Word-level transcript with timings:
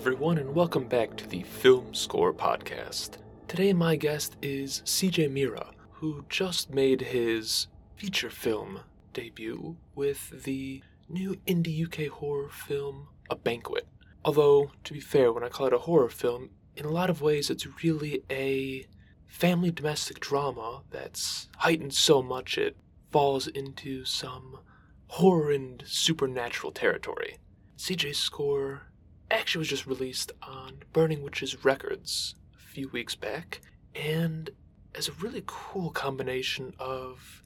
Everyone, 0.00 0.38
and 0.38 0.54
welcome 0.54 0.88
back 0.88 1.14
to 1.18 1.28
the 1.28 1.42
Film 1.42 1.92
Scorer 1.92 2.32
Podcast. 2.32 3.18
Today, 3.48 3.74
my 3.74 3.96
guest 3.96 4.34
is 4.40 4.80
CJ 4.86 5.30
Mirra, 5.30 5.72
who 5.90 6.24
just 6.30 6.72
made 6.72 7.02
his 7.02 7.66
feature 7.96 8.30
film 8.30 8.80
debut 9.12 9.76
with 9.94 10.42
the 10.44 10.82
new 11.10 11.34
indie 11.46 11.84
UK 11.84 12.10
horror 12.10 12.48
film, 12.48 13.08
A 13.28 13.36
Banquet. 13.36 13.86
Although, 14.24 14.70
to 14.84 14.94
be 14.94 15.00
fair, 15.00 15.34
when 15.34 15.44
I 15.44 15.50
call 15.50 15.66
it 15.66 15.74
a 15.74 15.78
horror 15.80 16.08
film, 16.08 16.48
in 16.74 16.86
a 16.86 16.90
lot 16.90 17.10
of 17.10 17.20
ways 17.20 17.50
it's 17.50 17.84
really 17.84 18.22
a 18.30 18.86
family 19.26 19.70
domestic 19.70 20.18
drama 20.18 20.82
that's 20.90 21.50
heightened 21.58 21.92
so 21.92 22.22
much 22.22 22.56
it 22.56 22.74
falls 23.10 23.48
into 23.48 24.06
some 24.06 24.60
horror 25.08 25.50
and 25.52 25.84
supernatural 25.86 26.72
territory. 26.72 27.36
CJ's 27.76 28.18
score 28.18 28.84
actually 29.30 29.60
was 29.60 29.68
just 29.68 29.86
released 29.86 30.32
on 30.42 30.82
Burning 30.92 31.22
Witches 31.22 31.64
Records 31.64 32.34
a 32.54 32.72
few 32.72 32.88
weeks 32.88 33.14
back, 33.14 33.60
and 33.94 34.50
as 34.94 35.08
a 35.08 35.12
really 35.12 35.42
cool 35.46 35.90
combination 35.90 36.74
of 36.78 37.42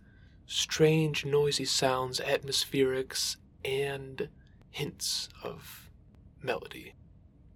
strange, 0.47 1.25
noisy 1.25 1.65
sounds, 1.65 2.21
atmospherics, 2.21 3.37
and 3.65 4.29
hints 4.71 5.29
of 5.43 5.91
melody. 6.43 6.95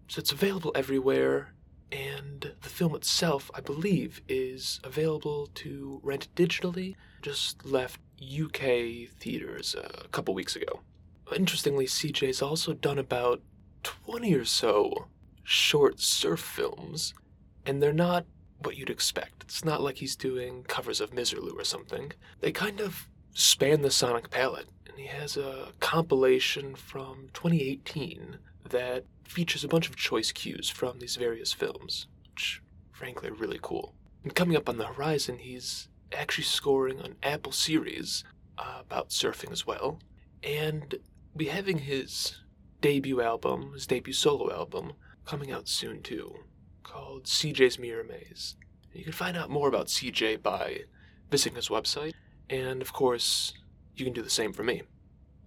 So 0.09 0.21
it's 0.21 0.33
available 0.33 0.73
everywhere, 0.75 1.55
and 1.93 2.53
the 2.63 2.69
film 2.69 2.95
itself, 2.95 3.51
I 3.55 3.61
believe, 3.61 4.23
is 4.29 4.81
available 4.85 5.49
to 5.57 6.01
rent 6.03 6.29
digitally. 6.35 6.97
Just 7.23 7.65
left 7.65 8.01
UK 8.23 9.09
theaters 9.19 9.75
a 9.75 10.09
couple 10.09 10.35
weeks 10.35 10.57
ago. 10.57 10.81
Interestingly, 11.35 11.87
CJ's 11.87 12.41
also 12.41 12.73
done 12.73 12.99
about 12.99 13.43
20 13.83 14.35
or 14.35 14.45
so 14.45 15.07
short 15.45 16.01
surf 16.01 16.41
films, 16.41 17.15
and 17.65 17.83
they're 17.83 17.93
not 17.93 18.27
what 18.63 18.77
you'd 18.77 18.91
expect. 18.91 19.45
It's 19.45 19.65
not 19.65 19.81
like 19.81 19.97
he's 19.97 20.17
doing 20.17 20.65
covers 20.65 21.01
of 21.01 21.11
Misirlou 21.11 21.59
or 21.59 21.65
something. 21.65 22.13
They 22.41 22.53
kind 22.53 22.81
of 22.81 23.09
span 23.33 23.83
the 23.83 23.91
sonic 23.91 24.31
palette, 24.31 24.69
and 24.87 24.99
he 24.99 25.07
has 25.07 25.37
a 25.37 25.69
compilation 25.81 26.75
from 26.75 27.29
2018 27.33 28.39
that 28.71 29.05
features 29.25 29.65
a 29.65 29.69
bunch 29.69 29.89
of 29.89 29.97
choice 29.97 30.33
cues 30.33 30.69
from 30.69 30.99
these 30.99 31.17
various 31.17 31.53
films, 31.53 32.09
which 32.31 32.61
frankly 32.93 33.29
are 33.29 33.35
really 33.35 33.61
cool. 33.63 33.95
And 34.25 34.35
coming 34.35 34.57
up 34.57 34.69
on 34.69 34.79
the 34.79 34.87
horizon, 34.87 35.39
he's 35.39 35.89
actually 36.13 36.45
scoring 36.45 37.01
an 37.01 37.15
Apple 37.23 37.53
series 37.53 38.25
uh, 38.59 38.79
about 38.81 39.11
surfing 39.11 39.53
as 39.53 39.67
well, 39.67 40.01
and 40.43 40.97
be 41.37 41.47
having 41.47 41.79
his 41.79 42.37
debut 42.81 43.21
album, 43.21 43.73
his 43.73 43.87
debut 43.87 44.13
solo 44.13 44.53
album, 44.53 44.93
coming 45.25 45.51
out 45.51 45.69
soon 45.69 46.03
too, 46.03 46.45
called 46.83 47.25
CJ's 47.25 47.79
Mirror 47.79 48.05
Maze. 48.05 48.57
You 48.93 49.05
can 49.05 49.13
find 49.13 49.37
out 49.37 49.51
more 49.51 49.69
about 49.69 49.87
CJ 49.87 50.43
by 50.43 50.81
visiting 51.31 51.57
his 51.57 51.69
website, 51.69 52.15
and 52.49 52.81
of 52.81 52.93
course, 52.93 53.53
you 53.95 54.05
can 54.05 54.15
do 54.15 54.23
the 54.23 54.31
same 54.31 54.53
for 54.53 54.63
me. 54.63 54.83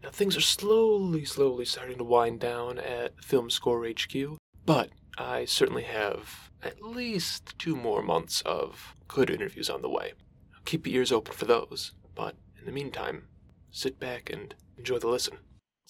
Now, 0.04 0.10
things 0.10 0.36
are 0.36 0.42
slowly, 0.42 1.26
slowly 1.26 1.66
starting 1.66 1.98
to 1.98 2.04
wind 2.04 2.40
down 2.40 2.80
at 2.80 3.24
Film 3.24 3.50
Score 3.50 3.86
HQ, 3.86 4.38
but 4.66 4.90
I 5.18 5.46
certainly 5.46 5.84
have 5.84 6.50
at 6.64 6.82
least 6.82 7.58
two 7.60 7.76
more 7.76 8.02
months 8.02 8.42
of 8.42 8.96
good 9.08 9.30
interviews 9.30 9.70
on 9.70 9.82
the 9.82 9.90
way. 9.90 10.14
Keep 10.66 10.88
your 10.88 10.98
ears 10.98 11.12
open 11.12 11.34
for 11.34 11.46
those, 11.46 11.94
but 12.16 12.36
in 12.60 12.66
the 12.66 12.72
meantime, 12.72 13.28
sit 13.72 14.00
back 14.00 14.30
and 14.30 14.56
enjoy 14.78 15.00
the 15.00 15.08
listen. 15.08 15.38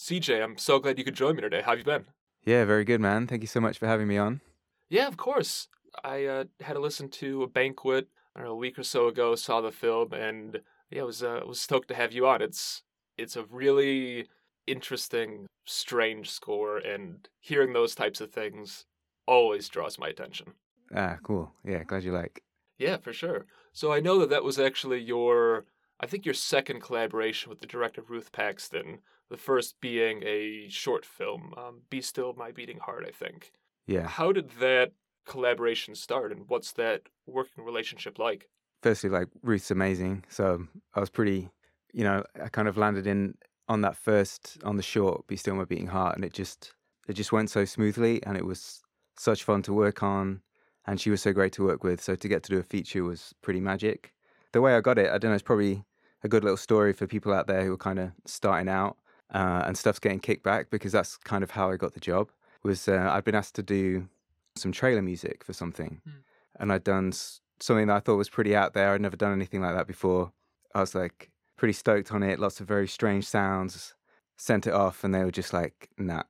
CJ, 0.01 0.43
I'm 0.43 0.57
so 0.57 0.79
glad 0.79 0.97
you 0.97 1.03
could 1.03 1.13
join 1.13 1.35
me 1.35 1.43
today. 1.43 1.61
How 1.61 1.73
have 1.73 1.77
you 1.77 1.85
been? 1.85 2.05
Yeah, 2.43 2.65
very 2.65 2.83
good, 2.83 2.99
man. 2.99 3.27
Thank 3.27 3.43
you 3.43 3.47
so 3.47 3.61
much 3.61 3.77
for 3.77 3.85
having 3.85 4.07
me 4.07 4.17
on. 4.17 4.41
Yeah, 4.89 5.07
of 5.07 5.15
course. 5.15 5.67
I 6.03 6.25
uh, 6.25 6.43
had 6.59 6.73
to 6.73 6.79
listen 6.79 7.07
to 7.09 7.43
a 7.43 7.47
banquet 7.47 8.07
I 8.35 8.39
don't 8.39 8.47
know, 8.47 8.53
a 8.53 8.57
week 8.57 8.79
or 8.79 8.83
so 8.83 9.07
ago, 9.07 9.35
saw 9.35 9.61
the 9.61 9.71
film, 9.71 10.11
and 10.11 10.59
yeah, 10.89 11.03
was 11.03 11.21
uh, 11.21 11.41
was 11.45 11.61
stoked 11.61 11.87
to 11.89 11.93
have 11.93 12.13
you 12.13 12.25
on. 12.25 12.41
It's 12.41 12.81
it's 13.15 13.35
a 13.35 13.43
really 13.43 14.27
interesting, 14.65 15.45
strange 15.65 16.31
score, 16.31 16.79
and 16.79 17.29
hearing 17.39 17.73
those 17.73 17.93
types 17.93 18.21
of 18.21 18.31
things 18.31 18.85
always 19.27 19.69
draws 19.69 19.99
my 19.99 20.07
attention. 20.07 20.53
Ah, 20.95 21.17
cool. 21.21 21.51
Yeah, 21.63 21.83
glad 21.83 22.03
you 22.03 22.11
like. 22.11 22.41
Yeah, 22.79 22.97
for 22.97 23.13
sure. 23.13 23.45
So 23.71 23.93
I 23.93 23.99
know 23.99 24.17
that 24.17 24.31
that 24.31 24.43
was 24.43 24.57
actually 24.57 24.99
your, 24.99 25.65
I 25.99 26.07
think 26.07 26.25
your 26.25 26.33
second 26.33 26.81
collaboration 26.81 27.51
with 27.51 27.61
the 27.61 27.67
director 27.67 28.01
Ruth 28.01 28.31
Paxton. 28.31 28.99
The 29.31 29.37
first 29.37 29.79
being 29.79 30.23
a 30.23 30.67
short 30.67 31.05
film, 31.05 31.53
um, 31.55 31.83
"Be 31.89 32.01
Still 32.01 32.33
My 32.33 32.51
Beating 32.51 32.79
Heart," 32.79 33.05
I 33.07 33.11
think. 33.11 33.53
Yeah. 33.87 34.05
How 34.05 34.33
did 34.33 34.49
that 34.59 34.91
collaboration 35.25 35.95
start, 35.95 36.33
and 36.33 36.49
what's 36.49 36.73
that 36.73 37.03
working 37.25 37.63
relationship 37.63 38.19
like? 38.19 38.49
Firstly, 38.83 39.09
like 39.09 39.29
Ruth's 39.41 39.71
amazing. 39.71 40.25
So 40.27 40.67
I 40.93 40.99
was 40.99 41.09
pretty, 41.09 41.49
you 41.93 42.03
know, 42.03 42.25
I 42.43 42.49
kind 42.49 42.67
of 42.67 42.75
landed 42.75 43.07
in 43.07 43.37
on 43.69 43.79
that 43.81 43.95
first 43.95 44.57
on 44.65 44.75
the 44.75 44.83
short, 44.83 45.27
"Be 45.27 45.37
Still 45.37 45.55
My 45.55 45.63
Beating 45.63 45.87
Heart," 45.87 46.17
and 46.17 46.25
it 46.25 46.33
just 46.33 46.73
it 47.07 47.13
just 47.13 47.31
went 47.31 47.49
so 47.49 47.63
smoothly, 47.63 48.21
and 48.23 48.35
it 48.35 48.45
was 48.45 48.83
such 49.17 49.45
fun 49.45 49.61
to 49.61 49.71
work 49.71 50.03
on, 50.03 50.41
and 50.85 50.99
she 50.99 51.09
was 51.09 51.21
so 51.21 51.31
great 51.31 51.53
to 51.53 51.63
work 51.63 51.85
with. 51.85 52.01
So 52.01 52.15
to 52.15 52.27
get 52.27 52.43
to 52.43 52.49
do 52.49 52.59
a 52.59 52.63
feature 52.63 53.05
was 53.05 53.33
pretty 53.41 53.61
magic. 53.61 54.13
The 54.51 54.59
way 54.59 54.75
I 54.75 54.81
got 54.81 54.97
it, 54.97 55.09
I 55.09 55.17
don't 55.17 55.31
know, 55.31 55.35
it's 55.35 55.51
probably 55.51 55.85
a 56.21 56.27
good 56.27 56.43
little 56.43 56.57
story 56.57 56.91
for 56.91 57.07
people 57.07 57.31
out 57.31 57.47
there 57.47 57.63
who 57.63 57.71
are 57.71 57.77
kind 57.77 57.97
of 57.97 58.11
starting 58.25 58.67
out 58.67 58.97
uh, 59.33 59.63
and 59.65 59.77
stuff's 59.77 59.99
getting 59.99 60.19
kicked 60.19 60.43
back 60.43 60.69
because 60.69 60.91
that's 60.91 61.17
kind 61.17 61.43
of 61.43 61.51
how 61.51 61.69
I 61.71 61.77
got 61.77 61.93
the 61.93 61.99
job. 61.99 62.29
Was 62.63 62.87
uh, 62.87 63.09
I'd 63.11 63.23
been 63.23 63.35
asked 63.35 63.55
to 63.55 63.63
do 63.63 64.07
some 64.55 64.71
trailer 64.71 65.01
music 65.01 65.43
for 65.43 65.53
something, 65.53 66.01
Mm. 66.07 66.11
and 66.59 66.71
I'd 66.73 66.83
done 66.83 67.09
s- 67.09 67.41
something 67.59 67.87
that 67.87 67.95
I 67.95 67.99
thought 67.99 68.17
was 68.17 68.29
pretty 68.29 68.55
out 68.55 68.73
there. 68.73 68.91
I'd 68.93 69.01
never 69.01 69.15
done 69.17 69.31
anything 69.33 69.61
like 69.61 69.75
that 69.75 69.87
before. 69.87 70.31
I 70.75 70.81
was 70.81 70.93
like 70.93 71.31
pretty 71.57 71.73
stoked 71.73 72.11
on 72.11 72.23
it. 72.23 72.39
Lots 72.39 72.59
of 72.61 72.67
very 72.67 72.87
strange 72.87 73.25
sounds. 73.27 73.93
Sent 74.37 74.67
it 74.67 74.73
off, 74.73 75.03
and 75.03 75.13
they 75.13 75.23
were 75.23 75.31
just 75.31 75.53
like, 75.53 75.89
"Nah." 75.97 76.23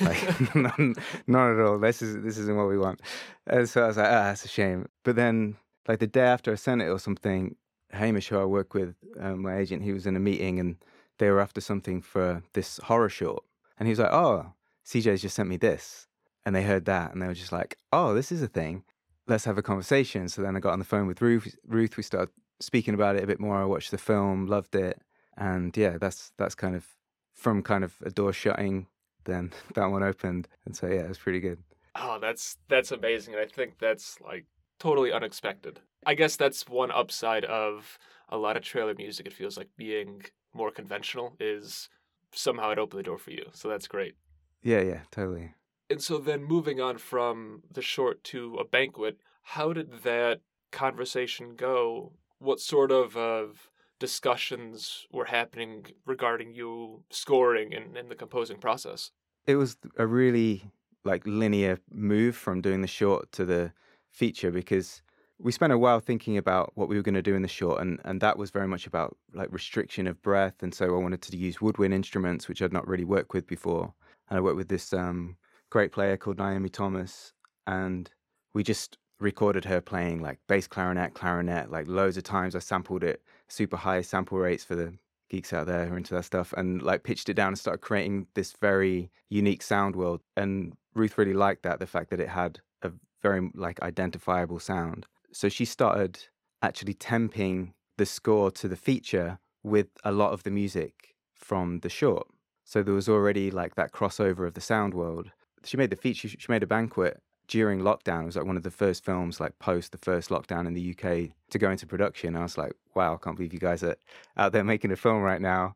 like 0.00 0.22
none, 0.54 0.94
none 1.26 1.52
at 1.60 1.64
all. 1.66 1.78
This 1.78 2.00
is 2.02 2.22
this 2.24 2.38
isn't 2.38 2.56
what 2.56 2.68
we 2.68 2.78
want. 2.78 3.00
And 3.46 3.68
so 3.68 3.84
I 3.84 3.88
was 3.88 3.96
like, 3.98 4.06
ah, 4.06 4.24
that's 4.30 4.44
a 4.44 4.48
shame. 4.48 4.86
But 5.04 5.16
then, 5.16 5.56
like 5.86 5.98
the 5.98 6.06
day 6.06 6.22
after 6.22 6.50
I 6.52 6.54
sent 6.56 6.80
it 6.82 6.86
or 6.88 6.98
something, 6.98 7.54
Hamish, 7.92 8.28
who 8.28 8.38
I 8.38 8.44
work 8.44 8.72
with, 8.74 8.94
um, 9.20 9.42
my 9.42 9.56
agent, 9.58 9.82
he 9.82 9.92
was 9.92 10.06
in 10.06 10.16
a 10.16 10.20
meeting 10.20 10.58
and 10.58 10.76
they 11.18 11.30
were 11.30 11.40
after 11.40 11.60
something 11.60 12.02
for 12.02 12.42
this 12.52 12.78
horror 12.84 13.08
short, 13.08 13.44
and 13.78 13.86
he 13.86 13.90
was 13.90 13.98
like, 13.98 14.12
oh, 14.12 14.52
CJ's 14.84 15.22
just 15.22 15.36
sent 15.36 15.48
me 15.48 15.56
this, 15.56 16.06
and 16.44 16.54
they 16.54 16.62
heard 16.62 16.84
that 16.86 17.12
and 17.12 17.20
they 17.20 17.26
were 17.26 17.34
just 17.34 17.52
like, 17.52 17.78
oh, 17.92 18.14
this 18.14 18.30
is 18.30 18.42
a 18.42 18.48
thing. 18.48 18.84
Let's 19.26 19.44
have 19.44 19.58
a 19.58 19.62
conversation. 19.62 20.28
So 20.28 20.42
then 20.42 20.56
I 20.56 20.60
got 20.60 20.72
on 20.72 20.78
the 20.78 20.84
phone 20.84 21.06
with 21.08 21.20
Ruth. 21.20 21.56
Ruth, 21.66 21.96
we 21.96 22.02
started 22.04 22.30
speaking 22.60 22.94
about 22.94 23.16
it 23.16 23.24
a 23.24 23.26
bit 23.26 23.40
more. 23.40 23.60
I 23.60 23.64
watched 23.64 23.90
the 23.90 23.98
film, 23.98 24.46
loved 24.46 24.76
it, 24.76 25.00
and 25.36 25.76
yeah, 25.76 25.98
that's 25.98 26.32
that's 26.38 26.54
kind 26.54 26.76
of 26.76 26.86
from 27.34 27.62
kind 27.62 27.84
of 27.84 27.94
a 28.04 28.10
door 28.10 28.32
shutting 28.32 28.86
then 29.24 29.52
that 29.74 29.86
one 29.86 30.02
opened 30.02 30.48
and 30.64 30.74
so 30.74 30.86
yeah 30.86 31.00
it 31.00 31.08
was 31.08 31.18
pretty 31.18 31.40
good 31.40 31.58
Oh, 31.98 32.18
that's 32.20 32.58
that's 32.68 32.92
amazing, 32.92 33.34
and 33.34 33.42
I 33.42 33.46
think 33.46 33.78
that's 33.78 34.20
like 34.20 34.44
totally 34.78 35.12
unexpected. 35.12 35.80
I 36.04 36.14
guess 36.14 36.36
that's 36.36 36.68
one 36.68 36.90
upside 36.90 37.44
of 37.46 37.98
a 38.28 38.36
lot 38.36 38.56
of 38.56 38.62
trailer 38.62 38.94
music. 38.94 39.26
It 39.26 39.32
feels 39.32 39.56
like 39.56 39.68
being 39.76 40.24
more 40.56 40.70
conventional 40.70 41.36
is 41.40 41.88
somehow 42.32 42.70
it 42.70 42.78
opened 42.78 42.98
the 43.00 43.02
door 43.04 43.18
for 43.18 43.30
you, 43.32 43.46
so 43.52 43.68
that's 43.68 43.88
great. 43.88 44.14
yeah 44.62 44.80
yeah 44.80 45.02
totally 45.10 45.54
And 45.88 46.02
so 46.02 46.18
then 46.18 46.42
moving 46.44 46.80
on 46.80 46.98
from 46.98 47.62
the 47.70 47.82
short 47.82 48.24
to 48.24 48.56
a 48.56 48.64
banquet, 48.64 49.18
how 49.42 49.72
did 49.72 49.90
that 50.02 50.40
conversation 50.72 51.54
go? 51.56 52.12
What 52.38 52.60
sort 52.60 52.90
of 52.90 53.16
of 53.16 53.70
discussions 53.98 55.06
were 55.10 55.26
happening 55.26 55.86
regarding 56.04 56.54
you 56.54 57.04
scoring 57.10 57.72
and, 57.74 57.96
and 57.96 58.10
the 58.10 58.16
composing 58.16 58.58
process? 58.58 59.12
it 59.46 59.56
was 59.56 59.76
a 59.96 60.06
really 60.06 60.64
like 61.04 61.22
linear 61.26 61.78
move 61.90 62.34
from 62.36 62.60
doing 62.60 62.80
the 62.82 62.88
short 62.88 63.30
to 63.32 63.44
the 63.44 63.72
feature 64.10 64.50
because 64.50 65.02
we 65.38 65.52
spent 65.52 65.72
a 65.72 65.78
while 65.78 66.00
thinking 66.00 66.38
about 66.38 66.72
what 66.74 66.88
we 66.88 66.96
were 66.96 67.02
going 67.02 67.14
to 67.14 67.22
do 67.22 67.34
in 67.34 67.42
the 67.42 67.48
short 67.48 67.80
and 67.80 68.00
and 68.04 68.20
that 68.20 68.38
was 68.38 68.50
very 68.50 68.66
much 68.66 68.86
about 68.86 69.16
like 69.34 69.52
restriction 69.52 70.06
of 70.06 70.20
breath 70.22 70.62
and 70.62 70.74
so 70.74 70.86
I 70.86 70.98
wanted 70.98 71.22
to 71.22 71.36
use 71.36 71.60
woodwind 71.60 71.92
instruments 71.92 72.48
which 72.48 72.62
I'd 72.62 72.72
not 72.72 72.88
really 72.88 73.04
worked 73.04 73.34
with 73.34 73.46
before. 73.46 73.92
And 74.28 74.38
I 74.38 74.40
worked 74.40 74.56
with 74.56 74.68
this 74.68 74.92
um, 74.92 75.36
great 75.70 75.92
player 75.92 76.16
called 76.16 76.38
Naomi 76.38 76.68
Thomas 76.68 77.32
and 77.66 78.10
we 78.54 78.62
just 78.62 78.98
recorded 79.20 79.64
her 79.64 79.80
playing 79.80 80.20
like 80.20 80.38
bass 80.48 80.66
clarinet 80.66 81.14
clarinet 81.14 81.70
like 81.70 81.86
loads 81.86 82.16
of 82.16 82.24
times. 82.24 82.56
I 82.56 82.60
sampled 82.60 83.04
it 83.04 83.22
super 83.48 83.76
high 83.76 84.00
sample 84.00 84.38
rates 84.38 84.64
for 84.64 84.74
the 84.74 84.94
geeks 85.28 85.52
out 85.52 85.66
there 85.66 85.86
who 85.86 85.94
are 85.94 85.98
into 85.98 86.14
that 86.14 86.24
stuff 86.24 86.54
and 86.56 86.82
like 86.82 87.02
pitched 87.02 87.28
it 87.28 87.34
down 87.34 87.48
and 87.48 87.58
started 87.58 87.80
creating 87.80 88.26
this 88.34 88.52
very 88.60 89.10
unique 89.28 89.62
sound 89.62 89.96
world. 89.96 90.20
And 90.36 90.74
ruth 90.94 91.18
really 91.18 91.34
liked 91.34 91.62
that 91.64 91.78
the 91.78 91.86
fact 91.86 92.10
that 92.10 92.20
it 92.20 92.28
had 92.28 92.60
a 92.82 92.92
very 93.22 93.50
like 93.54 93.82
identifiable 93.82 94.60
sound 94.60 95.06
so 95.36 95.48
she 95.48 95.64
started 95.64 96.18
actually 96.62 96.94
temping 96.94 97.72
the 97.96 98.06
score 98.06 98.50
to 98.50 98.68
the 98.68 98.76
feature 98.76 99.38
with 99.62 99.88
a 100.04 100.12
lot 100.12 100.32
of 100.32 100.42
the 100.42 100.50
music 100.50 101.14
from 101.34 101.80
the 101.80 101.88
short 101.88 102.26
so 102.64 102.82
there 102.82 102.94
was 102.94 103.08
already 103.08 103.50
like 103.50 103.74
that 103.74 103.92
crossover 103.92 104.46
of 104.46 104.54
the 104.54 104.60
sound 104.60 104.94
world 104.94 105.30
she 105.66 105.76
made 105.76 105.90
the 105.90 105.96
feature. 105.96 106.28
She 106.28 106.46
made 106.48 106.62
a 106.62 106.66
banquet 106.66 107.20
during 107.48 107.80
lockdown. 107.80 108.22
It 108.22 108.26
was 108.26 108.36
like 108.36 108.46
one 108.46 108.56
of 108.56 108.62
the 108.62 108.70
first 108.70 109.04
films, 109.04 109.40
like 109.40 109.58
post 109.58 109.92
the 109.92 109.98
first 109.98 110.30
lockdown 110.30 110.66
in 110.66 110.74
the 110.74 110.90
UK, 110.90 111.30
to 111.50 111.58
go 111.58 111.70
into 111.70 111.86
production. 111.86 112.36
I 112.36 112.42
was 112.42 112.58
like, 112.58 112.72
wow, 112.94 113.14
I 113.14 113.18
can't 113.18 113.36
believe 113.36 113.52
you 113.52 113.58
guys 113.58 113.82
are 113.82 113.96
out 114.36 114.52
there 114.52 114.64
making 114.64 114.92
a 114.92 114.96
film 114.96 115.22
right 115.22 115.40
now. 115.40 115.74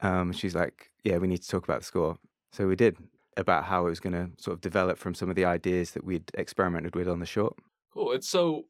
Um, 0.00 0.32
she's 0.32 0.54
like, 0.54 0.90
yeah, 1.04 1.18
we 1.18 1.26
need 1.26 1.42
to 1.42 1.48
talk 1.48 1.64
about 1.64 1.80
the 1.80 1.86
score. 1.86 2.18
So 2.52 2.66
we 2.66 2.76
did 2.76 2.96
about 3.36 3.64
how 3.64 3.86
it 3.86 3.90
was 3.90 4.00
going 4.00 4.14
to 4.14 4.30
sort 4.42 4.54
of 4.54 4.60
develop 4.60 4.98
from 4.98 5.14
some 5.14 5.30
of 5.30 5.36
the 5.36 5.44
ideas 5.44 5.92
that 5.92 6.04
we'd 6.04 6.30
experimented 6.34 6.96
with 6.96 7.08
on 7.08 7.20
the 7.20 7.26
short. 7.26 7.56
Cool. 7.92 8.12
It's 8.12 8.28
so 8.28 8.64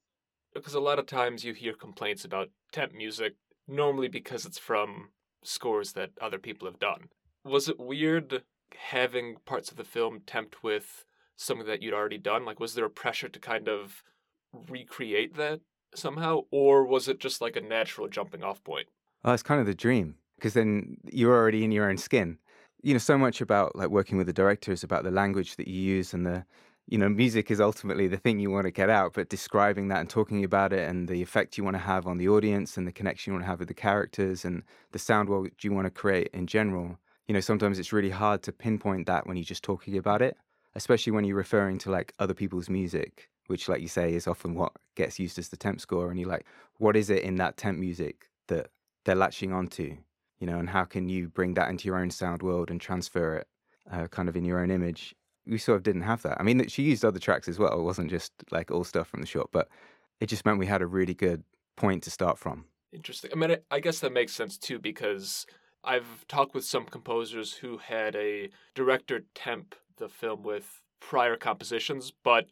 because 0.59 0.75
a 0.75 0.81
lot 0.81 0.99
of 0.99 1.07
times 1.07 1.45
you 1.45 1.55
hear 1.55 1.73
complaints 1.73 2.25
about 2.25 2.51
temp 2.73 2.95
music, 2.95 3.35
normally 3.67 4.09
because 4.09 4.45
it's 4.45 4.59
from 4.59 5.11
scores 5.43 5.93
that 5.93 6.11
other 6.21 6.39
people 6.39 6.67
have 6.69 6.79
done. 6.79 7.09
Was 7.45 7.69
it 7.69 7.79
weird 7.79 8.43
having 8.77 9.37
parts 9.45 9.71
of 9.71 9.77
the 9.77 9.85
film 9.85 10.21
temped 10.27 10.63
with 10.63 11.05
something 11.37 11.67
that 11.67 11.83
you'd 11.83 11.95
already 11.95 12.19
done? 12.19 12.45
Like, 12.45 12.61
was 12.61 12.75
there 12.75 12.85
a 12.85 12.91
pressure 12.91 13.29
to 13.29 13.39
kind 13.39 13.69
of 13.69 14.03
recreate 14.53 15.37
that 15.37 15.61
somehow, 15.95 16.43
or 16.51 16.85
was 16.85 17.09
it 17.09 17.21
just 17.21 17.41
like 17.41 17.57
a 17.57 17.61
natural 17.61 18.09
jumping 18.09 18.43
off 18.43 18.63
point? 18.65 18.89
Oh, 19.25 19.33
it's 19.33 19.43
kind 19.43 19.61
of 19.61 19.67
the 19.67 19.75
dream 19.75 20.17
because 20.37 20.55
then 20.55 20.97
you're 21.11 21.35
already 21.35 21.65
in 21.65 21.73
your 21.73 21.89
own 21.89 21.97
skin. 21.97 22.39
You 22.83 22.95
know, 22.95 22.99
so 22.99 23.19
much 23.19 23.41
about 23.41 23.75
like 23.75 23.89
working 23.89 24.19
with 24.19 24.27
the 24.27 24.33
director 24.33 24.71
is 24.71 24.85
about 24.85 25.05
the 25.05 25.11
language 25.11 25.57
that 25.57 25.67
you 25.67 25.81
use 25.81 26.15
and 26.15 26.25
the, 26.25 26.45
you 26.89 26.99
know, 26.99 27.09
music 27.09 27.51
is 27.51 27.61
ultimately 27.61 28.09
the 28.09 28.17
thing 28.17 28.39
you 28.39 28.51
want 28.51 28.65
to 28.65 28.71
get 28.71 28.89
out, 28.91 29.13
but 29.15 29.29
describing 29.29 29.89
that 29.89 30.01
and 30.01 30.11
talking 30.11 30.43
about 30.43 30.73
it 30.73 30.89
and 30.89 31.09
the 31.09 31.23
effect 31.23 31.59
you 31.59 31.65
want 31.65 31.75
to 31.75 31.83
have 31.83 32.07
on 32.07 32.19
the 32.19 32.29
audience 32.29 32.77
and 32.77 32.87
the 32.87 32.93
connection 32.93 33.31
you 33.31 33.35
want 33.35 33.45
to 33.45 33.49
have 33.49 33.59
with 33.59 33.69
the 33.69 33.75
characters 33.75 34.45
and 34.45 34.63
the 34.93 34.99
sound 34.99 35.29
world 35.29 35.51
you 35.61 35.73
want 35.73 35.87
to 35.87 35.91
create 35.91 36.31
in 36.33 36.47
general. 36.47 36.99
You 37.27 37.35
know, 37.35 37.41
sometimes 37.41 37.79
it's 37.79 37.93
really 37.93 38.11
hard 38.11 38.43
to 38.45 38.53
pinpoint 38.53 39.07
that 39.07 39.27
when 39.27 39.37
you're 39.37 39.45
just 39.45 39.63
talking 39.63 39.99
about 39.99 40.23
it, 40.23 40.37
especially 40.75 41.13
when 41.13 41.25
you're 41.25 41.37
referring 41.37 41.79
to 41.79 41.91
like 41.91 42.15
other 42.19 42.35
people's 42.35 42.71
music, 42.71 43.29
which, 43.49 43.69
like 43.69 43.83
you 43.83 43.89
say, 43.89 44.15
is 44.15 44.27
often 44.27 44.55
what 44.55 44.73
gets 44.97 45.19
used 45.19 45.39
as 45.39 45.51
the 45.51 45.57
temp 45.59 45.81
score. 45.81 46.11
And 46.11 46.19
you're 46.19 46.29
like, 46.29 46.47
what 46.79 46.97
is 46.97 47.11
it 47.11 47.23
in 47.23 47.37
that 47.37 47.59
temp 47.59 47.79
music 47.79 48.31
that 48.47 48.71
they're 49.05 49.15
latching 49.15 49.53
onto? 49.53 49.99
you 50.39 50.47
know, 50.47 50.59
and 50.59 50.71
how 50.71 50.85
can 50.85 51.09
you 51.09 51.29
bring 51.29 51.55
that 51.55 51.69
into 51.69 51.87
your 51.87 51.99
own 51.99 52.11
sound 52.11 52.43
world 52.43 52.71
and 52.71 52.81
transfer 52.81 53.37
it 53.37 53.49
uh, 53.91 54.07
kind 54.09 54.29
of 54.29 54.37
in 54.37 54.45
your 54.45 54.61
own 54.61 54.71
image? 54.71 55.15
We 55.49 55.59
sort 55.59 55.77
of 55.77 55.83
didn't 55.83 56.03
have 56.03 56.23
that. 56.23 56.41
I 56.41 56.43
mean, 56.43 56.67
she 56.69 56.83
used 56.83 57.05
other 57.05 57.19
tracks 57.19 57.49
as 57.49 57.59
well. 57.59 57.79
It 57.79 57.83
wasn't 57.83 58.11
just 58.11 58.33
like 58.51 58.71
all 58.71 58.85
stuff 58.85 59.09
from 59.09 59.21
the 59.21 59.27
short, 59.27 59.49
but 59.53 59.69
it 60.21 60.27
just 60.27 60.45
meant 60.45 60.59
we 60.59 60.67
had 60.67 60.83
a 60.83 60.87
really 60.87 61.15
good 61.15 61.43
point 61.77 62.03
to 62.05 62.11
start 62.11 62.39
from. 62.39 62.65
Interesting. 62.93 63.31
I 63.33 63.37
mean, 63.37 63.57
I 63.71 63.81
guess 63.81 64.01
that 64.01 64.13
makes 64.13 64.33
sense 64.33 64.59
too 64.59 64.79
because 64.79 65.47
I've 65.85 66.27
talked 66.29 66.55
with 66.55 66.65
some 66.65 66.85
composers 66.85 67.55
who 67.55 67.79
had 67.79 68.17
a 68.17 68.51
director 68.75 69.25
temp 69.35 69.75
the 69.97 70.09
film 70.09 70.43
with 70.43 70.83
prior 71.01 71.37
compositions, 71.37 72.13
but 72.23 72.47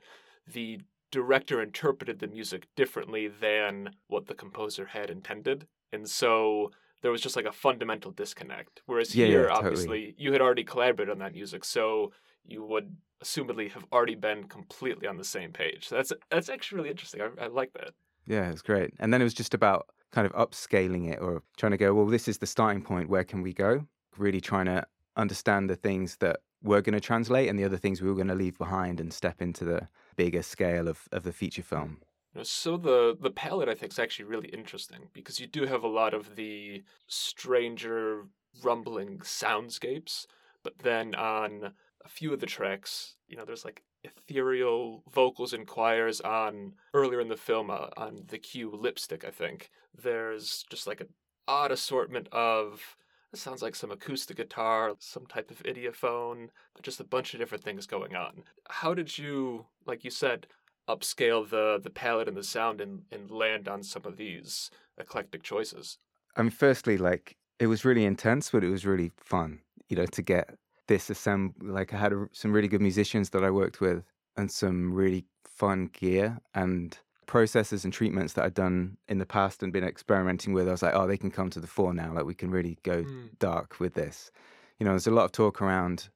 the 0.53 0.81
director 1.11 1.63
interpreted 1.63 2.19
the 2.19 2.27
music 2.27 2.67
differently 2.77 3.29
than 3.29 3.91
what 4.09 4.27
the 4.27 4.35
composer 4.35 4.87
had 4.87 5.11
intended. 5.11 5.67
And 5.93 6.09
so 6.09 6.71
there 7.03 7.11
was 7.11 7.21
just 7.21 7.37
like 7.37 7.47
a 7.47 7.53
fundamental 7.53 8.11
disconnect. 8.11 8.83
Whereas 8.87 9.15
Yeah, 9.15 9.27
here, 9.27 9.43
yeah, 9.43 9.49
totally. 9.55 9.67
obviously, 9.67 10.15
you 10.19 10.33
had 10.33 10.41
already 10.41 10.65
collaborated 10.65 11.13
on 11.13 11.19
that 11.21 11.35
music, 11.35 11.65
so 11.65 12.13
you 12.49 12.65
would 12.65 12.97
assumedly 13.23 13.71
have 13.73 13.85
already 13.93 14.15
been 14.15 14.45
completely 14.45 15.09
on 15.09 15.17
the 15.17 15.25
same 15.25 15.53
page. 15.53 15.89
So 15.89 15.97
that's 15.97 16.13
that's 16.31 16.49
actually 16.49 16.77
really 16.77 16.91
interesting. 16.91 17.21
I, 17.21 17.45
I 17.45 17.47
like 17.49 17.73
that. 17.75 17.91
Yeah, 18.27 18.49
it 18.49 18.53
was 18.53 18.63
great. 18.63 18.93
And 18.99 19.13
then 19.13 19.21
it 19.21 19.25
was 19.25 19.35
just 19.35 19.55
about 19.55 19.87
kind 20.13 20.27
of 20.27 20.33
upscaling 20.33 21.13
it 21.13 21.21
or 21.21 21.43
trying 21.57 21.73
to 21.73 21.79
go, 21.79 21.95
well, 21.95 22.07
this 22.07 22.29
is 22.29 22.39
the 22.39 22.47
starting 22.47 22.83
point. 22.83 23.09
Where 23.09 23.25
can 23.25 23.43
we 23.43 23.53
go? 23.53 23.87
Really 24.17 24.41
trying 24.41 24.67
to 24.67 24.85
understand 25.17 25.71
the 25.71 25.77
things 25.77 26.17
that 26.17 26.41
we're 26.63 26.81
going 26.81 26.95
to 26.95 27.01
translate 27.01 27.49
and 27.49 27.59
the 27.59 27.65
other 27.65 27.77
things 27.77 28.03
we 28.03 28.09
were 28.09 28.15
going 28.15 28.27
to 28.29 28.35
leave 28.35 28.59
behind 28.59 29.01
and 29.01 29.13
step 29.13 29.41
into 29.41 29.65
the 29.65 29.89
bigger 30.17 30.43
scale 30.43 30.89
of, 30.89 31.09
of 31.13 31.23
the 31.23 31.33
feature 31.33 31.63
film. 31.63 31.99
So 32.43 32.77
the 32.77 33.17
the 33.19 33.31
palette 33.31 33.69
I 33.69 33.75
think 33.75 33.93
is 33.93 33.99
actually 33.99 34.27
really 34.27 34.49
interesting 34.49 35.09
because 35.15 35.41
you 35.41 35.47
do 35.47 35.65
have 35.65 35.83
a 35.83 35.89
lot 35.89 36.13
of 36.13 36.37
the 36.37 36.83
stranger 37.07 38.25
rumbling 38.63 39.21
soundscapes, 39.21 40.27
but 40.63 40.79
then 40.81 41.15
on 41.15 41.73
a 42.05 42.09
few 42.09 42.33
of 42.33 42.41
the 42.41 42.47
tracks, 42.47 43.17
you 43.29 43.37
know, 43.37 43.45
there's 43.45 43.65
like 43.65 43.83
ethereal 44.05 45.03
vocals 45.13 45.53
and 45.53 45.67
choirs 45.67 46.21
on 46.21 46.75
earlier 46.95 47.21
in 47.21 47.29
the 47.29 47.37
film 47.37 47.71
uh, 47.71 47.89
on 47.97 48.23
the 48.29 48.39
cue 48.39 48.71
lipstick 48.71 49.25
I 49.25 49.31
think. 49.31 49.71
There's 49.95 50.65
just 50.71 50.87
like 50.87 51.01
an 51.01 51.09
odd 51.49 51.73
assortment 51.73 52.29
of 52.33 52.97
it 53.33 53.39
sounds 53.39 53.61
like 53.61 53.75
some 53.75 53.91
acoustic 53.91 54.37
guitar, 54.37 54.95
some 55.01 55.27
type 55.27 55.51
of 55.51 55.63
idiophone, 55.65 56.49
just 56.83 57.01
a 57.01 57.05
bunch 57.05 57.35
of 57.35 57.41
different 57.41 57.65
things 57.65 57.87
going 57.87 58.15
on. 58.15 58.45
How 58.71 58.95
did 58.95 59.19
you, 59.19 59.67
like 59.85 60.05
you 60.05 60.11
said, 60.11 60.47
upscale 60.89 61.49
the 61.49 61.81
the 61.83 61.91
palette 61.91 62.29
and 62.29 62.37
the 62.37 62.43
sound 62.43 62.81
and, 62.81 63.03
and 63.11 63.31
land 63.31 63.69
on 63.69 63.83
some 63.83 64.03
of 64.05 64.17
these 64.17 64.71
eclectic 64.99 65.43
choices. 65.43 65.99
I 66.37 66.43
mean, 66.43 66.51
firstly, 66.51 66.97
like 66.99 67.37
it 67.59 67.67
was 67.67 67.85
really 67.85 68.05
intense, 68.05 68.51
but 68.51 68.65
it 68.65 68.71
was 68.71 68.87
really 68.87 69.13
fun, 69.17 69.61
you 69.89 69.97
know, 69.97 70.07
to 70.07 70.23
get 70.23 70.55
this 70.89 71.09
assemb 71.09 71.53
Like 71.61 71.93
I 71.93 71.99
had 71.99 72.13
a, 72.13 72.29
some 72.33 72.53
really 72.53 72.69
good 72.69 72.81
musicians 72.81 73.31
that 73.31 73.45
I 73.45 73.51
worked 73.51 73.81
with 73.81 74.05
and 74.37 74.51
some 74.51 74.93
really 74.93 75.25
fun 75.45 75.91
gear 75.93 76.39
and 76.55 76.99
processes 77.27 77.85
and 77.85 77.93
treatments 77.93 78.35
that 78.35 78.45
I'd 78.45 78.55
done 78.55 78.97
in 79.09 79.19
the 79.19 79.27
past 79.27 79.63
and 79.63 79.73
been 79.73 79.85
experimenting 79.85 80.53
with. 80.53 80.69
I 80.69 80.73
was 80.73 80.83
like, 80.83 80.95
oh, 80.95 81.07
they 81.07 81.17
can 81.17 81.31
come 81.31 81.51
to 81.51 81.61
the 81.61 81.67
fore 81.67 81.93
now. 81.93 82.13
Like 82.13 82.25
we 82.25 82.35
can 82.35 82.51
really 82.51 82.79
go 82.83 83.03
hmm. 83.03 83.27
dark 83.39 83.81
with 83.81 83.95
this. 83.95 84.31
You 84.79 84.85
know, 84.85 84.93
there's 84.93 85.07
a 85.07 85.13
lot 85.13 85.25
of 85.25 85.33
talk 85.33 85.61
around 85.61 86.09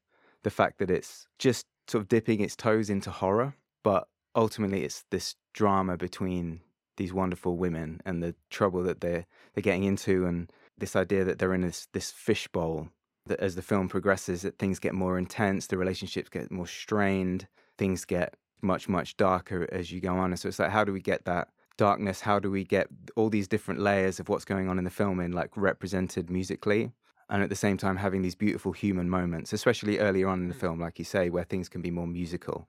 the 0.43 0.51
fact 0.51 0.79
that 0.79 0.91
it's 0.91 1.27
just 1.39 1.67
sort 1.89 2.03
of 2.03 2.09
dipping 2.09 2.41
its 2.41 2.55
toes 2.55 2.89
into 2.89 3.11
horror, 3.11 3.55
but 3.83 4.09
ultimately 4.37 4.85
it's 4.85 5.05
this 5.11 5.35
drama 5.53 5.97
between 5.97 6.61
these 6.97 7.13
wonderful 7.13 7.57
women 7.57 8.01
and 8.05 8.23
the 8.23 8.35
trouble 8.51 8.83
that 8.83 9.01
they're 9.01 9.27
they're 9.55 9.63
getting 9.63 9.85
into 9.85 10.27
and 10.27 10.53
this 10.77 10.95
idea 10.95 11.25
that 11.25 11.39
they're 11.39 11.55
in 11.55 11.63
this 11.63 11.89
this 11.93 12.11
fishbowl 12.11 12.89
that 13.31 13.41
as 13.41 13.55
the 13.55 13.63
film 13.63 13.89
progresses 13.89 14.43
that 14.43 14.59
things 14.59 14.79
get 14.79 14.95
more 14.95 15.19
intense 15.19 15.67
the 15.67 15.79
relationships 15.79 16.29
get 16.29 16.51
more 16.51 16.67
strained 16.67 17.47
things 17.79 18.05
get 18.05 18.35
much 18.63 18.89
much 18.89 19.17
darker 19.17 19.67
as 19.73 19.91
you 19.91 20.01
go 20.01 20.15
on 20.15 20.31
and 20.31 20.39
so 20.39 20.49
it's 20.49 20.59
like 20.59 20.71
how 20.71 20.85
do 20.85 20.93
we 20.93 21.01
get 21.01 21.25
that 21.25 21.49
darkness 21.77 22.21
how 22.21 22.39
do 22.39 22.51
we 22.51 22.63
get 22.63 22.89
all 23.17 23.31
these 23.31 23.49
different 23.49 23.81
layers 23.81 24.21
of 24.21 24.29
what's 24.29 24.45
going 24.45 24.69
on 24.69 24.79
in 24.79 24.85
the 24.85 24.91
film 24.91 25.19
in 25.19 25.33
like 25.33 25.51
represented 25.57 26.29
musically 26.29 26.93
and 27.31 27.43
at 27.43 27.49
the 27.49 27.57
same 27.57 27.79
time 27.79 27.97
having 27.97 28.21
these 28.21 28.35
beautiful 28.35 28.73
human 28.73 29.09
moments 29.09 29.55
especially 29.55 29.99
earlier 29.99 30.29
on 30.29 30.43
in 30.43 30.49
the 30.49 30.55
hmm. 30.55 30.61
film 30.61 30.81
like 30.81 30.99
you 30.99 31.05
say 31.05 31.31
where 31.31 31.45
things 31.45 31.71
can 31.71 31.81
be 31.81 31.91
more 31.91 32.07
musical 32.07 32.69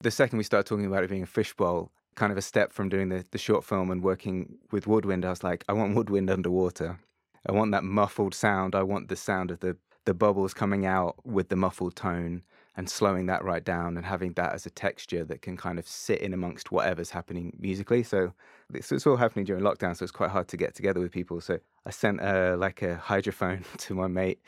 the 0.00 0.10
second 0.10 0.38
we 0.38 0.44
started 0.44 0.68
talking 0.68 0.86
about 0.86 1.04
it 1.04 1.10
being 1.10 1.22
a 1.22 1.26
fishbowl, 1.26 1.90
kind 2.14 2.30
of 2.30 2.38
a 2.38 2.42
step 2.42 2.72
from 2.72 2.88
doing 2.88 3.08
the, 3.08 3.24
the 3.30 3.38
short 3.38 3.64
film 3.64 3.90
and 3.90 4.02
working 4.02 4.58
with 4.70 4.86
woodwind, 4.86 5.24
I 5.24 5.30
was 5.30 5.42
like, 5.42 5.64
I 5.68 5.72
want 5.72 5.96
woodwind 5.96 6.30
underwater. 6.30 7.00
I 7.46 7.52
want 7.52 7.72
that 7.72 7.84
muffled 7.84 8.34
sound. 8.34 8.74
I 8.74 8.82
want 8.82 9.08
the 9.08 9.16
sound 9.16 9.50
of 9.50 9.60
the, 9.60 9.76
the 10.08 10.14
bubbles 10.14 10.54
coming 10.54 10.86
out 10.86 11.16
with 11.26 11.50
the 11.50 11.54
muffled 11.54 11.94
tone 11.94 12.42
and 12.78 12.88
slowing 12.88 13.26
that 13.26 13.44
right 13.44 13.62
down 13.62 13.94
and 13.94 14.06
having 14.06 14.32
that 14.32 14.54
as 14.54 14.64
a 14.64 14.70
texture 14.70 15.22
that 15.22 15.42
can 15.42 15.54
kind 15.54 15.78
of 15.78 15.86
sit 15.86 16.22
in 16.22 16.32
amongst 16.32 16.72
whatever's 16.72 17.10
happening 17.10 17.54
musically. 17.60 18.02
So 18.02 18.32
was 18.72 19.06
all 19.06 19.16
happening 19.16 19.44
during 19.44 19.62
lockdown, 19.62 19.94
so 19.94 20.04
it's 20.04 20.10
quite 20.10 20.30
hard 20.30 20.48
to 20.48 20.56
get 20.56 20.74
together 20.74 20.98
with 20.98 21.12
people. 21.12 21.42
So 21.42 21.58
I 21.84 21.90
sent 21.90 22.22
uh, 22.22 22.56
like 22.58 22.80
a 22.80 22.96
hydrophone 22.96 23.66
to 23.76 23.94
my 23.94 24.06
mate 24.06 24.40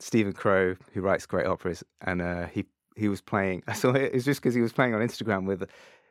Stephen 0.00 0.32
Crow, 0.32 0.76
who 0.94 1.02
writes 1.02 1.26
great 1.26 1.44
operas, 1.44 1.84
and 2.00 2.22
uh, 2.22 2.46
he 2.46 2.64
he 2.96 3.08
was 3.08 3.20
playing. 3.20 3.64
I 3.68 3.74
saw 3.74 3.90
it. 3.90 4.04
It 4.04 4.14
was 4.14 4.24
just 4.24 4.40
because 4.40 4.54
he 4.54 4.62
was 4.62 4.72
playing 4.72 4.94
on 4.94 5.02
Instagram 5.02 5.44
with. 5.44 5.68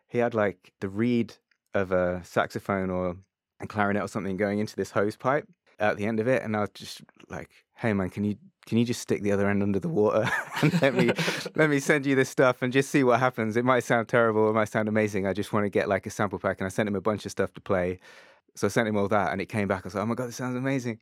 He 0.10 0.20
had 0.20 0.36
like 0.36 0.74
the 0.80 0.90
reed 0.90 1.34
of 1.74 1.92
a 1.92 2.22
saxophone 2.24 2.92
or 2.92 3.16
a 3.62 3.66
clarinet 3.66 4.04
or 4.04 4.08
something 4.08 4.38
going 4.38 4.60
into 4.60 4.76
this 4.76 4.92
hose 4.92 5.16
pipe 5.16 5.48
at 5.80 5.98
the 5.98 6.06
end 6.06 6.20
of 6.20 6.28
it, 6.28 6.44
and 6.44 6.56
I 6.56 6.60
was 6.60 6.70
just 6.76 7.02
like, 7.30 7.50
"Hey 7.74 7.94
man, 7.94 8.12
can 8.12 8.26
you 8.26 8.36
can 8.66 8.78
you 8.78 8.86
just 8.86 9.02
stick 9.02 9.24
the 9.24 9.32
other 9.32 9.50
end 9.50 9.64
under 9.64 9.80
the 9.80 9.90
water 9.90 10.30
and 10.62 10.82
let 10.82 10.94
me 10.94 11.12
let 11.56 11.70
me 11.70 11.80
send 11.80 12.06
you 12.06 12.16
this 12.16 12.30
stuff 12.30 12.62
and 12.62 12.72
just 12.72 12.90
see 12.90 13.04
what 13.04 13.20
happens? 13.20 13.58
It 13.58 13.66
might 13.66 13.84
sound 13.84 14.08
terrible, 14.08 14.50
it 14.50 14.54
might 14.54 14.70
sound 14.70 14.88
amazing. 14.88 15.26
I 15.28 15.34
just 15.34 15.54
want 15.54 15.66
to 15.66 15.70
get 15.70 15.90
like 15.90 16.06
a 16.06 16.10
sample 16.10 16.40
pack." 16.40 16.60
And 16.60 16.66
I 16.66 16.70
sent 16.70 16.88
him 16.88 16.96
a 16.96 17.02
bunch 17.02 17.26
of 17.26 17.32
stuff 17.32 17.54
to 17.54 17.62
play. 17.62 18.00
So 18.56 18.68
I 18.68 18.70
sent 18.70 18.88
him 18.88 18.98
all 18.98 19.08
that, 19.08 19.32
and 19.32 19.42
it 19.42 19.48
came 19.48 19.68
back. 19.68 19.86
I 19.86 19.88
was 19.88 19.96
like, 19.96 20.04
"Oh 20.04 20.08
my 20.08 20.16
god, 20.16 20.28
this 20.28 20.36
sounds 20.36 20.56
amazing!" 20.56 21.00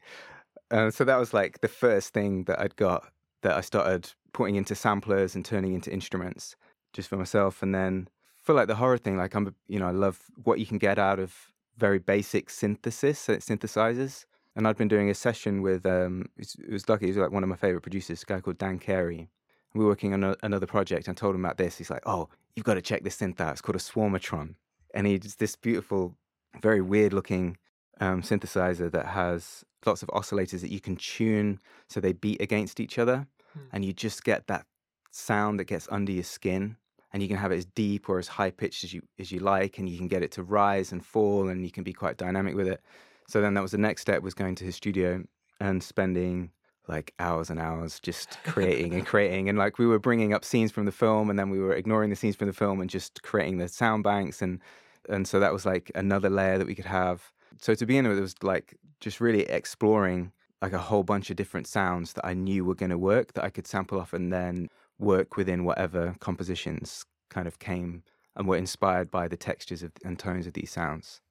Uh, 0.72 0.92
so 0.92 1.04
that 1.04 1.18
was 1.18 1.34
like 1.34 1.62
the 1.62 1.68
first 1.68 2.13
thing 2.13 2.44
that 2.44 2.60
I'd 2.60 2.75
got 2.75 3.12
that 3.42 3.56
I 3.56 3.62
started 3.62 4.12
putting 4.34 4.56
into 4.56 4.75
samplers 4.75 5.36
and 5.36 5.44
turning 5.44 5.74
into 5.74 5.92
instruments 5.92 6.56
just 6.94 7.10
for 7.10 7.18
myself. 7.18 7.63
And 7.63 7.74
then 7.74 8.08
for 8.38 8.54
like 8.54 8.68
the 8.68 8.75
horror 8.75 8.98
thing, 8.98 9.18
like 9.18 9.34
I'm, 9.36 9.56
you 9.68 9.80
know, 9.80 9.88
I 9.88 9.92
love 9.92 10.24
what 10.44 10.60
you 10.60 10.66
can 10.66 10.78
get 10.78 11.00
out 11.00 11.20
of 11.20 11.34
very 11.78 12.00
basic 12.00 12.50
synthesis, 12.50 13.30
uh, 13.30 13.34
synthesizers. 13.34 14.25
And 14.56 14.68
I'd 14.68 14.77
been 14.77 14.88
doing 14.88 15.10
a 15.10 15.13
session 15.13 15.62
with, 15.62 15.86
um, 15.86 16.25
it 16.36 16.39
was, 16.39 16.56
it 16.56 16.72
was 16.72 16.89
lucky, 16.89 17.06
he 17.06 17.12
was 17.12 17.18
like 17.18 17.32
one 17.32 17.44
of 17.44 17.50
my 17.50 17.56
favorite 17.56 17.82
producers, 17.82 18.24
a 18.24 18.25
guy 18.25 18.41
called 18.41 18.58
Dan 18.58 18.79
Carey. 18.79 19.29
We 19.74 19.84
were 19.84 19.91
working 19.91 20.13
on 20.13 20.24
a, 20.24 20.36
another 20.41 20.65
project 20.65 21.08
and 21.08 21.15
I 21.15 21.20
told 21.20 21.36
him 21.36 21.46
about 21.46 21.58
this. 21.58 21.77
He's 21.77 21.89
like, 21.89 22.03
oh, 22.06 22.29
you've 22.56 22.65
got 22.65 22.74
to 22.74 22.82
check 22.82 23.03
this 23.03 23.18
synth 23.18 23.39
out. 23.39 23.51
It's 23.51 23.62
called 23.62 23.75
a 23.75 23.79
Swarmatron. 23.79 24.56
And 24.94 25.06
he's 25.06 25.36
this 25.36 25.56
beautiful, 25.56 26.15
very 26.62 26.82
weird 26.82 27.13
looking 27.13 27.58
um, 28.01 28.22
synthesizer 28.22 28.91
that 28.91 29.06
has 29.06 29.63
lots 29.86 30.01
of 30.01 30.10
oscillators 30.10 30.62
that 30.62 30.72
you 30.72 30.79
can 30.79 30.96
tune 30.96 31.60
so 31.88 32.00
they 32.00 32.13
beat 32.13 32.41
against 32.41 32.79
each 32.79 32.98
other. 32.98 33.27
Hmm. 33.53 33.60
And 33.72 33.86
you 33.86 33.94
just 33.94 34.24
get 34.24 34.48
that 34.48 34.65
sound 35.12 35.60
that 35.60 35.65
gets 35.65 35.88
under 35.91 36.12
your 36.12 36.24
skin 36.24 36.75
and 37.12 37.22
you 37.22 37.29
can 37.29 37.38
have 37.38 37.51
it 37.51 37.58
as 37.58 37.65
deep 37.65 38.10
or 38.10 38.20
as 38.20 38.27
high 38.27 38.51
pitched 38.51 38.84
as 38.84 38.94
you 38.94 39.01
as 39.18 39.32
you 39.32 39.39
like 39.39 39.77
and 39.77 39.89
you 39.89 39.98
can 39.98 40.08
get 40.08 40.22
it 40.22 40.32
to 40.32 40.44
rise 40.44 40.91
and 40.91 41.06
fall 41.06 41.50
and 41.50 41.65
you 41.65 41.72
can 41.72 41.84
be 41.84 41.94
quite 41.94 42.18
dynamic 42.18 42.56
with 42.56 42.68
it 42.68 42.82
so 43.29 43.41
then 43.41 43.53
that 43.53 43.62
was 43.62 43.71
the 43.71 43.77
next 43.77 44.01
step 44.01 44.24
was 44.24 44.33
going 44.33 44.55
to 44.55 44.65
his 44.65 44.75
studio 44.75 45.24
and 45.59 45.83
spending 45.83 46.50
like 46.88 47.13
hours 47.19 47.51
and 47.51 47.59
hours 47.59 48.00
just 48.00 48.39
creating 48.43 48.95
and 48.95 49.05
creating. 49.12 49.48
And 49.48 49.57
like 49.57 49.77
we 49.77 49.86
were 49.86 50.00
bringing 50.00 50.33
up 50.33 50.43
scenes 50.43 50.71
from 50.71 50.86
the 50.86 50.91
film 50.91 51.29
and 51.29 51.38
then 51.38 51.51
we 51.51 51.59
were 51.59 51.74
ignoring 51.74 52.09
the 52.09 52.15
scenes 52.15 52.36
from 52.36 52.48
the 52.48 52.53
film 52.53 52.81
and 52.81 52.89
just 52.89 53.21
creating 53.21 53.59
the 53.59 53.67
sound 53.67 54.03
banks. 54.03 54.41
And 54.41 54.59
and 55.07 55.27
so 55.27 55.39
that 55.39 55.53
was 55.53 55.63
like 55.63 55.91
another 55.93 56.29
layer 56.29 56.57
that 56.57 56.65
we 56.65 56.74
could 56.74 56.86
have. 56.86 57.31
So 57.62 57.75
to 57.75 57.86
begin 57.86 58.07
with 58.07 58.17
it 58.17 58.21
was 58.21 58.36
like 58.41 58.75
just 59.00 59.21
really 59.21 59.43
exploring 59.43 60.31
like 60.62 60.74
a 60.74 60.79
whole 60.79 61.03
bunch 61.03 61.29
of 61.29 61.36
different 61.36 61.67
sounds 61.67 62.13
that 62.13 62.25
I 62.25 62.33
knew 62.33 62.65
were 62.65 62.75
going 62.75 62.89
to 62.89 62.98
work 62.98 63.33
that 63.33 63.43
I 63.43 63.51
could 63.51 63.67
sample 63.67 64.00
off 64.00 64.12
and 64.12 64.33
then 64.33 64.69
work 64.98 65.38
within 65.38 65.65
whatever 65.65 66.15
compositions 66.19 67.05
kind 67.29 67.48
of 67.48 67.59
came 67.59 68.03
and 68.36 68.48
were 68.48 68.57
inspired 68.57 69.12
by 69.12 69.27
the 69.27 69.38
textures 69.38 69.83
of, 69.83 69.91
and 70.03 70.17
tones 70.17 70.48
of 70.48 70.53
these 70.53 70.71
sounds. 70.71 71.21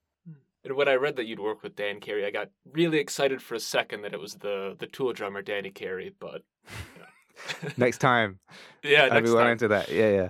And 0.68 0.76
when 0.76 0.86
I 0.86 0.96
read 0.96 1.16
that 1.16 1.24
you'd 1.24 1.40
work 1.40 1.62
with 1.62 1.76
Dan 1.76 1.98
Carey, 1.98 2.26
I 2.26 2.30
got 2.30 2.50
really 2.70 2.98
excited 2.98 3.40
for 3.40 3.54
a 3.54 3.60
second 3.60 4.02
that 4.02 4.12
it 4.12 4.20
was 4.20 4.34
the 4.34 4.76
the 4.78 4.86
Tool 4.86 5.14
drummer 5.14 5.40
Danny 5.40 5.70
Carey, 5.70 6.14
but 6.20 6.42
you 6.66 7.00
know. 7.00 7.70
next 7.78 7.98
time, 7.98 8.38
yeah, 8.82 9.08
I'll 9.10 9.22
be 9.22 9.30
well 9.30 9.48
into 9.48 9.68
that. 9.68 9.90
Yeah, 9.90 10.10
yeah. 10.10 10.28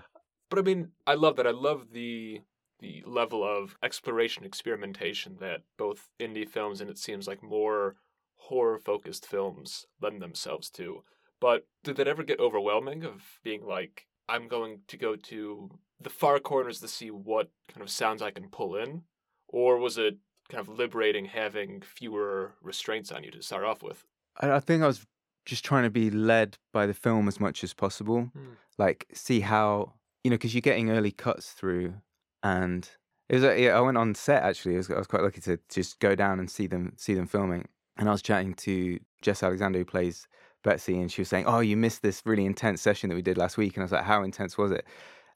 But 0.48 0.60
I 0.60 0.62
mean, 0.62 0.92
I 1.08 1.14
love 1.14 1.34
that. 1.36 1.48
I 1.48 1.50
love 1.50 1.86
the 1.92 2.42
the 2.78 3.02
level 3.04 3.42
of 3.42 3.76
exploration, 3.82 4.44
experimentation 4.44 5.38
that 5.40 5.62
both 5.76 6.08
indie 6.20 6.48
films 6.48 6.80
and 6.80 6.88
it 6.88 6.98
seems 6.98 7.26
like 7.26 7.42
more 7.42 7.96
horror 8.36 8.78
focused 8.78 9.26
films 9.26 9.86
lend 10.00 10.22
themselves 10.22 10.70
to. 10.70 11.02
But 11.40 11.66
did 11.82 11.96
that 11.96 12.06
ever 12.06 12.22
get 12.22 12.38
overwhelming 12.38 13.02
of 13.02 13.40
being 13.42 13.66
like, 13.66 14.06
I'm 14.28 14.46
going 14.46 14.82
to 14.86 14.96
go 14.96 15.16
to 15.16 15.68
the 16.00 16.10
far 16.10 16.38
corners 16.38 16.78
to 16.78 16.86
see 16.86 17.10
what 17.10 17.50
kind 17.66 17.82
of 17.82 17.90
sounds 17.90 18.22
I 18.22 18.30
can 18.30 18.48
pull 18.48 18.76
in? 18.76 19.02
Or 19.48 19.78
was 19.78 19.98
it 19.98 20.18
kind 20.48 20.60
of 20.60 20.68
liberating 20.68 21.26
having 21.26 21.80
fewer 21.82 22.54
restraints 22.62 23.12
on 23.12 23.24
you 23.24 23.30
to 23.30 23.42
start 23.42 23.64
off 23.64 23.82
with? 23.82 24.04
I 24.40 24.60
think 24.60 24.82
I 24.82 24.86
was 24.86 25.06
just 25.44 25.64
trying 25.64 25.84
to 25.84 25.90
be 25.90 26.10
led 26.10 26.58
by 26.72 26.86
the 26.86 26.94
film 26.94 27.28
as 27.28 27.40
much 27.40 27.64
as 27.64 27.74
possible. 27.74 28.30
Mm. 28.36 28.56
Like, 28.76 29.06
see 29.12 29.40
how, 29.40 29.94
you 30.22 30.30
know, 30.30 30.36
because 30.36 30.54
you're 30.54 30.60
getting 30.60 30.90
early 30.90 31.10
cuts 31.10 31.50
through. 31.52 31.94
And 32.42 32.88
it 33.28 33.40
was, 33.40 33.58
yeah, 33.58 33.76
I 33.76 33.80
went 33.80 33.96
on 33.96 34.14
set 34.14 34.42
actually. 34.42 34.76
Was, 34.76 34.90
I 34.90 34.98
was 34.98 35.06
quite 35.06 35.22
lucky 35.22 35.40
to 35.42 35.58
just 35.68 35.98
go 35.98 36.14
down 36.14 36.38
and 36.38 36.50
see 36.50 36.66
them, 36.66 36.92
see 36.96 37.14
them 37.14 37.26
filming. 37.26 37.66
And 37.96 38.08
I 38.08 38.12
was 38.12 38.22
chatting 38.22 38.54
to 38.54 39.00
Jess 39.22 39.42
Alexander, 39.42 39.80
who 39.80 39.84
plays 39.84 40.28
Betsy, 40.62 41.00
and 41.00 41.10
she 41.10 41.20
was 41.20 41.28
saying, 41.28 41.46
"Oh, 41.46 41.60
you 41.60 41.76
missed 41.76 42.02
this 42.02 42.22
really 42.24 42.44
intense 42.44 42.80
session 42.80 43.08
that 43.08 43.16
we 43.16 43.22
did 43.22 43.38
last 43.38 43.56
week." 43.56 43.74
And 43.74 43.82
I 43.82 43.84
was 43.84 43.92
like, 43.92 44.04
"How 44.04 44.22
intense 44.22 44.56
was 44.56 44.70
it?" 44.70 44.84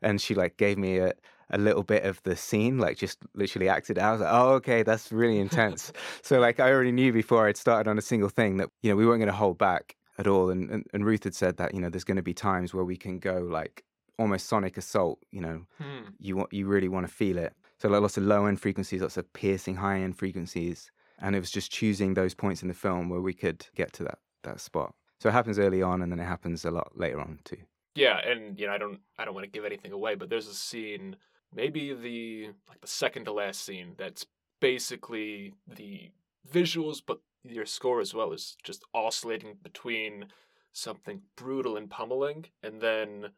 And 0.01 0.21
she 0.21 0.35
like 0.35 0.57
gave 0.57 0.79
me 0.79 0.99
a 0.99 1.13
a 1.53 1.59
little 1.59 1.83
bit 1.83 2.05
of 2.05 2.23
the 2.23 2.35
scene, 2.35 2.79
like 2.79 2.97
just 2.97 3.19
literally 3.35 3.69
acted 3.69 3.99
out. 3.99 4.09
I 4.09 4.13
was 4.13 4.21
like, 4.23 4.33
"Oh, 4.33 4.49
okay, 4.55 4.83
that's 4.83 5.13
really 5.13 5.39
intense." 5.39 5.93
so 6.23 6.41
like 6.41 6.61
I 6.61 6.71
already 6.71 6.93
knew 6.93 7.13
before 7.13 7.47
I'd 7.47 7.57
started 7.57 7.89
on 7.89 7.99
a 7.99 8.03
single 8.03 8.29
thing 8.29 8.57
that 8.57 8.71
you 8.83 8.91
know 8.91 8.97
we 8.97 9.07
weren't 9.07 9.21
going 9.21 9.31
to 9.31 9.37
hold 9.37 9.59
back 9.59 9.97
at 10.19 10.27
all. 10.27 10.51
And, 10.51 10.71
and 10.71 10.87
and 10.93 11.05
Ruth 11.05 11.25
had 11.25 11.35
said 11.35 11.59
that 11.59 11.75
you 11.75 11.81
know 11.81 11.91
there's 11.91 12.05
going 12.05 12.17
to 12.17 12.23
be 12.23 12.35
times 12.35 12.75
where 12.75 12.85
we 12.85 12.97
can 12.97 13.19
go 13.19 13.39
like 13.39 13.85
almost 14.19 14.47
sonic 14.47 14.77
assault. 14.77 15.19
You 15.31 15.41
know, 15.41 15.67
hmm. 15.79 16.09
you 16.19 16.37
want 16.37 16.53
you 16.53 16.67
really 16.67 16.89
want 16.89 17.07
to 17.07 17.13
feel 17.13 17.39
it. 17.39 17.53
So 17.79 17.89
like 17.89 18.01
lots 18.01 18.17
of 18.17 18.25
low 18.25 18.47
end 18.47 18.61
frequencies, 18.61 19.03
lots 19.03 19.17
of 19.17 19.31
piercing 19.33 19.77
high 19.77 20.01
end 20.01 20.17
frequencies, 20.17 20.91
and 21.21 21.37
it 21.37 21.41
was 21.41 21.51
just 21.51 21.71
choosing 21.71 22.15
those 22.15 22.35
points 22.35 22.63
in 22.63 22.69
the 22.69 22.75
film 22.75 23.09
where 23.09 23.21
we 23.21 23.35
could 23.35 23.67
get 23.75 23.93
to 23.95 24.05
that 24.05 24.19
that 24.45 24.61
spot. 24.61 24.95
So 25.21 25.29
it 25.29 25.33
happens 25.33 25.59
early 25.59 25.83
on, 25.83 26.03
and 26.03 26.11
then 26.11 26.19
it 26.19 26.25
happens 26.25 26.65
a 26.65 26.71
lot 26.71 26.93
later 26.97 27.21
on 27.21 27.39
too. 27.45 27.59
Yeah, 27.95 28.19
and 28.19 28.59
you 28.59 28.67
know, 28.67 28.73
I 28.73 28.79
don't, 28.79 29.01
I 29.19 29.25
don't 29.25 29.35
want 29.35 29.45
to 29.45 29.51
give 29.51 29.65
anything 29.65 29.93
away, 29.93 30.15
but 30.15 30.31
there's 30.31 30.49
a 30.49 30.55
scene, 30.55 31.17
maybe 31.55 31.93
the 31.93 32.51
like 32.69 32.81
the 32.81 32.87
second 32.87 33.25
to 33.27 33.33
last 33.33 33.65
scene, 33.65 33.95
that's 33.97 34.27
basically 34.61 35.55
the 35.67 36.11
visuals, 36.51 37.01
but 37.05 37.21
your 37.45 37.67
score 37.67 38.01
as 38.01 38.15
well 38.15 38.33
is 38.33 38.57
just 38.63 38.85
oscillating 38.95 39.57
between 39.63 40.27
something 40.73 41.23
brutal 41.37 41.77
and 41.77 41.91
pummeling, 41.91 42.47
and 42.63 42.81
then 42.81 43.29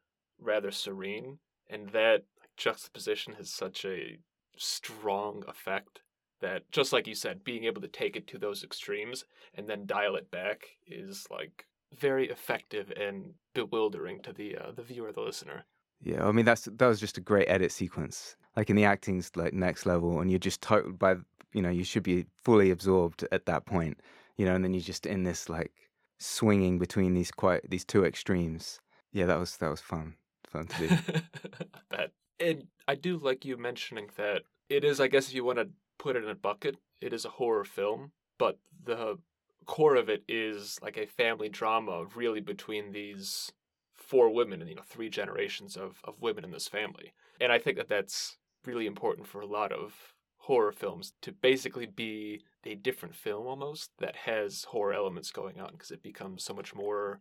rather 0.41 0.71
serene, 0.71 1.39
and 1.69 1.89
that 1.91 2.25
juxtaposition 2.57 3.35
has 3.35 3.51
such 3.51 3.85
a 3.85 4.19
strong 4.57 5.43
effect 5.49 6.01
that 6.41 6.71
just 6.71 6.93
like 6.93 7.07
you 7.07 7.15
said 7.15 7.43
being 7.43 7.65
able 7.65 7.81
to 7.81 7.89
take 7.89 8.17
it 8.17 8.27
to 8.27 8.39
those 8.39 8.63
extremes 8.63 9.25
and 9.55 9.69
then 9.69 9.87
dial 9.87 10.15
it 10.15 10.31
back 10.31 10.67
is 10.87 11.27
like 11.31 11.67
very 11.99 12.29
effective 12.29 12.93
and 12.97 13.33
bewildering 13.55 14.21
to 14.23 14.33
the 14.33 14.57
uh, 14.57 14.73
the 14.73 14.83
viewer, 14.83 15.13
the 15.13 15.21
listener. 15.21 15.65
Yeah, 16.05 16.27
I 16.27 16.33
mean 16.33 16.45
that's 16.45 16.65
that 16.65 16.87
was 16.87 17.01
just 17.01 17.19
a 17.19 17.23
great 17.23 17.49
edit 17.49 17.73
sequence. 17.73 18.37
Like 18.57 18.71
in 18.71 18.77
the 18.77 18.85
acting's 18.85 19.33
like 19.35 19.55
next 19.55 19.87
level, 19.87 20.21
and 20.21 20.31
you're 20.31 20.39
just 20.39 20.61
total 20.61 20.93
by 20.93 21.17
you 21.53 21.63
know 21.63 21.71
you 21.71 21.83
should 21.83 22.03
be 22.03 22.27
fully 22.43 22.71
absorbed 22.71 23.27
at 23.33 23.47
that 23.47 23.65
point, 23.65 23.99
you 24.37 24.45
know, 24.45 24.55
and 24.55 24.63
then 24.63 24.75
you're 24.75 24.83
just 24.83 25.07
in 25.07 25.25
this 25.25 25.49
like 25.49 25.73
swinging 26.19 26.79
between 26.79 27.15
these 27.15 27.31
quite 27.31 27.69
these 27.69 27.85
two 27.85 28.05
extremes. 28.05 28.81
Yeah, 29.13 29.25
that 29.27 29.39
was 29.39 29.57
that 29.57 29.71
was 29.71 29.81
fun, 29.81 30.15
fun 30.47 30.67
to 30.67 30.89
do. 30.89 30.97
that 31.91 32.11
and 32.39 32.67
I 32.87 32.97
do 32.97 33.17
like 33.17 33.47
you 33.47 33.57
mentioning 33.57 34.11
that 34.17 34.43
it 34.69 34.85
is. 34.85 35.01
I 35.01 35.09
guess 35.09 35.29
if 35.29 35.35
you 35.35 35.45
want 35.45 35.59
to 35.59 35.69
put 35.99 36.17
it 36.17 36.25
in 36.25 36.31
a 36.31 36.35
bucket, 36.35 36.77
it 37.01 37.15
is 37.15 37.25
a 37.25 37.31
horror 37.31 37.65
film, 37.65 38.13
but 38.39 38.59
the 38.85 39.19
core 39.65 39.97
of 39.97 40.11
it 40.11 40.23
is 40.29 40.79
like 40.83 40.99
a 40.99 41.07
family 41.07 41.49
drama 41.49 42.05
really 42.15 42.41
between 42.41 42.93
these 42.93 43.51
four 44.15 44.31
women 44.31 44.61
and 44.61 44.71
you 44.71 44.77
know 44.77 44.83
three 44.87 45.11
generations 45.11 45.77
of, 45.77 46.01
of 46.05 46.15
women 46.21 46.45
in 46.45 46.53
this 46.53 46.69
family 46.69 47.13
and 47.41 47.51
i 47.51 47.59
think 47.59 47.77
that 47.77 47.89
that's 47.89 48.39
really 48.65 48.87
important 48.87 49.27
for 49.27 49.41
a 49.41 49.47
lot 49.47 49.73
of 49.73 49.93
horror 50.37 50.71
films 50.71 51.15
to 51.21 51.33
basically 51.33 51.87
be 51.87 52.41
a 52.65 52.77
different 52.77 53.13
film 53.13 53.45
almost 53.45 53.91
that 53.99 54.15
has 54.15 54.63
horror 54.71 54.93
elements 54.93 55.33
going 55.33 55.59
on 55.61 55.73
because 55.73 55.91
it 55.91 56.01
becomes 56.01 56.45
so 56.45 56.55
much 56.55 56.77
more 56.77 57.19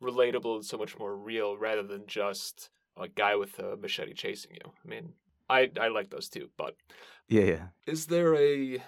relatable 0.00 0.54
and 0.54 0.64
so 0.64 0.78
much 0.78 0.96
more 1.00 1.16
real 1.16 1.56
rather 1.56 1.82
than 1.82 2.04
just 2.06 2.70
a 2.96 3.08
guy 3.08 3.34
with 3.34 3.58
a 3.58 3.76
machete 3.78 4.14
chasing 4.14 4.52
you 4.52 4.70
i 4.84 4.88
mean 4.88 5.14
i 5.50 5.68
i 5.80 5.88
like 5.88 6.10
those 6.10 6.28
too 6.28 6.48
but 6.56 6.76
yeah, 7.28 7.42
yeah. 7.42 7.64
is 7.88 8.06
there 8.06 8.36
a 8.36 8.80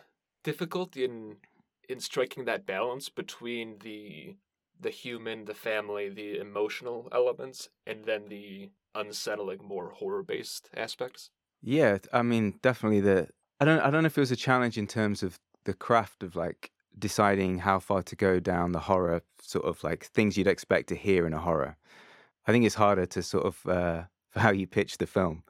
difficulty 0.45 1.05
in 1.05 1.35
in 1.89 1.99
striking 1.99 2.45
that 2.45 2.67
balance 2.67 3.09
between 3.09 3.79
the 3.81 4.37
the 4.81 4.91
human, 4.91 5.45
the 5.45 5.55
family, 5.55 6.09
the 6.09 6.39
emotional 6.39 7.09
elements, 7.13 7.69
and 7.87 8.05
then 8.05 8.29
the 8.29 8.71
unsettling, 8.95 9.61
more 9.63 9.91
horror 9.91 10.23
based 10.23 10.71
aspects. 10.77 11.31
Yeah, 11.63 11.99
I 12.13 12.23
mean, 12.23 12.55
definitely 12.63 13.01
the. 13.01 13.29
I 13.61 13.65
don't. 13.65 13.81
I 13.81 13.91
don't 13.91 14.03
know 14.03 14.09
if 14.09 14.17
it 14.17 14.21
was 14.21 14.31
a 14.31 14.37
challenge 14.37 14.79
in 14.79 14.87
terms 14.87 15.23
of 15.23 15.39
the 15.65 15.75
craft 15.75 16.23
of 16.23 16.37
like 16.37 16.71
deciding 16.99 17.59
how 17.59 17.79
far 17.79 18.03
to 18.03 18.17
go 18.17 18.41
down 18.41 18.73
the 18.73 18.81
horror 18.81 19.23
sort 19.41 19.65
of 19.65 19.83
like 19.85 20.05
things 20.05 20.37
you'd 20.37 20.47
expect 20.47 20.89
to 20.89 20.97
hear 20.97 21.27
in 21.27 21.33
a 21.33 21.39
horror. 21.39 21.77
I 22.47 22.53
think 22.53 22.65
it's 22.65 22.75
harder 22.75 23.07
to 23.07 23.23
sort 23.23 23.47
of 23.47 23.67
uh, 23.67 24.03
for 24.31 24.41
how 24.41 24.51
you 24.51 24.67
pitch 24.67 24.99
the 24.99 25.07
film 25.07 25.43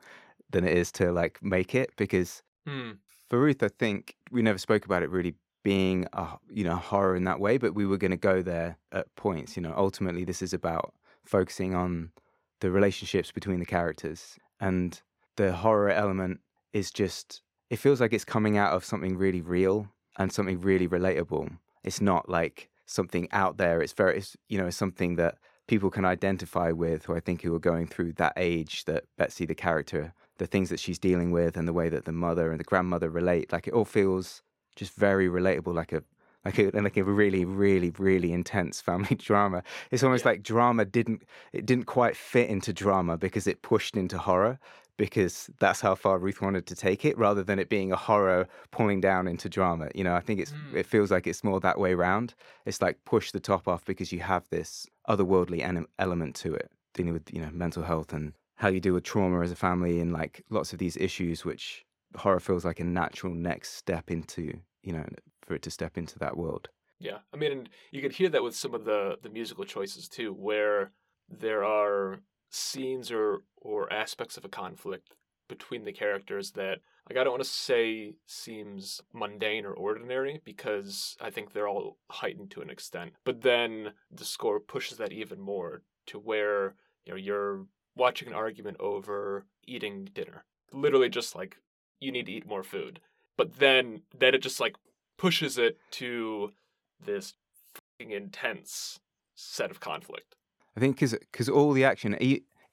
than 0.51 0.65
it 0.65 0.77
is 0.77 0.91
to 0.93 1.13
like 1.13 1.39
make 1.43 1.75
it 1.75 1.91
because 1.97 2.43
hmm. 2.67 2.93
for 3.29 3.39
Ruth, 3.39 3.63
I 3.63 3.69
think 3.69 4.17
we 4.31 4.43
never 4.43 4.59
spoke 4.59 4.85
about 4.85 5.03
it 5.03 5.11
really 5.11 5.35
being 5.62 6.07
a 6.12 6.38
you 6.50 6.65
know 6.65 6.77
horror 6.77 7.17
in 7.17 7.25
that 7.25 7.41
way, 7.41 7.59
but 7.59 7.75
we 7.75 7.87
were 7.87 7.99
going 7.99 8.11
to 8.11 8.17
go 8.17 8.43
there 8.43 8.79
at 8.93 9.15
points. 9.17 9.57
You 9.57 9.62
know, 9.62 9.75
ultimately, 9.77 10.25
this 10.25 10.43
is 10.43 10.53
about 10.53 10.95
focusing 11.25 11.75
on 11.75 12.11
the 12.61 12.71
relationships 12.71 13.31
between 13.31 13.61
the 13.61 13.67
characters, 13.67 14.38
and 14.61 15.00
the 15.37 15.53
horror 15.53 15.91
element 15.91 16.41
is 16.73 16.91
just 16.91 17.43
it 17.71 17.77
feels 17.77 18.00
like 18.00 18.12
it's 18.12 18.25
coming 18.25 18.57
out 18.57 18.73
of 18.73 18.85
something 18.85 19.17
really 19.17 19.41
real 19.41 19.88
and 20.19 20.33
something 20.33 20.61
really 20.61 20.88
relatable. 20.88 21.59
It's 21.85 22.00
not 22.00 22.29
like 22.29 22.69
something 22.87 23.29
out 23.31 23.59
there. 23.59 23.81
It's 23.81 23.93
very, 23.93 24.19
it's, 24.19 24.37
you 24.49 24.59
know, 24.59 24.71
something 24.71 25.17
that 25.17 25.37
people 25.67 25.91
can 25.91 26.05
identify 26.05 26.73
with, 26.73 27.05
who 27.05 27.15
I 27.15 27.21
think 27.21 27.43
who 27.43 27.55
are 27.55 27.61
going 27.61 27.87
through 27.87 28.15
that 28.15 28.33
age 28.37 28.87
that 28.87 29.05
Betsy, 29.17 29.45
the 29.45 29.55
character, 29.55 30.15
the 30.38 30.47
things 30.47 30.71
that 30.71 30.81
she's 30.81 30.99
dealing 30.99 31.31
with, 31.31 31.57
and 31.57 31.69
the 31.69 31.73
way 31.73 31.88
that 31.91 32.07
the 32.07 32.12
mother 32.12 32.50
and 32.50 32.59
the 32.59 32.65
grandmother 32.65 33.11
relate. 33.11 33.53
Like 33.53 33.69
it 33.69 33.75
all 33.75 33.85
feels 33.85 34.43
just 34.79 34.95
very 34.95 35.29
relatable, 35.29 35.75
like 35.75 35.93
a 35.93 36.03
like 36.45 36.59
a 36.59 36.71
like 36.73 36.97
a 36.97 37.05
really 37.05 37.45
really 37.45 37.91
really 37.99 38.33
intense 38.33 38.81
family 38.81 39.17
drama. 39.19 39.63
It's 39.91 40.03
almost 40.03 40.25
yeah. 40.25 40.33
like 40.33 40.43
drama 40.43 40.85
didn't 40.85 41.23
it 41.53 41.67
didn't 41.67 41.87
quite 41.87 42.17
fit 42.17 42.49
into 42.49 42.73
drama 42.73 43.19
because 43.19 43.47
it 43.47 43.63
pushed 43.63 43.97
into 43.97 44.19
horror 44.19 44.59
because 44.97 45.49
that's 45.61 45.81
how 45.81 45.95
far 45.95 46.19
Ruth 46.19 46.43
wanted 46.43 46.67
to 46.67 46.75
take 46.75 47.05
it, 47.05 47.17
rather 47.17 47.45
than 47.45 47.61
it 47.61 47.69
being 47.69 47.93
a 47.93 47.97
horror 47.97 48.49
pulling 48.73 49.01
down 49.01 49.29
into 49.29 49.49
drama. 49.49 49.89
You 49.95 50.03
know, 50.05 50.15
I 50.15 50.21
think 50.21 50.41
it's 50.41 50.53
mm. 50.53 50.75
it 50.75 50.87
feels 50.87 51.11
like 51.11 51.27
it's 51.27 51.45
more 51.45 51.61
that 51.61 51.79
way 51.79 51.93
around. 51.93 52.35
It's 52.67 52.83
like 52.83 53.05
push 53.05 53.31
the 53.31 53.41
top 53.41 53.69
off 53.69 53.85
because 53.85 54.13
you 54.13 54.21
have 54.21 54.49
this 54.51 54.87
otherworldly 55.09 55.87
element 55.99 56.35
to 56.37 56.55
it, 56.55 56.71
dealing 56.95 57.13
with 57.13 57.33
you 57.33 57.41
know 57.41 57.51
mental 57.53 57.83
health 57.83 58.13
and 58.13 58.33
how 58.57 58.69
you 58.69 58.81
deal 58.81 58.95
with 58.95 59.05
trauma 59.05 59.41
as 59.41 59.53
a 59.53 59.57
family 59.57 60.01
and 60.01 60.13
like 60.13 60.45
lots 60.51 60.73
of 60.73 60.81
these 60.81 60.97
issues 60.97 61.45
which 61.45 61.87
horror 62.17 62.41
feels 62.41 62.65
like 62.65 62.81
a 62.81 62.85
natural 62.85 63.33
next 63.33 63.75
step 63.75 64.11
into 64.11 64.61
you 64.83 64.93
know, 64.93 65.05
for 65.43 65.55
it 65.55 65.63
to 65.63 65.71
step 65.71 65.99
into 65.99 66.19
that 66.19 66.37
world. 66.37 66.69
Yeah, 67.01 67.19
I 67.33 67.37
mean, 67.37 67.69
you 67.93 68.03
can 68.03 68.11
hear 68.11 68.29
that 68.31 68.43
with 68.43 68.57
some 68.57 68.75
of 68.75 68.85
the 68.85 69.19
the 69.23 69.31
musical 69.31 69.65
choices 69.65 70.09
too, 70.09 70.33
where 70.33 70.93
there 71.29 71.65
are 71.65 72.21
scenes 72.51 73.13
or 73.13 73.43
or 73.57 73.93
aspects 73.93 74.37
of 74.37 74.45
a 74.45 74.49
conflict 74.49 75.13
between 75.49 75.85
the 75.85 75.93
characters 75.93 76.53
that 76.53 76.79
like 77.09 77.19
I 77.19 77.25
don't 77.25 77.33
want 77.33 77.43
to 77.43 77.49
say 77.49 78.15
seems 78.27 79.01
mundane 79.15 79.65
or 79.65 79.73
ordinary 79.73 80.41
because 80.45 81.17
I 81.21 81.31
think 81.31 81.53
they're 81.53 81.69
all 81.69 81.99
heightened 82.11 82.51
to 82.53 82.61
an 82.61 82.71
extent. 82.71 83.13
But 83.25 83.43
then 83.43 83.93
the 84.11 84.25
score 84.25 84.61
pushes 84.61 84.99
that 84.99 85.13
even 85.13 85.41
more 85.41 85.83
to 86.07 86.19
where 86.19 86.75
you 87.05 87.13
know 87.13 87.17
you're 87.17 87.67
watching 87.97 88.29
an 88.29 88.35
argument 88.35 88.77
over 88.81 89.47
eating 89.67 90.09
dinner. 90.13 90.45
Literally 90.73 91.09
just 91.09 91.35
like 91.35 91.57
you 92.01 92.13
need 92.13 92.27
to 92.27 92.33
eat 92.33 92.47
more 92.47 92.63
food. 92.63 93.01
But 93.38 93.59
then 93.59 94.02
then 94.18 94.35
it 94.35 94.42
just 94.42 94.61
like 94.61 94.76
pushes 95.16 95.57
it 95.57 95.78
to 95.92 96.52
this 97.02 97.33
fucking 97.73 98.12
intense 98.12 99.00
set 99.35 99.71
of 99.71 99.80
conflict. 99.80 100.35
I 100.76 100.80
think 100.80 100.97
because 100.97 101.12
because 101.12 101.49
all 101.49 101.73
the 101.73 101.85
action, 101.85 102.18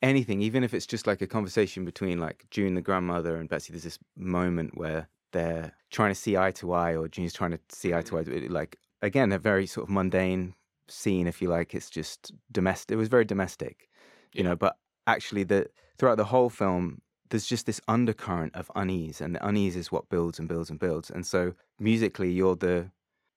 anything, 0.02 0.42
even 0.42 0.64
if 0.64 0.74
it's 0.74 0.86
just 0.86 1.08
like 1.08 1.22
a 1.22 1.28
conversation 1.28 1.86
between 1.86 2.20
like 2.20 2.46
June, 2.50 2.74
the 2.74 2.82
grandmother, 2.82 3.38
and 3.38 3.48
Betsy, 3.48 3.72
there's 3.72 3.84
this 3.84 4.00
moment 4.18 4.78
where 4.78 5.08
they're 5.32 5.72
trying 5.92 6.12
to 6.12 6.16
see 6.16 6.36
eye 6.36 6.52
to 6.52 6.74
eye, 6.74 6.96
or 6.96 7.08
June's 7.08 7.34
trying 7.34 7.52
to 7.52 7.60
see 7.70 7.94
eye 7.94 8.02
to 8.02 8.16
mm-hmm. 8.16 8.46
eye. 8.46 8.48
Like 8.48 8.78
again, 9.02 9.32
a 9.32 9.40
very 9.40 9.68
sort 9.68 9.88
of 9.88 9.94
mundane 9.94 10.56
scene, 10.88 11.28
if 11.28 11.42
you 11.42 11.50
like. 11.50 11.76
It's 11.76 11.90
just 11.90 12.32
domestic. 12.52 12.96
It 12.96 12.98
was 12.98 13.08
very 13.08 13.26
domestic, 13.26 13.90
you 14.34 14.44
Yeah. 14.44 14.50
know. 14.50 14.56
But 14.56 14.78
actually, 15.06 15.44
the 15.44 15.70
throughout 15.98 16.18
the 16.18 16.26
whole 16.26 16.50
film, 16.50 17.02
there's 17.36 17.46
just 17.46 17.66
this 17.66 17.82
undercurrent 17.90 18.56
of 18.56 18.72
unease, 18.76 19.20
and 19.20 19.36
the 19.36 19.46
unease 19.46 19.76
is 19.76 19.92
what 19.92 20.08
builds 20.10 20.40
and 20.40 20.48
builds 20.48 20.70
and 20.70 20.80
builds. 20.80 21.10
And 21.10 21.26
so 21.28 21.54
musically, 21.80 22.32
you're 22.32 22.56
the 22.56 22.92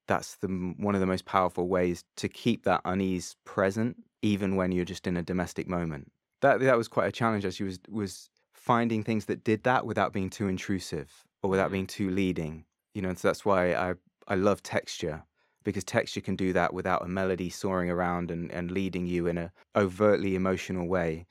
that's 0.07 0.37
the 0.37 0.49
one 0.79 0.95
of 0.95 1.01
the 1.01 1.07
most 1.07 1.25
powerful 1.27 1.69
ways 1.69 2.05
to 2.17 2.29
keep 2.29 2.63
that 2.65 2.81
unease 2.85 3.37
present, 3.45 3.97
even 4.23 4.57
when 4.57 4.71
you're 4.73 4.85
just 4.85 5.07
in 5.09 5.17
a 5.17 5.23
domestic 5.23 5.67
moment. 5.69 6.13
That 6.43 6.61
that 6.61 6.77
was 6.77 6.87
quite 6.87 7.09
a 7.09 7.13
challenge. 7.13 7.45
As 7.45 7.57
she 7.57 7.65
was 7.65 7.81
was 7.89 8.31
finding 8.55 9.03
things 9.03 9.25
that 9.27 9.43
did 9.43 9.65
that 9.65 9.85
without 9.85 10.13
being 10.13 10.31
too 10.31 10.47
intrusive 10.49 11.27
or 11.43 11.51
without 11.51 11.71
Mhm. 11.71 11.73
being 11.73 11.87
too 11.87 12.11
leading. 12.11 12.67
You 12.95 13.03
know, 13.03 13.09
and 13.11 13.19
so 13.19 13.29
that's 13.29 13.45
why 13.45 13.75
I 13.75 13.95
I 14.29 14.37
love 14.37 14.63
texture 14.63 15.25
because 15.65 15.85
texture 15.85 16.21
can 16.21 16.37
do 16.37 16.53
that 16.53 16.73
without 16.73 17.05
a 17.05 17.09
melody 17.09 17.51
soaring 17.51 17.91
around 17.91 18.31
and, 18.31 18.51
and 18.53 18.71
leading 18.71 19.07
you 19.07 19.27
in 19.27 19.37
a 19.37 19.53
overtly 19.77 20.35
emotional 20.37 20.87
way. 20.87 21.27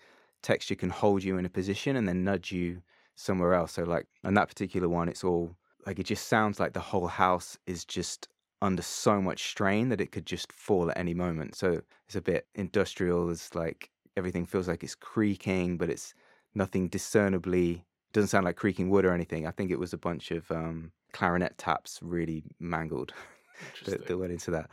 Texture 0.48 0.76
can 0.76 0.90
hold 0.90 1.26
you 1.26 1.38
in 1.38 1.46
a 1.46 1.50
position 1.50 1.98
and 1.98 2.08
then 2.08 2.24
nudge 2.24 2.54
you 2.54 2.82
somewhere 3.16 3.54
else. 3.54 3.74
So 3.74 3.84
like 3.84 4.06
on 4.24 4.34
that 4.36 4.48
particular 4.48 4.88
one, 4.88 5.10
it's 5.10 5.26
all 5.26 5.58
like 5.86 6.00
it 6.00 6.06
just 6.06 6.30
sounds 6.30 6.58
like 6.58 6.72
the 6.72 6.80
whole 6.80 7.08
house 7.08 7.58
is 7.66 7.84
just 7.84 8.30
under 8.62 8.82
so 8.82 9.22
much 9.22 9.50
strain 9.50 9.90
that 9.90 10.00
it 10.00 10.14
could 10.14 10.26
just 10.26 10.54
fall 10.54 10.90
at 10.90 10.98
any 10.98 11.14
moment. 11.14 11.56
So 11.56 11.82
it's 12.06 12.16
a 12.16 12.22
bit 12.22 12.48
industrial. 12.56 13.30
It's 13.30 13.56
like 13.56 13.90
everything 14.16 14.46
feels 14.46 14.70
like 14.70 14.86
it's 14.86 14.96
creaking, 14.96 15.78
but 15.78 15.90
it's 15.90 16.14
nothing 16.56 16.88
discernibly 16.88 17.84
doesn't 18.14 18.30
sound 18.30 18.46
like 18.46 18.56
creaking 18.56 18.90
wood 18.90 19.04
or 19.04 19.14
anything. 19.14 19.46
I 19.46 19.52
think 19.52 19.70
it 19.70 19.80
was 19.80 19.92
a 19.92 19.98
bunch 19.98 20.32
of 20.32 20.50
um, 20.50 20.94
clarinet 21.12 21.58
taps 21.58 22.00
really 22.02 22.42
mangled 22.58 23.12
that, 23.86 24.08
that 24.08 24.18
went 24.18 24.32
into 24.32 24.52
that. 24.52 24.70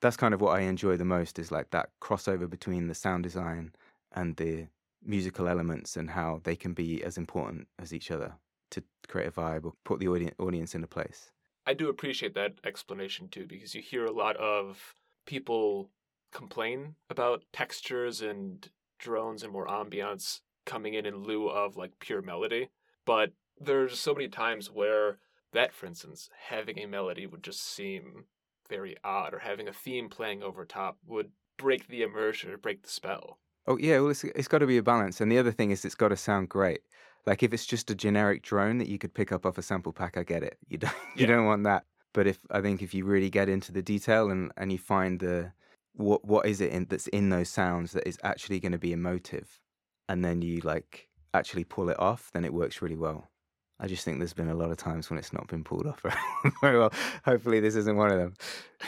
That's 0.00 0.16
kind 0.16 0.32
of 0.32 0.40
what 0.40 0.56
I 0.56 0.60
enjoy 0.60 0.96
the 0.96 1.04
most 1.04 1.38
is 1.38 1.52
like 1.52 1.70
that 1.72 1.90
crossover 2.00 2.48
between 2.48 2.88
the 2.88 2.94
sound 2.94 3.24
design 3.24 3.72
and 4.12 4.36
the 4.36 4.68
musical 5.04 5.48
elements 5.48 5.96
and 5.96 6.10
how 6.10 6.40
they 6.44 6.56
can 6.56 6.74
be 6.74 7.02
as 7.02 7.18
important 7.18 7.68
as 7.78 7.92
each 7.92 8.10
other 8.10 8.34
to 8.70 8.82
create 9.08 9.28
a 9.28 9.32
vibe 9.32 9.64
or 9.64 9.72
put 9.84 10.00
the 10.00 10.08
audience 10.08 10.34
audience 10.38 10.74
into 10.74 10.86
place. 10.86 11.30
I 11.66 11.74
do 11.74 11.88
appreciate 11.88 12.34
that 12.34 12.54
explanation 12.64 13.28
too, 13.28 13.46
because 13.46 13.74
you 13.74 13.82
hear 13.82 14.04
a 14.04 14.12
lot 14.12 14.36
of 14.36 14.94
people 15.26 15.90
complain 16.32 16.94
about 17.10 17.44
textures 17.52 18.20
and 18.20 18.68
drones 18.98 19.42
and 19.42 19.52
more 19.52 19.66
ambiance 19.66 20.40
coming 20.64 20.94
in 20.94 21.06
in 21.06 21.22
lieu 21.22 21.48
of 21.48 21.76
like 21.76 21.98
pure 21.98 22.22
melody. 22.22 22.70
But 23.04 23.32
there's 23.60 23.98
so 23.98 24.14
many 24.14 24.28
times 24.28 24.70
where 24.70 25.18
that, 25.52 25.72
for 25.74 25.86
instance, 25.86 26.30
having 26.48 26.78
a 26.78 26.86
melody 26.86 27.26
would 27.26 27.42
just 27.42 27.60
seem 27.60 28.24
very 28.68 28.96
odd, 29.04 29.34
or 29.34 29.40
having 29.40 29.68
a 29.68 29.72
theme 29.72 30.08
playing 30.08 30.42
over 30.42 30.64
top 30.64 30.96
would 31.06 31.30
break 31.58 31.88
the 31.88 32.02
immersion 32.02 32.50
or 32.50 32.56
break 32.56 32.82
the 32.82 32.88
spell. 32.88 33.38
Oh 33.66 33.76
yeah, 33.78 33.98
well 34.00 34.10
it's 34.10 34.24
it's 34.24 34.48
got 34.48 34.58
to 34.58 34.66
be 34.66 34.76
a 34.78 34.82
balance, 34.82 35.20
and 35.20 35.30
the 35.30 35.38
other 35.38 35.52
thing 35.52 35.70
is 35.70 35.84
it's 35.84 35.94
got 35.94 36.08
to 36.08 36.16
sound 36.16 36.48
great. 36.48 36.82
Like 37.26 37.42
if 37.42 37.52
it's 37.52 37.66
just 37.66 37.90
a 37.90 37.94
generic 37.94 38.42
drone 38.42 38.78
that 38.78 38.88
you 38.88 38.98
could 38.98 39.14
pick 39.14 39.30
up 39.32 39.46
off 39.46 39.58
a 39.58 39.62
sample 39.62 39.92
pack, 39.92 40.16
I 40.16 40.24
get 40.24 40.42
it. 40.42 40.58
You 40.68 40.78
don't 40.78 40.94
you 41.14 41.26
Yeah. 41.26 41.26
don't 41.26 41.46
want 41.46 41.64
that. 41.64 41.84
But 42.12 42.26
if 42.26 42.40
I 42.50 42.60
think 42.60 42.82
if 42.82 42.92
you 42.94 43.04
really 43.04 43.30
get 43.30 43.48
into 43.48 43.72
the 43.72 43.82
detail 43.82 44.30
and 44.30 44.52
and 44.56 44.72
you 44.72 44.78
find 44.78 45.20
the 45.20 45.52
what 45.94 46.24
what 46.24 46.46
is 46.46 46.60
it 46.60 46.72
in 46.72 46.86
that's 46.86 47.06
in 47.08 47.30
those 47.30 47.48
sounds 47.50 47.92
that 47.92 48.06
is 48.08 48.18
actually 48.24 48.60
going 48.60 48.72
to 48.72 48.78
be 48.78 48.92
emotive, 48.92 49.60
and 50.08 50.24
then 50.24 50.42
you 50.42 50.58
like 50.60 51.08
actually 51.34 51.64
pull 51.64 51.88
it 51.90 51.98
off, 52.00 52.30
then 52.32 52.44
it 52.44 52.52
works 52.54 52.82
really 52.82 52.96
well. 52.96 53.31
I 53.80 53.88
just 53.88 54.04
think 54.04 54.18
there's 54.18 54.32
been 54.32 54.48
a 54.48 54.54
lot 54.54 54.70
of 54.70 54.76
times 54.76 55.10
when 55.10 55.18
it's 55.18 55.32
not 55.32 55.48
been 55.48 55.64
pulled 55.64 55.86
off 55.86 56.02
very 56.60 56.78
well. 56.78 56.92
Hopefully, 57.24 57.58
this 57.60 57.74
isn't 57.74 57.96
one 57.96 58.12
of 58.12 58.18
them. 58.18 58.34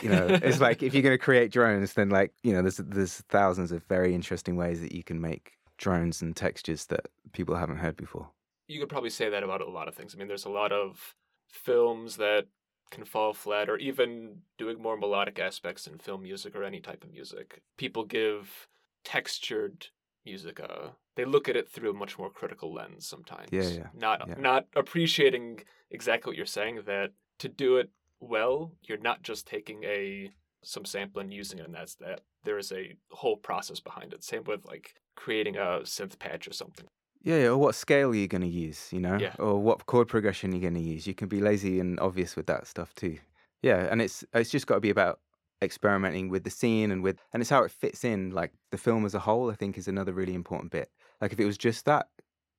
You 0.01 0.09
know, 0.09 0.27
it's 0.41 0.61
like 0.61 0.83
if 0.83 0.93
you're 0.93 1.03
going 1.03 1.17
to 1.17 1.23
create 1.23 1.51
drones, 1.51 1.93
then 1.93 2.09
like 2.09 2.31
you 2.43 2.53
know, 2.53 2.61
there's 2.61 2.77
there's 2.77 3.15
thousands 3.29 3.71
of 3.71 3.83
very 3.89 4.15
interesting 4.15 4.55
ways 4.55 4.81
that 4.81 4.93
you 4.93 5.03
can 5.03 5.19
make 5.19 5.53
drones 5.77 6.21
and 6.21 6.35
textures 6.35 6.85
that 6.85 7.07
people 7.33 7.55
haven't 7.55 7.77
heard 7.77 7.97
before. 7.97 8.29
you 8.67 8.79
could 8.79 8.89
probably 8.89 9.09
say 9.09 9.29
that 9.29 9.43
about 9.43 9.61
a 9.61 9.69
lot 9.69 9.87
of 9.87 9.95
things. 9.95 10.15
I 10.15 10.17
mean, 10.17 10.27
there's 10.29 10.45
a 10.45 10.49
lot 10.49 10.71
of 10.71 11.15
films 11.49 12.15
that 12.17 12.45
can 12.91 13.03
fall 13.05 13.33
flat, 13.33 13.69
or 13.69 13.77
even 13.77 14.41
doing 14.57 14.81
more 14.81 14.95
melodic 14.97 15.39
aspects 15.39 15.87
in 15.87 15.97
film 15.97 16.23
music 16.23 16.55
or 16.55 16.63
any 16.63 16.79
type 16.79 17.03
of 17.03 17.11
music. 17.11 17.61
People 17.77 18.05
give 18.05 18.67
textured 19.03 19.87
music 20.25 20.59
a. 20.59 20.93
They 21.15 21.25
look 21.25 21.47
at 21.47 21.55
it 21.55 21.69
through 21.69 21.91
a 21.91 21.93
much 21.93 22.17
more 22.19 22.29
critical 22.29 22.73
lens 22.73 23.07
sometimes. 23.07 23.49
Yeah, 23.51 23.63
yeah, 23.69 23.87
Not 23.93 24.27
yeah. 24.27 24.35
not 24.37 24.67
appreciating 24.75 25.61
exactly 25.91 26.29
what 26.31 26.37
you're 26.37 26.45
saying. 26.45 26.81
That 26.85 27.11
to 27.39 27.47
do 27.49 27.77
it 27.77 27.89
well, 28.19 28.71
you're 28.81 28.97
not 28.97 29.21
just 29.21 29.47
taking 29.47 29.83
a 29.83 30.31
some 30.63 30.85
sample 30.85 31.21
and 31.21 31.33
using 31.33 31.59
it, 31.59 31.65
and 31.65 31.75
that's 31.75 31.95
that. 31.95 32.21
There 32.43 32.57
is 32.57 32.71
a 32.71 32.95
whole 33.11 33.37
process 33.37 33.79
behind 33.79 34.13
it. 34.13 34.23
Same 34.23 34.43
with 34.43 34.65
like 34.65 34.95
creating 35.15 35.55
a 35.57 35.81
synth 35.83 36.19
patch 36.19 36.47
or 36.47 36.53
something. 36.53 36.85
Yeah, 37.23 37.37
yeah. 37.37 37.47
Or 37.47 37.57
what 37.57 37.73
scale 37.75 38.09
are 38.09 38.15
you 38.15 38.27
going 38.27 38.41
to 38.43 38.47
use? 38.47 38.89
You 38.91 38.99
know, 38.99 39.17
Yeah. 39.17 39.33
or 39.39 39.59
what 39.59 39.85
chord 39.87 40.07
progression 40.07 40.51
are 40.51 40.55
you're 40.57 40.61
going 40.69 40.75
to 40.83 40.89
use? 40.89 41.07
You 41.07 41.15
can 41.15 41.27
be 41.27 41.41
lazy 41.41 41.79
and 41.79 41.99
obvious 41.99 42.35
with 42.35 42.45
that 42.47 42.67
stuff 42.67 42.93
too. 42.93 43.17
Yeah, 43.63 43.87
and 43.89 44.01
it's 44.01 44.23
it's 44.33 44.49
just 44.51 44.67
got 44.67 44.75
to 44.75 44.81
be 44.81 44.91
about 44.91 45.19
experimenting 45.61 46.29
with 46.29 46.43
the 46.43 46.49
scene 46.49 46.91
and 46.91 47.01
with 47.01 47.17
and 47.33 47.41
it's 47.41 47.49
how 47.49 47.63
it 47.63 47.71
fits 47.71 48.03
in. 48.03 48.31
Like 48.31 48.53
the 48.71 48.77
film 48.77 49.05
as 49.05 49.15
a 49.15 49.19
whole, 49.19 49.51
I 49.51 49.55
think 49.55 49.77
is 49.77 49.87
another 49.87 50.13
really 50.13 50.33
important 50.33 50.71
bit. 50.71 50.89
Like 51.21 51.33
if 51.33 51.39
it 51.39 51.45
was 51.45 51.57
just 51.57 51.85
that, 51.85 52.07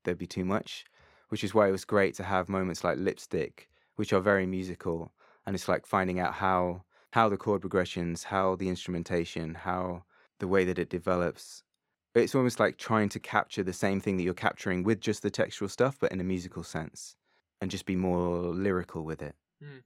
there'd 0.05 0.19
be 0.19 0.27
too 0.27 0.45
much. 0.45 0.85
Which 1.29 1.43
is 1.43 1.53
why 1.53 1.69
it 1.69 1.73
was 1.73 1.85
great 1.85 2.15
to 2.17 2.23
have 2.23 2.49
moments 2.49 2.85
like 2.85 2.99
Lipstick, 2.99 3.69
which 3.97 4.13
are 4.13 4.21
very 4.21 4.47
musical, 4.47 5.13
and 5.45 5.57
it's 5.57 5.69
like 5.69 5.85
finding 5.85 6.21
out 6.21 6.35
how 6.35 6.85
how 7.13 7.29
the 7.29 7.37
chord 7.37 7.63
progressions, 7.63 8.25
how 8.25 8.55
the 8.57 8.69
instrumentation, 8.69 9.55
how 9.55 10.05
the 10.39 10.47
way 10.47 10.65
that 10.65 10.79
it 10.79 10.91
develops 10.91 11.65
it's 12.23 12.35
almost 12.35 12.61
like 12.61 12.79
trying 12.79 13.09
to 13.11 13.21
capture 13.21 13.63
the 13.63 13.73
same 13.73 14.01
thing 14.01 14.17
that 14.17 14.23
you're 14.23 14.35
capturing 14.35 14.83
with 14.83 15.01
just 15.01 15.23
the 15.23 15.31
textual 15.31 15.69
stuff, 15.69 15.97
but 16.01 16.13
in 16.13 16.21
a 16.21 16.25
musical 16.25 16.63
sense, 16.63 17.17
and 17.61 17.71
just 17.71 17.87
be 17.87 17.97
more 17.97 18.55
lyrical 18.55 19.05
with 19.05 19.23
it. 19.23 19.35
Hmm. 19.63 19.79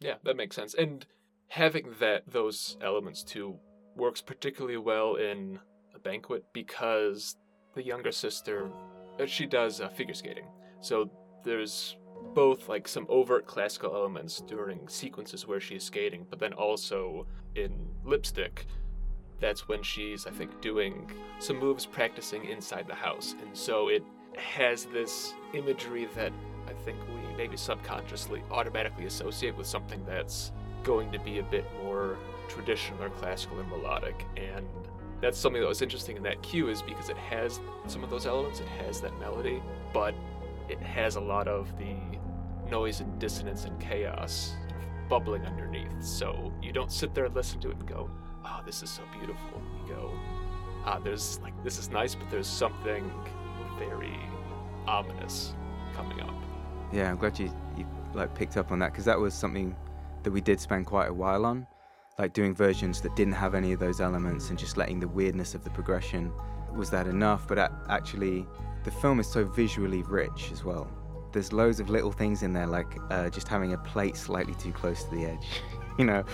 Yeah, 0.00 0.14
that 0.24 0.36
makes 0.36 0.56
sense. 0.56 0.74
And 0.74 1.06
having 1.50 1.92
that 1.98 2.22
those 2.28 2.76
elements 2.80 3.24
too 3.24 3.58
works 3.96 4.20
particularly 4.20 4.76
well 4.76 5.16
in 5.16 5.58
a 5.94 5.98
banquet 5.98 6.44
because 6.52 7.36
the 7.74 7.82
younger 7.82 8.12
sister 8.12 8.70
uh, 9.20 9.26
she 9.26 9.46
does 9.46 9.80
uh, 9.80 9.88
figure 9.88 10.14
skating. 10.14 10.46
So 10.80 11.10
there's 11.44 11.96
both 12.34 12.68
like 12.68 12.86
some 12.86 13.04
overt 13.08 13.46
classical 13.46 13.94
elements 13.94 14.40
during 14.46 14.88
sequences 14.88 15.46
where 15.46 15.60
she's 15.60 15.82
skating, 15.82 16.24
but 16.30 16.38
then 16.38 16.52
also 16.52 17.26
in 17.56 17.88
Lipstick 18.04 18.66
that's 19.40 19.66
when 19.66 19.82
she's 19.82 20.26
I 20.26 20.30
think 20.30 20.60
doing 20.60 21.10
some 21.40 21.58
moves 21.58 21.84
practicing 21.84 22.44
inside 22.44 22.86
the 22.86 22.94
house. 22.94 23.34
And 23.42 23.56
so 23.56 23.88
it 23.88 24.04
has 24.36 24.84
this 24.84 25.34
imagery 25.52 26.08
that 26.14 26.32
I 26.68 26.72
think 26.84 26.96
we 27.08 27.36
maybe 27.36 27.56
subconsciously 27.56 28.44
automatically 28.52 29.06
associate 29.06 29.56
with 29.56 29.66
something 29.66 30.04
that's 30.06 30.52
going 30.82 31.10
to 31.12 31.18
be 31.18 31.38
a 31.38 31.42
bit 31.42 31.64
more 31.82 32.16
traditional 32.48 33.02
or 33.02 33.10
classical 33.10 33.58
and 33.60 33.68
melodic. 33.70 34.26
And 34.36 34.66
that's 35.20 35.38
something 35.38 35.60
that 35.60 35.68
was 35.68 35.82
interesting 35.82 36.16
in 36.16 36.22
that 36.24 36.42
cue 36.42 36.68
is 36.68 36.82
because 36.82 37.08
it 37.08 37.16
has 37.16 37.60
some 37.86 38.02
of 38.02 38.10
those 38.10 38.26
elements, 38.26 38.60
it 38.60 38.68
has 38.68 39.00
that 39.02 39.18
melody, 39.20 39.62
but 39.92 40.14
it 40.68 40.80
has 40.80 41.16
a 41.16 41.20
lot 41.20 41.48
of 41.48 41.76
the 41.78 41.94
noise 42.70 43.00
and 43.00 43.18
dissonance 43.18 43.64
and 43.64 43.78
chaos 43.80 44.54
bubbling 45.08 45.44
underneath. 45.44 45.92
So 46.00 46.52
you 46.62 46.72
don't 46.72 46.92
sit 46.92 47.14
there 47.14 47.24
and 47.26 47.34
listen 47.34 47.60
to 47.60 47.70
it 47.70 47.76
and 47.76 47.86
go, 47.86 48.08
oh, 48.44 48.60
this 48.64 48.82
is 48.82 48.90
so 48.90 49.02
beautiful. 49.12 49.60
You 49.82 49.94
go, 49.94 50.10
ah, 50.84 50.98
there's 51.02 51.40
like, 51.40 51.52
this 51.64 51.78
is 51.78 51.90
nice, 51.90 52.14
but 52.14 52.30
there's 52.30 52.46
something 52.46 53.10
very 53.78 54.18
ominous 54.86 55.54
coming 55.94 56.20
up. 56.20 56.34
Yeah, 56.92 57.10
I'm 57.10 57.16
glad 57.16 57.38
you, 57.38 57.52
you 57.76 57.86
like 58.14 58.34
picked 58.34 58.56
up 58.56 58.72
on 58.72 58.78
that 58.78 58.92
because 58.92 59.04
that 59.04 59.18
was 59.18 59.34
something 59.34 59.76
that 60.22 60.30
we 60.30 60.40
did 60.40 60.60
spend 60.60 60.86
quite 60.86 61.08
a 61.08 61.14
while 61.14 61.44
on, 61.44 61.66
like 62.18 62.32
doing 62.32 62.54
versions 62.54 63.00
that 63.00 63.14
didn't 63.16 63.34
have 63.34 63.54
any 63.54 63.72
of 63.72 63.80
those 63.80 64.00
elements 64.00 64.50
and 64.50 64.58
just 64.58 64.76
letting 64.76 65.00
the 65.00 65.08
weirdness 65.08 65.54
of 65.54 65.64
the 65.64 65.70
progression 65.70 66.32
was 66.74 66.90
that 66.90 67.06
enough? 67.06 67.46
But 67.48 67.72
actually, 67.88 68.46
the 68.84 68.90
film 68.90 69.20
is 69.20 69.26
so 69.30 69.44
visually 69.44 70.02
rich 70.02 70.50
as 70.52 70.64
well. 70.64 70.88
There's 71.32 71.52
loads 71.52 71.80
of 71.80 71.90
little 71.90 72.12
things 72.12 72.42
in 72.42 72.52
there, 72.52 72.66
like 72.66 72.96
uh, 73.10 73.30
just 73.30 73.48
having 73.48 73.72
a 73.72 73.78
plate 73.78 74.16
slightly 74.16 74.54
too 74.54 74.72
close 74.72 75.04
to 75.04 75.14
the 75.14 75.26
edge, 75.26 75.46
you 75.98 76.04
know, 76.04 76.24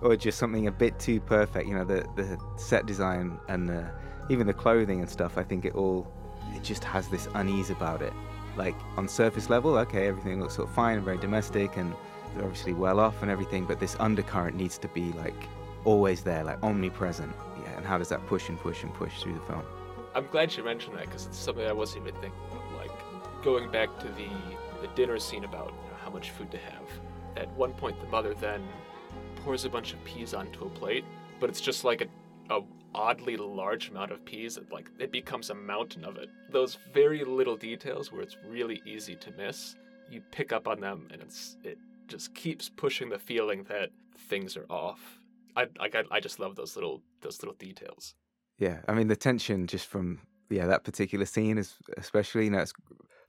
or 0.00 0.16
just 0.16 0.38
something 0.38 0.66
a 0.66 0.72
bit 0.72 0.98
too 0.98 1.20
perfect. 1.20 1.68
You 1.68 1.74
know, 1.74 1.84
the 1.84 2.06
the 2.16 2.38
set 2.56 2.86
design 2.86 3.38
and 3.48 3.68
the, 3.68 3.90
even 4.28 4.46
the 4.46 4.54
clothing 4.54 5.00
and 5.00 5.08
stuff. 5.08 5.38
I 5.38 5.44
think 5.44 5.64
it 5.64 5.74
all 5.74 6.12
it 6.54 6.64
just 6.64 6.82
has 6.84 7.08
this 7.08 7.28
unease 7.34 7.70
about 7.70 8.02
it. 8.02 8.12
Like 8.56 8.74
on 8.96 9.08
surface 9.08 9.48
level, 9.48 9.76
okay, 9.78 10.08
everything 10.08 10.40
looks 10.40 10.56
sort 10.56 10.68
of 10.68 10.74
fine 10.74 10.96
and 10.96 11.04
very 11.04 11.18
domestic, 11.18 11.76
and 11.76 11.94
they're 12.34 12.44
obviously 12.44 12.72
well 12.72 13.00
off 13.00 13.22
and 13.22 13.30
everything. 13.30 13.64
But 13.64 13.80
this 13.80 13.96
undercurrent 13.98 14.56
needs 14.56 14.78
to 14.78 14.88
be 14.88 15.12
like 15.12 15.48
always 15.84 16.22
there, 16.22 16.44
like 16.44 16.62
omnipresent. 16.62 17.32
Yeah, 17.62 17.76
and 17.76 17.86
how 17.86 17.98
does 17.98 18.08
that 18.08 18.26
push 18.26 18.48
and 18.48 18.58
push 18.58 18.82
and 18.82 18.92
push 18.94 19.22
through 19.22 19.34
the 19.34 19.40
film? 19.40 19.62
I'm 20.14 20.26
glad 20.26 20.56
you 20.56 20.64
mentioned 20.64 20.96
that 20.96 21.06
because 21.06 21.26
it's 21.26 21.38
something 21.38 21.66
I 21.66 21.72
wasn't 21.72 22.08
even 22.08 22.20
thinking 22.20 22.40
of. 22.52 22.74
Like 22.76 22.90
going 23.42 23.70
back 23.70 23.98
to 24.00 24.06
the 24.08 24.28
the 24.80 24.88
dinner 24.94 25.18
scene 25.18 25.44
about 25.44 25.68
you 25.68 25.90
know, 25.90 25.96
how 26.02 26.10
much 26.10 26.30
food 26.30 26.50
to 26.50 26.58
have. 26.58 26.82
At 27.36 27.50
one 27.52 27.72
point, 27.72 28.00
the 28.00 28.06
mother 28.08 28.34
then 28.34 28.66
pours 29.36 29.64
a 29.64 29.68
bunch 29.68 29.92
of 29.92 30.02
peas 30.04 30.34
onto 30.34 30.64
a 30.64 30.70
plate, 30.70 31.04
but 31.38 31.48
it's 31.48 31.60
just 31.60 31.84
like 31.84 32.00
a, 32.00 32.54
a 32.54 32.60
oddly 32.94 33.36
large 33.36 33.90
amount 33.90 34.10
of 34.10 34.24
peas. 34.24 34.56
It, 34.56 34.70
like 34.72 34.90
it 34.98 35.12
becomes 35.12 35.50
a 35.50 35.54
mountain 35.54 36.04
of 36.04 36.16
it. 36.16 36.28
Those 36.50 36.78
very 36.92 37.24
little 37.24 37.56
details 37.56 38.10
where 38.10 38.22
it's 38.22 38.36
really 38.48 38.82
easy 38.84 39.16
to 39.16 39.30
miss, 39.32 39.76
you 40.10 40.22
pick 40.30 40.52
up 40.52 40.66
on 40.66 40.80
them, 40.80 41.08
and 41.12 41.22
it's 41.22 41.56
it 41.62 41.78
just 42.10 42.34
keeps 42.34 42.68
pushing 42.68 43.08
the 43.08 43.18
feeling 43.18 43.64
that 43.64 43.90
things 44.18 44.56
are 44.56 44.66
off. 44.68 45.20
I 45.56 45.66
I, 45.78 45.90
I 46.10 46.20
just 46.20 46.38
love 46.38 46.56
those 46.56 46.76
little 46.76 47.02
those 47.22 47.42
little 47.42 47.56
details. 47.56 48.14
Yeah, 48.58 48.80
I 48.88 48.92
mean 48.92 49.08
the 49.08 49.16
tension 49.16 49.66
just 49.66 49.86
from 49.86 50.20
yeah 50.50 50.66
that 50.66 50.84
particular 50.84 51.24
scene 51.24 51.56
is 51.56 51.76
especially 51.96 52.44
you 52.44 52.50
know 52.50 52.58
it's, 52.58 52.74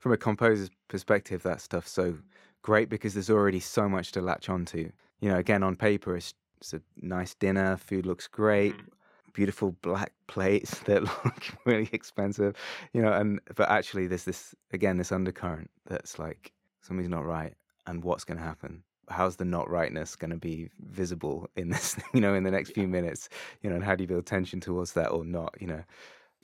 from 0.00 0.12
a 0.12 0.16
composer's 0.16 0.70
perspective 0.88 1.44
that 1.44 1.60
stuff's 1.60 1.92
so 1.92 2.18
great 2.62 2.88
because 2.88 3.14
there's 3.14 3.30
already 3.30 3.60
so 3.60 3.88
much 3.88 4.12
to 4.12 4.20
latch 4.20 4.48
onto. 4.48 4.90
You 5.20 5.28
know, 5.30 5.36
again 5.36 5.62
on 5.62 5.76
paper 5.76 6.16
it's, 6.16 6.34
it's 6.60 6.74
a 6.74 6.80
nice 6.96 7.34
dinner, 7.34 7.76
food 7.76 8.06
looks 8.06 8.26
great, 8.26 8.76
mm. 8.76 8.86
beautiful 9.32 9.76
black 9.82 10.12
plates 10.26 10.80
that 10.80 11.02
look 11.02 11.44
really 11.64 11.88
expensive, 11.92 12.56
you 12.92 13.00
know, 13.00 13.12
and 13.12 13.40
but 13.54 13.70
actually 13.70 14.06
there's 14.08 14.24
this 14.24 14.54
again 14.72 14.96
this 14.96 15.12
undercurrent 15.12 15.70
that's 15.86 16.18
like 16.18 16.52
something's 16.82 17.08
not 17.08 17.24
right 17.24 17.54
and 17.86 18.02
what's 18.04 18.24
going 18.24 18.38
to 18.38 18.44
happen? 18.44 18.82
How's 19.08 19.36
the 19.36 19.44
not 19.44 19.68
rightness 19.68 20.16
going 20.16 20.30
to 20.30 20.36
be 20.36 20.70
visible 20.80 21.48
in 21.56 21.70
this 21.70 21.96
you 22.14 22.20
know 22.20 22.34
in 22.34 22.44
the 22.44 22.50
next 22.50 22.70
few 22.70 22.88
minutes? 22.88 23.28
You 23.62 23.70
know 23.70 23.76
and 23.76 23.84
how 23.84 23.94
do 23.94 24.04
you 24.04 24.08
build 24.08 24.26
tension 24.26 24.60
towards 24.60 24.92
that 24.92 25.08
or 25.08 25.24
not 25.24 25.54
you 25.60 25.66
know? 25.66 25.82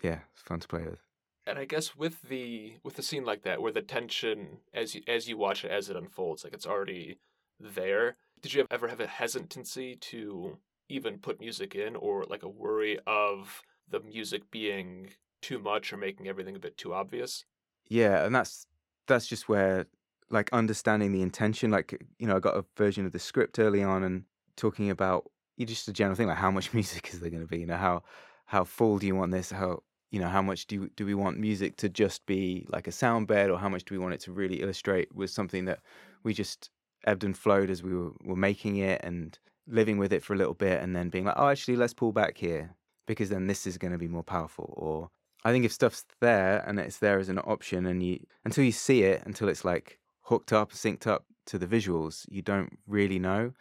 Yeah 0.02 0.18
it's 0.32 0.42
fun 0.42 0.60
to 0.60 0.68
play 0.68 0.82
with. 0.82 1.00
And 1.46 1.58
i 1.58 1.64
guess 1.64 1.96
with 1.96 2.22
the 2.28 2.74
with 2.82 2.98
a 2.98 3.02
scene 3.02 3.24
like 3.24 3.42
that 3.42 3.62
where 3.62 3.72
the 3.72 3.82
tension 3.82 4.58
as 4.74 4.94
you 4.94 5.02
as 5.08 5.28
you 5.28 5.36
watch 5.36 5.64
it 5.64 5.70
as 5.70 5.88
it 5.88 5.96
unfolds 5.96 6.44
like 6.44 6.52
it's 6.52 6.66
already 6.66 7.18
there 7.58 8.16
did 8.40 8.54
you 8.54 8.66
ever 8.70 8.88
have 8.88 9.00
a 9.00 9.06
hesitancy 9.06 9.96
to 9.96 10.58
even 10.88 11.18
put 11.18 11.40
music 11.40 11.74
in 11.74 11.96
or 11.96 12.24
like 12.24 12.42
a 12.42 12.48
worry 12.48 12.98
of 13.06 13.62
the 13.88 14.00
music 14.00 14.50
being 14.50 15.10
too 15.42 15.58
much 15.58 15.92
or 15.92 15.96
making 15.96 16.28
everything 16.28 16.56
a 16.56 16.60
bit 16.60 16.76
too 16.76 16.94
obvious? 16.94 17.44
Yeah 17.88 18.24
and 18.24 18.34
that's 18.34 18.66
that's 19.06 19.26
just 19.26 19.48
where 19.48 19.86
like 20.30 20.50
understanding 20.52 21.12
the 21.12 21.22
intention. 21.22 21.70
Like, 21.70 22.04
you 22.18 22.26
know, 22.26 22.36
I 22.36 22.40
got 22.40 22.56
a 22.56 22.64
version 22.76 23.06
of 23.06 23.12
the 23.12 23.18
script 23.18 23.58
early 23.58 23.82
on 23.82 24.02
and 24.02 24.24
talking 24.56 24.90
about 24.90 25.30
you 25.56 25.66
just 25.66 25.88
a 25.88 25.92
general 25.92 26.16
thing, 26.16 26.28
like 26.28 26.38
how 26.38 26.50
much 26.50 26.72
music 26.74 27.10
is 27.12 27.20
there 27.20 27.30
going 27.30 27.42
to 27.42 27.48
be? 27.48 27.60
You 27.60 27.66
know, 27.66 27.76
how 27.76 28.02
how 28.46 28.64
full 28.64 28.98
do 28.98 29.06
you 29.06 29.14
want 29.14 29.32
this? 29.32 29.50
How 29.50 29.82
you 30.10 30.20
know 30.20 30.28
how 30.28 30.40
much 30.40 30.66
do 30.66 30.88
do 30.96 31.04
we 31.04 31.14
want 31.14 31.38
music 31.38 31.76
to 31.78 31.88
just 31.88 32.24
be 32.26 32.66
like 32.68 32.86
a 32.86 32.92
sound 32.92 33.26
bed, 33.26 33.50
or 33.50 33.58
how 33.58 33.68
much 33.68 33.84
do 33.84 33.94
we 33.94 33.98
want 33.98 34.14
it 34.14 34.20
to 34.20 34.32
really 34.32 34.62
illustrate 34.62 35.14
Was 35.14 35.32
something 35.32 35.66
that 35.66 35.80
we 36.22 36.32
just 36.32 36.70
ebbed 37.06 37.24
and 37.24 37.36
flowed 37.36 37.70
as 37.70 37.82
we 37.82 37.94
were, 37.94 38.12
were 38.24 38.36
making 38.36 38.76
it 38.76 39.00
and 39.04 39.38
living 39.66 39.98
with 39.98 40.12
it 40.12 40.22
for 40.22 40.34
a 40.34 40.36
little 40.36 40.54
bit, 40.54 40.82
and 40.82 40.96
then 40.96 41.10
being 41.10 41.24
like, 41.24 41.34
oh, 41.36 41.48
actually, 41.48 41.76
let's 41.76 41.94
pull 41.94 42.12
back 42.12 42.38
here 42.38 42.74
because 43.06 43.28
then 43.28 43.46
this 43.46 43.66
is 43.66 43.78
going 43.78 43.92
to 43.92 43.98
be 43.98 44.08
more 44.08 44.22
powerful. 44.22 44.74
Or 44.76 45.10
I 45.44 45.52
think 45.52 45.64
if 45.64 45.72
stuff's 45.72 46.04
there 46.20 46.64
and 46.66 46.78
it's 46.78 46.98
there 46.98 47.18
as 47.18 47.28
an 47.28 47.38
option, 47.40 47.86
and 47.86 48.02
you 48.02 48.20
until 48.44 48.64
you 48.64 48.72
see 48.72 49.02
it, 49.02 49.22
until 49.26 49.48
it's 49.48 49.64
like 49.64 49.97
hooked 50.28 50.52
up, 50.52 50.72
synced 50.72 51.06
up 51.06 51.24
to 51.46 51.58
the 51.58 51.66
visuals, 51.66 52.26
you 52.30 52.42
don't 52.42 52.78
really 52.86 53.18
know. 53.18 53.52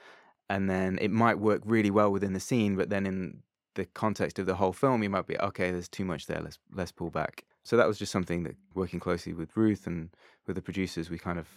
And 0.50 0.70
then 0.70 0.98
it 1.02 1.12
might 1.12 1.40
work 1.40 1.62
really 1.66 1.92
well 1.92 2.12
within 2.12 2.34
the 2.34 2.40
scene, 2.40 2.76
but 2.76 2.90
then 2.90 3.06
in 3.06 3.44
the 3.76 3.86
context 3.86 4.40
of 4.40 4.46
the 4.46 4.56
whole 4.56 4.74
film, 4.74 5.04
you 5.04 5.10
might 5.10 5.28
be 5.28 5.38
okay. 5.40 5.72
There's 5.72 5.90
too 5.90 6.06
much 6.06 6.26
there. 6.26 6.42
Let's 6.42 6.58
let's 6.74 6.92
pull 6.92 7.10
back. 7.10 7.46
So 7.64 7.76
that 7.78 7.88
was 7.88 8.00
just 8.00 8.12
something 8.12 8.44
that 8.44 8.56
working 8.74 9.00
closely 9.00 9.34
with 9.34 9.56
Ruth 9.56 9.88
and 9.88 10.10
with 10.46 10.56
the 10.56 10.62
producers, 10.62 11.10
we 11.10 11.18
kind 11.18 11.38
of 11.38 11.48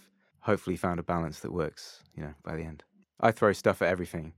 hopefully 0.41 0.77
found 0.77 0.99
a 0.99 1.05
balance 1.05 1.41
that 1.41 1.53
works. 1.53 2.03
You 2.17 2.25
know, 2.25 2.35
by 2.43 2.57
the 2.57 2.63
end, 2.63 2.83
I 3.21 3.31
throw 3.31 3.53
stuff 3.53 3.83
at 3.83 3.89
everything. 3.89 4.33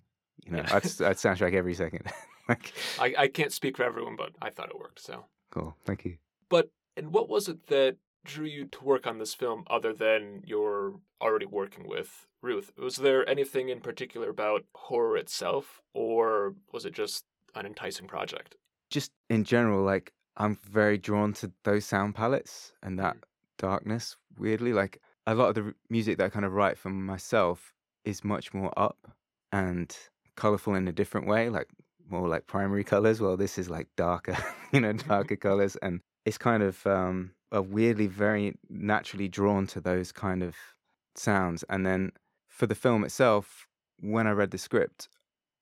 You 0.45 0.53
know, 0.53 0.59
yeah. 0.59 0.77
I'd, 0.77 0.85
I'd 0.85 1.17
soundtrack 1.17 1.55
every 1.55 1.75
second. 1.75 2.07
like, 2.49 2.73
I, 2.99 3.15
I 3.19 3.29
can't 3.29 3.53
speak 3.53 3.77
for 3.77 3.85
everyone, 3.85 4.17
but 4.17 4.33
I 4.41 4.51
thought 4.51 4.71
it 4.71 4.79
worked. 4.79 5.01
So 5.01 5.25
cool. 5.51 5.77
Thank 5.85 6.05
you. 6.05 6.17
But 6.49 6.71
and 6.97 7.13
what 7.13 7.29
was 7.29 7.49
it 7.49 7.67
that 7.69 7.97
drew 8.25 8.47
you 8.47 8.67
to 8.67 8.85
work 8.85 9.07
on 9.07 9.19
this 9.19 9.35
film 9.35 9.65
other 9.69 9.93
than 9.93 10.43
your 10.47 10.95
already 11.21 11.47
working 11.47 11.89
with 11.89 12.27
Ruth? 12.41 12.73
Was 12.77 12.97
there 12.97 13.29
anything 13.29 13.69
in 13.69 13.81
particular 13.81 14.29
about 14.29 14.65
horror 14.75 15.17
itself, 15.17 15.81
or 15.95 16.55
was 16.73 16.85
it 16.85 16.95
just 16.95 17.25
an 17.55 17.67
enticing 17.67 18.07
project? 18.07 18.57
Just 18.91 19.13
in 19.31 19.45
general, 19.45 19.83
like 19.83 20.13
I'm 20.37 20.59
very 20.71 20.99
drawn 20.99 21.33
to 21.35 21.53
those 21.65 21.85
sound 21.85 22.15
palettes 22.15 22.73
and 22.83 22.99
that 22.99 23.17
mm. 23.17 23.23
darkness. 23.59 24.17
Weirdly, 24.39 24.73
like 24.73 25.01
a 25.27 25.35
lot 25.35 25.51
of 25.51 25.55
the 25.55 25.75
music 25.91 26.19
that 26.19 26.25
I 26.25 26.29
kind 26.31 26.45
of 26.45 26.53
write 26.53 26.79
for 26.79 26.91
myself 26.91 27.73
is 28.05 28.25
much 28.25 28.53
more 28.53 28.73
up 28.77 28.99
and 29.53 29.95
colorful 30.37 30.75
in 30.75 30.89
a 30.89 30.93
different 30.93 31.27
way, 31.27 31.49
like 31.49 31.69
more 32.09 32.29
like 32.29 32.47
primary 32.47 32.85
colors. 32.85 33.21
Well, 33.21 33.37
this 33.37 33.59
is 33.59 33.71
like 33.71 33.89
darker, 33.97 34.37
you 34.73 34.81
know, 34.81 34.93
darker 35.09 35.37
colors, 35.37 35.77
and 35.77 36.01
it's 36.25 36.39
kind 36.39 36.63
of 36.63 36.85
um, 36.87 37.33
are 37.53 37.63
weirdly 37.63 38.07
very 38.07 38.55
naturally 38.69 39.29
drawn 39.29 39.67
to 39.69 39.81
those 39.81 40.11
kind 40.11 40.43
of 40.43 40.57
sounds. 41.15 41.63
And 41.69 41.87
then 41.87 42.13
for 42.49 42.67
the 42.67 42.75
film 42.75 43.05
itself, 43.05 43.69
when 44.01 44.27
I 44.27 44.31
read 44.31 44.51
the 44.51 44.59
script, 44.59 45.09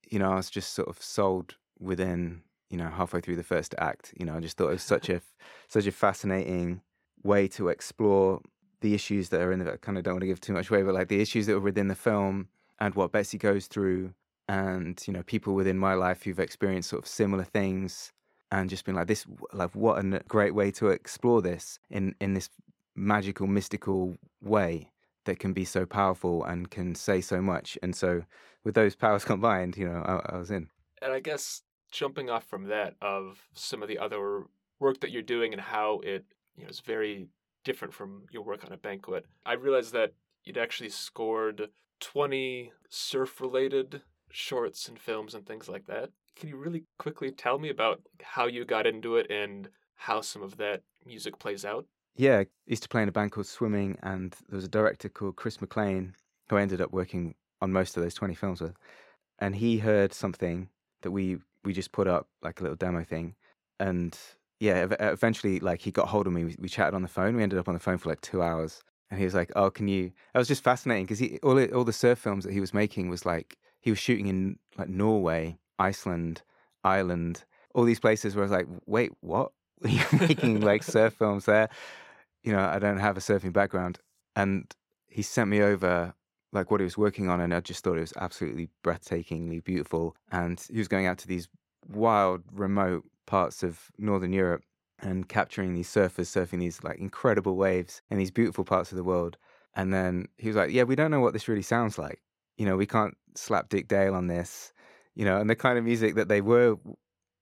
you 0.09 0.17
know, 0.17 0.31
I 0.31 0.35
was 0.35 0.49
just 0.49 0.73
sort 0.73 0.87
of 0.87 1.01
sold 1.01 1.55
within, 1.79 2.41
you 2.69 2.77
know, 2.77 2.89
halfway 2.89 3.21
through 3.21 3.35
the 3.35 3.43
first 3.43 3.75
act. 3.77 4.13
You 4.17 4.25
know, 4.25 4.35
I 4.35 4.39
just 4.39 4.57
thought 4.57 4.69
it 4.69 4.73
was 4.73 4.83
such 4.83 5.09
a 5.09 5.21
such 5.67 5.85
a 5.85 5.91
fascinating 5.91 6.81
way 7.23 7.47
to 7.49 7.67
explore 7.67 8.41
the 8.79 8.93
issues 8.93 9.29
that 9.29 9.41
are 9.41 9.51
in 9.51 9.59
the 9.59 9.73
I 9.73 9.77
kind 9.77 9.97
of 9.97 10.03
don't 10.03 10.15
want 10.15 10.21
to 10.21 10.27
give 10.27 10.41
too 10.41 10.53
much 10.53 10.69
away, 10.69 10.81
but 10.83 10.95
like 10.95 11.09
the 11.09 11.21
issues 11.21 11.45
that 11.45 11.53
were 11.53 11.59
within 11.59 11.87
the 11.87 11.95
film 11.95 12.47
and 12.79 12.95
what 12.95 13.11
Betsy 13.11 13.37
goes 13.37 13.67
through 13.67 14.13
and, 14.47 15.01
you 15.05 15.13
know, 15.13 15.23
people 15.23 15.53
within 15.53 15.77
my 15.77 15.93
life 15.93 16.23
who've 16.23 16.39
experienced 16.39 16.89
sort 16.89 17.03
of 17.03 17.07
similar 17.07 17.43
things 17.43 18.11
and 18.51 18.69
just 18.69 18.85
been 18.85 18.95
like 18.95 19.07
this 19.07 19.25
like 19.53 19.73
what 19.73 20.03
a 20.03 20.21
great 20.27 20.53
way 20.53 20.71
to 20.71 20.89
explore 20.89 21.41
this 21.41 21.79
in 21.89 22.15
in 22.19 22.33
this 22.33 22.49
magical 22.95 23.47
mystical 23.47 24.15
way 24.41 24.91
that 25.25 25.39
can 25.39 25.53
be 25.53 25.65
so 25.65 25.85
powerful 25.85 26.43
and 26.43 26.71
can 26.71 26.95
say 26.95 27.21
so 27.21 27.41
much. 27.41 27.77
And 27.83 27.95
so 27.95 28.23
with 28.63 28.75
those 28.75 28.95
powers 28.95 29.25
combined 29.33 29.77
you 29.77 29.87
know 29.87 30.01
I, 30.05 30.33
I 30.35 30.37
was 30.37 30.51
in. 30.51 30.69
And 31.01 31.13
i 31.13 31.19
guess 31.19 31.63
jumping 31.91 32.29
off 32.29 32.45
from 32.45 32.65
that 32.65 32.95
of 33.01 33.47
some 33.53 33.81
of 33.81 33.89
the 33.89 33.99
other 33.99 34.45
work 34.79 35.01
that 35.01 35.11
you're 35.11 35.21
doing 35.21 35.51
and 35.51 35.61
how 35.61 35.99
it 35.99 36.25
you 36.55 36.63
know 36.63 36.69
is 36.69 36.79
very 36.79 37.27
different 37.63 37.93
from 37.93 38.23
your 38.31 38.43
work 38.43 38.63
on 38.65 38.71
a 38.71 38.77
banquet 38.77 39.25
i 39.45 39.53
realized 39.53 39.93
that 39.93 40.13
you'd 40.43 40.57
actually 40.57 40.89
scored 40.89 41.69
20 41.99 42.71
surf 42.89 43.41
related 43.41 44.01
shorts 44.31 44.87
and 44.87 44.99
films 44.99 45.35
and 45.35 45.45
things 45.45 45.67
like 45.67 45.85
that 45.87 46.09
can 46.35 46.49
you 46.49 46.57
really 46.57 46.83
quickly 46.99 47.31
tell 47.31 47.59
me 47.59 47.69
about 47.69 48.01
how 48.21 48.47
you 48.47 48.65
got 48.65 48.87
into 48.87 49.17
it 49.17 49.29
and 49.29 49.69
how 49.95 50.21
some 50.21 50.41
of 50.41 50.57
that 50.57 50.81
music 51.05 51.39
plays 51.39 51.65
out? 51.65 51.85
Yeah, 52.15 52.39
I 52.39 52.45
used 52.65 52.83
to 52.83 52.89
play 52.89 53.03
in 53.03 53.09
a 53.09 53.11
band 53.11 53.31
called 53.31 53.47
Swimming, 53.47 53.97
and 54.03 54.35
there 54.49 54.57
was 54.57 54.65
a 54.65 54.69
director 54.69 55.09
called 55.09 55.37
Chris 55.37 55.61
McLean 55.61 56.13
who 56.49 56.57
I 56.57 56.61
ended 56.61 56.81
up 56.81 56.91
working 56.91 57.35
on 57.61 57.71
most 57.71 57.95
of 57.95 58.03
those 58.03 58.13
20 58.13 58.35
films 58.35 58.61
with. 58.61 58.75
And 59.39 59.55
he 59.55 59.77
heard 59.77 60.13
something 60.13 60.69
that 61.01 61.11
we 61.11 61.37
we 61.63 61.73
just 61.73 61.91
put 61.91 62.07
up, 62.07 62.27
like 62.41 62.59
a 62.59 62.63
little 62.63 62.75
demo 62.75 63.03
thing. 63.03 63.35
And 63.79 64.17
yeah, 64.59 64.87
eventually, 64.99 65.59
like 65.59 65.81
he 65.81 65.91
got 65.91 66.07
hold 66.09 66.27
of 66.27 66.33
me. 66.33 66.43
We, 66.43 66.55
we 66.59 66.69
chatted 66.69 66.93
on 66.93 67.01
the 67.01 67.07
phone. 67.07 67.35
We 67.35 67.43
ended 67.43 67.59
up 67.59 67.67
on 67.67 67.73
the 67.73 67.79
phone 67.79 67.97
for 67.97 68.09
like 68.09 68.21
two 68.21 68.41
hours. 68.41 68.83
And 69.09 69.19
he 69.19 69.25
was 69.25 69.33
like, 69.33 69.51
"Oh, 69.55 69.69
can 69.71 69.87
you?" 69.87 70.11
That 70.33 70.39
was 70.39 70.47
just 70.47 70.63
fascinating 70.63 71.05
because 71.05 71.19
he 71.19 71.39
all 71.43 71.61
all 71.73 71.83
the 71.83 71.93
surf 71.93 72.19
films 72.19 72.43
that 72.43 72.53
he 72.53 72.59
was 72.59 72.73
making 72.73 73.09
was 73.09 73.25
like 73.25 73.57
he 73.79 73.89
was 73.89 73.99
shooting 73.99 74.27
in 74.27 74.59
like 74.77 74.89
Norway 74.89 75.57
Iceland, 75.81 76.41
Ireland, 76.83 77.43
all 77.75 77.83
these 77.85 77.99
places 77.99 78.35
where 78.35 78.43
I 78.43 78.47
was 78.49 78.51
like, 78.59 78.67
wait, 78.85 79.11
what? 79.21 79.51
You're 79.85 80.05
making 80.27 80.61
like 80.61 80.83
surf 80.83 81.13
films 81.13 81.45
there? 81.45 81.69
You 82.43 82.53
know, 82.53 82.65
I 82.75 82.79
don't 82.79 82.99
have 82.99 83.17
a 83.17 83.21
surfing 83.21 83.53
background. 83.53 83.99
And 84.35 84.65
he 85.07 85.21
sent 85.21 85.49
me 85.49 85.61
over 85.61 86.13
like 86.53 86.69
what 86.71 86.81
he 86.81 86.85
was 86.85 86.97
working 86.97 87.29
on, 87.29 87.39
and 87.41 87.53
I 87.53 87.61
just 87.61 87.83
thought 87.83 87.97
it 87.97 88.01
was 88.01 88.13
absolutely 88.17 88.69
breathtakingly 88.83 89.63
beautiful. 89.63 90.15
And 90.31 90.55
he 90.71 90.77
was 90.77 90.87
going 90.87 91.05
out 91.07 91.17
to 91.19 91.27
these 91.27 91.47
wild, 91.87 92.41
remote 92.51 93.03
parts 93.25 93.63
of 93.63 93.91
Northern 93.97 94.33
Europe. 94.33 94.63
and 95.03 95.27
capturing 95.27 95.73
these 95.73 95.89
surfers 95.89 96.29
surfing 96.35 96.59
these 96.59 96.83
like 96.83 96.99
incredible 96.99 97.55
waves 97.55 98.03
in 98.11 98.17
these 98.19 98.29
beautiful 98.31 98.63
parts 98.63 98.91
of 98.91 98.97
the 98.97 99.03
world. 99.03 99.35
And 99.73 99.91
then 99.91 100.27
he 100.37 100.47
was 100.47 100.55
like, 100.55 100.71
"Yeah, 100.71 100.83
we 100.83 100.95
don't 100.95 101.09
know 101.11 101.19
what 101.21 101.33
this 101.33 101.47
really 101.47 101.63
sounds 101.63 101.97
like. 101.97 102.19
You 102.57 102.65
know, 102.67 102.77
we 102.77 102.85
can't 102.85 103.17
slap 103.35 103.69
Dick 103.69 103.87
Dale 103.87 104.13
on 104.13 104.27
this. 104.27 104.71
You 105.15 105.25
know, 105.25 105.37
and 105.39 105.49
the 105.49 105.55
kind 105.55 105.77
of 105.77 105.83
music 105.83 106.15
that 106.15 106.29
they 106.29 106.41
were 106.41 106.77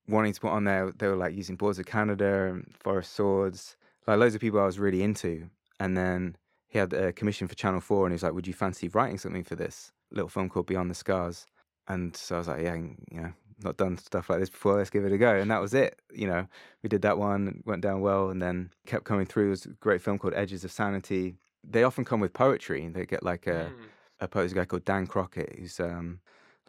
wanting 0.07 0.33
to 0.33 0.41
put 0.41 0.49
on 0.49 0.63
there, 0.63 0.91
they 0.97 1.07
were 1.07 1.15
like 1.15 1.35
using 1.35 1.55
Boards 1.55 1.79
of 1.79 1.85
Canada 1.85 2.45
and 2.45 2.65
Forest 2.79 3.13
Swords, 3.13 3.77
like 4.07 4.17
loads 4.17 4.35
of 4.35 4.41
people 4.41 4.59
I 4.59 4.65
was 4.65 4.79
really 4.79 5.03
into. 5.03 5.49
And 5.79 5.95
then 5.95 6.35
he 6.67 6.79
had 6.79 6.93
a 6.93 7.13
commission 7.13 7.47
for 7.47 7.55
Channel 7.55 7.81
Four, 7.81 8.05
and 8.05 8.11
he 8.11 8.15
was 8.15 8.23
like, 8.23 8.33
"Would 8.33 8.47
you 8.47 8.53
fancy 8.53 8.87
writing 8.89 9.17
something 9.17 9.43
for 9.43 9.55
this 9.55 9.91
little 10.11 10.29
film 10.29 10.49
called 10.49 10.67
Beyond 10.67 10.89
the 10.89 10.95
Scars?" 10.95 11.45
And 11.87 12.15
so 12.15 12.35
I 12.35 12.37
was 12.37 12.47
like, 12.47 12.61
"Yeah, 12.61 12.75
you 12.75 13.21
know, 13.21 13.33
not 13.63 13.77
done 13.77 13.97
stuff 13.97 14.29
like 14.29 14.39
this 14.39 14.49
before. 14.49 14.77
Let's 14.77 14.89
give 14.89 15.05
it 15.05 15.11
a 15.11 15.17
go." 15.17 15.35
And 15.35 15.49
that 15.51 15.61
was 15.61 15.73
it. 15.73 15.99
You 16.13 16.27
know, 16.27 16.47
we 16.83 16.89
did 16.89 17.01
that 17.01 17.17
one, 17.17 17.63
went 17.65 17.81
down 17.81 18.01
well, 18.01 18.29
and 18.29 18.41
then 18.41 18.71
kept 18.85 19.05
coming 19.05 19.25
through. 19.25 19.47
It 19.47 19.49
was 19.49 19.65
a 19.65 19.69
great 19.69 20.01
film 20.01 20.19
called 20.19 20.33
Edges 20.35 20.63
of 20.63 20.71
Sanity. 20.71 21.35
They 21.63 21.83
often 21.83 22.05
come 22.05 22.19
with 22.19 22.33
poetry. 22.33 22.85
and 22.85 22.95
They 22.95 23.05
get 23.05 23.23
like 23.23 23.47
a 23.47 23.71
mm. 23.71 23.85
a 24.19 24.27
poet, 24.27 24.51
a 24.51 24.55
guy 24.55 24.65
called 24.65 24.85
Dan 24.85 25.07
Crockett, 25.07 25.55
who's 25.57 25.79
um, 25.79 26.19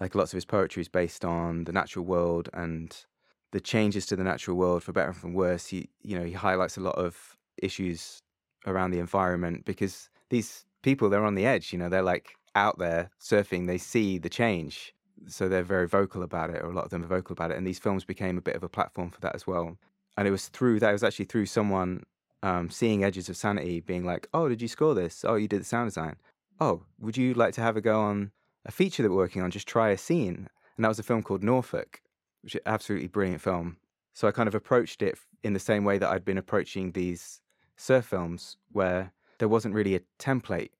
like 0.00 0.14
lots 0.14 0.32
of 0.32 0.36
his 0.36 0.44
poetry 0.44 0.80
is 0.80 0.88
based 0.88 1.24
on 1.24 1.64
the 1.64 1.72
natural 1.72 2.04
world 2.04 2.48
and 2.54 3.04
the 3.52 3.60
changes 3.60 4.06
to 4.06 4.16
the 4.16 4.24
natural 4.24 4.56
world, 4.56 4.82
for 4.82 4.92
better 4.92 5.08
and 5.08 5.16
for 5.16 5.28
worse. 5.28 5.66
He, 5.66 5.90
you 6.02 6.18
know, 6.18 6.24
he 6.24 6.32
highlights 6.32 6.76
a 6.76 6.80
lot 6.80 6.96
of 6.96 7.36
issues 7.62 8.22
around 8.66 8.90
the 8.90 8.98
environment 8.98 9.64
because 9.64 10.08
these 10.30 10.64
people 10.82 11.08
they're 11.10 11.24
on 11.24 11.34
the 11.34 11.46
edge 11.46 11.72
you 11.72 11.78
know 11.78 11.88
they're 11.88 12.02
like 12.02 12.36
out 12.54 12.78
there 12.78 13.10
surfing. 13.20 13.66
They 13.66 13.78
see 13.78 14.18
the 14.18 14.28
change. 14.28 14.94
So 15.28 15.48
they're 15.48 15.62
very 15.62 15.86
vocal 15.86 16.22
about 16.22 16.50
it 16.50 16.62
or 16.62 16.70
a 16.70 16.74
lot 16.74 16.84
of 16.84 16.90
them 16.90 17.04
are 17.04 17.08
vocal 17.08 17.34
about 17.34 17.50
it. 17.50 17.58
And 17.58 17.66
these 17.66 17.78
films 17.78 18.04
became 18.04 18.38
a 18.38 18.42
bit 18.42 18.56
of 18.56 18.62
a 18.62 18.68
platform 18.68 19.10
for 19.10 19.20
that 19.20 19.34
as 19.34 19.46
well. 19.46 19.76
And 20.16 20.26
it 20.26 20.30
was 20.30 20.48
through 20.48 20.80
that 20.80 20.90
it 20.90 20.92
was 20.92 21.04
actually 21.04 21.26
through 21.26 21.46
someone 21.46 22.04
um, 22.42 22.70
seeing 22.70 23.04
edges 23.04 23.28
of 23.28 23.36
sanity 23.36 23.80
being 23.80 24.04
like 24.04 24.28
oh 24.32 24.48
did 24.48 24.62
you 24.62 24.68
score 24.68 24.94
this? 24.94 25.24
Oh 25.24 25.34
you 25.34 25.48
did 25.48 25.60
the 25.60 25.64
sound 25.64 25.88
design. 25.90 26.16
Oh 26.58 26.84
would 26.98 27.16
you 27.16 27.34
like 27.34 27.54
to 27.54 27.60
have 27.60 27.76
a 27.76 27.80
go 27.80 28.00
on 28.00 28.32
a 28.66 28.72
feature 28.72 29.02
that 29.02 29.10
we're 29.10 29.16
working 29.16 29.42
on 29.42 29.50
just 29.50 29.68
try 29.68 29.90
a 29.90 29.98
scene 29.98 30.48
and 30.76 30.84
that 30.84 30.88
was 30.88 30.98
a 30.98 31.04
film 31.04 31.22
called 31.22 31.42
norfolk 31.42 32.00
which 32.42 32.54
is 32.54 32.60
absolutely 32.66 33.08
brilliant 33.08 33.40
film 33.40 33.76
so 34.12 34.26
i 34.28 34.30
kind 34.30 34.48
of 34.48 34.54
approached 34.54 35.02
it 35.02 35.18
in 35.42 35.52
the 35.52 35.58
same 35.58 35.84
way 35.84 35.98
that 35.98 36.10
i'd 36.10 36.24
been 36.24 36.38
approaching 36.38 36.92
these 36.92 37.40
surf 37.76 38.04
films 38.04 38.56
where 38.72 39.12
there 39.38 39.48
wasn't 39.48 39.74
really 39.74 39.96
a 39.96 40.00
template 40.18 40.70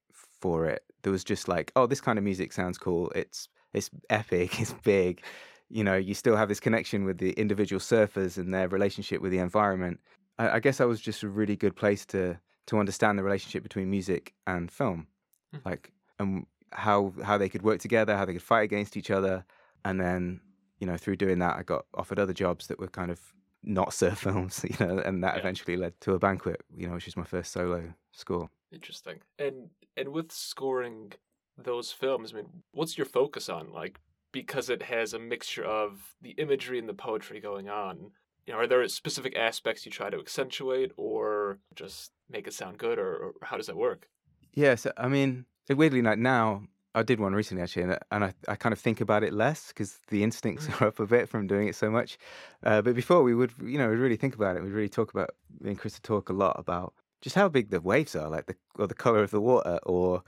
for 0.40 0.66
it. 0.66 0.84
There 1.02 1.12
was 1.12 1.24
just 1.24 1.48
like, 1.48 1.72
oh, 1.76 1.86
this 1.86 2.00
kind 2.00 2.18
of 2.18 2.24
music 2.24 2.52
sounds 2.52 2.78
cool. 2.78 3.10
It's 3.14 3.48
it's 3.72 3.90
epic. 4.08 4.60
It's 4.60 4.74
big. 4.84 5.22
You 5.68 5.84
know, 5.84 5.96
you 5.96 6.14
still 6.14 6.36
have 6.36 6.48
this 6.48 6.60
connection 6.60 7.04
with 7.04 7.18
the 7.18 7.30
individual 7.32 7.80
surfers 7.80 8.36
and 8.36 8.52
their 8.52 8.68
relationship 8.68 9.22
with 9.22 9.30
the 9.30 9.38
environment. 9.38 10.00
I, 10.38 10.50
I 10.50 10.60
guess 10.60 10.78
that 10.78 10.88
was 10.88 11.00
just 11.00 11.22
a 11.22 11.28
really 11.28 11.56
good 11.56 11.76
place 11.76 12.04
to 12.06 12.38
to 12.66 12.78
understand 12.78 13.18
the 13.18 13.22
relationship 13.22 13.62
between 13.62 13.90
music 13.90 14.34
and 14.46 14.70
film, 14.70 15.06
mm. 15.54 15.60
like 15.64 15.92
and 16.18 16.46
how 16.72 17.12
how 17.22 17.38
they 17.38 17.48
could 17.48 17.62
work 17.62 17.80
together, 17.80 18.16
how 18.16 18.24
they 18.24 18.32
could 18.32 18.42
fight 18.42 18.62
against 18.62 18.96
each 18.96 19.10
other, 19.10 19.44
and 19.84 20.00
then 20.00 20.40
you 20.78 20.86
know 20.86 20.96
through 20.96 21.16
doing 21.16 21.38
that, 21.40 21.56
I 21.56 21.62
got 21.62 21.86
offered 21.94 22.18
other 22.18 22.32
jobs 22.32 22.66
that 22.68 22.78
were 22.78 22.88
kind 22.88 23.10
of 23.10 23.20
not 23.62 23.92
surf 23.94 24.18
films, 24.18 24.64
you 24.68 24.86
know, 24.86 24.98
and 24.98 25.22
that 25.24 25.34
yeah. 25.34 25.40
eventually 25.40 25.76
led 25.76 26.00
to 26.02 26.14
a 26.14 26.18
banquet, 26.18 26.62
you 26.74 26.86
know, 26.86 26.94
which 26.94 27.08
is 27.08 27.16
my 27.16 27.24
first 27.24 27.52
solo 27.52 27.92
score. 28.12 28.50
Interesting. 28.72 29.18
And 29.38 29.70
and 29.96 30.08
with 30.10 30.32
scoring 30.32 31.12
those 31.58 31.92
films, 31.92 32.32
I 32.32 32.36
mean, 32.36 32.62
what's 32.72 32.96
your 32.96 33.06
focus 33.06 33.48
on? 33.48 33.72
Like 33.72 34.00
because 34.32 34.70
it 34.70 34.82
has 34.82 35.12
a 35.12 35.18
mixture 35.18 35.64
of 35.64 36.14
the 36.22 36.30
imagery 36.30 36.78
and 36.78 36.88
the 36.88 36.94
poetry 36.94 37.40
going 37.40 37.68
on. 37.68 38.12
You 38.46 38.54
know, 38.54 38.60
are 38.60 38.66
there 38.66 38.86
specific 38.88 39.36
aspects 39.36 39.84
you 39.84 39.92
try 39.92 40.10
to 40.10 40.18
accentuate 40.18 40.92
or 40.96 41.58
just 41.74 42.12
make 42.28 42.46
it 42.46 42.54
sound 42.54 42.78
good 42.78 42.98
or, 42.98 43.16
or 43.16 43.32
how 43.42 43.56
does 43.56 43.66
that 43.66 43.76
work? 43.76 44.08
Yes, 44.54 44.86
I 44.96 45.08
mean, 45.08 45.46
weirdly 45.68 46.02
like 46.02 46.18
now 46.18 46.62
I 46.94 47.02
did 47.02 47.20
one 47.20 47.34
recently 47.34 47.62
actually, 47.62 47.84
and, 47.84 47.98
and 48.10 48.24
I, 48.24 48.34
I 48.48 48.56
kind 48.56 48.72
of 48.72 48.78
think 48.78 49.00
about 49.00 49.22
it 49.22 49.32
less 49.32 49.68
because 49.68 49.98
the 50.08 50.24
instincts 50.24 50.66
mm. 50.66 50.80
are 50.80 50.88
up 50.88 50.98
a 50.98 51.06
bit 51.06 51.28
from 51.28 51.46
doing 51.46 51.68
it 51.68 51.76
so 51.76 51.90
much. 51.90 52.18
Uh, 52.64 52.82
but 52.82 52.94
before 52.94 53.22
we 53.22 53.34
would, 53.34 53.52
you 53.62 53.78
know, 53.78 53.88
we'd 53.88 53.96
really 53.96 54.16
think 54.16 54.34
about 54.34 54.56
it. 54.56 54.62
We'd 54.62 54.72
really 54.72 54.88
talk 54.88 55.12
about. 55.12 55.30
Me 55.60 55.70
and 55.70 55.78
Chris 55.78 55.96
would 55.96 56.02
talk 56.02 56.30
a 56.30 56.32
lot 56.32 56.58
about 56.58 56.94
just 57.20 57.36
how 57.36 57.48
big 57.48 57.70
the 57.70 57.80
waves 57.80 58.16
are, 58.16 58.28
like 58.28 58.46
the 58.46 58.56
or 58.76 58.86
the 58.86 58.94
color 58.94 59.22
of 59.22 59.30
the 59.30 59.40
water, 59.40 59.78
or 59.84 60.22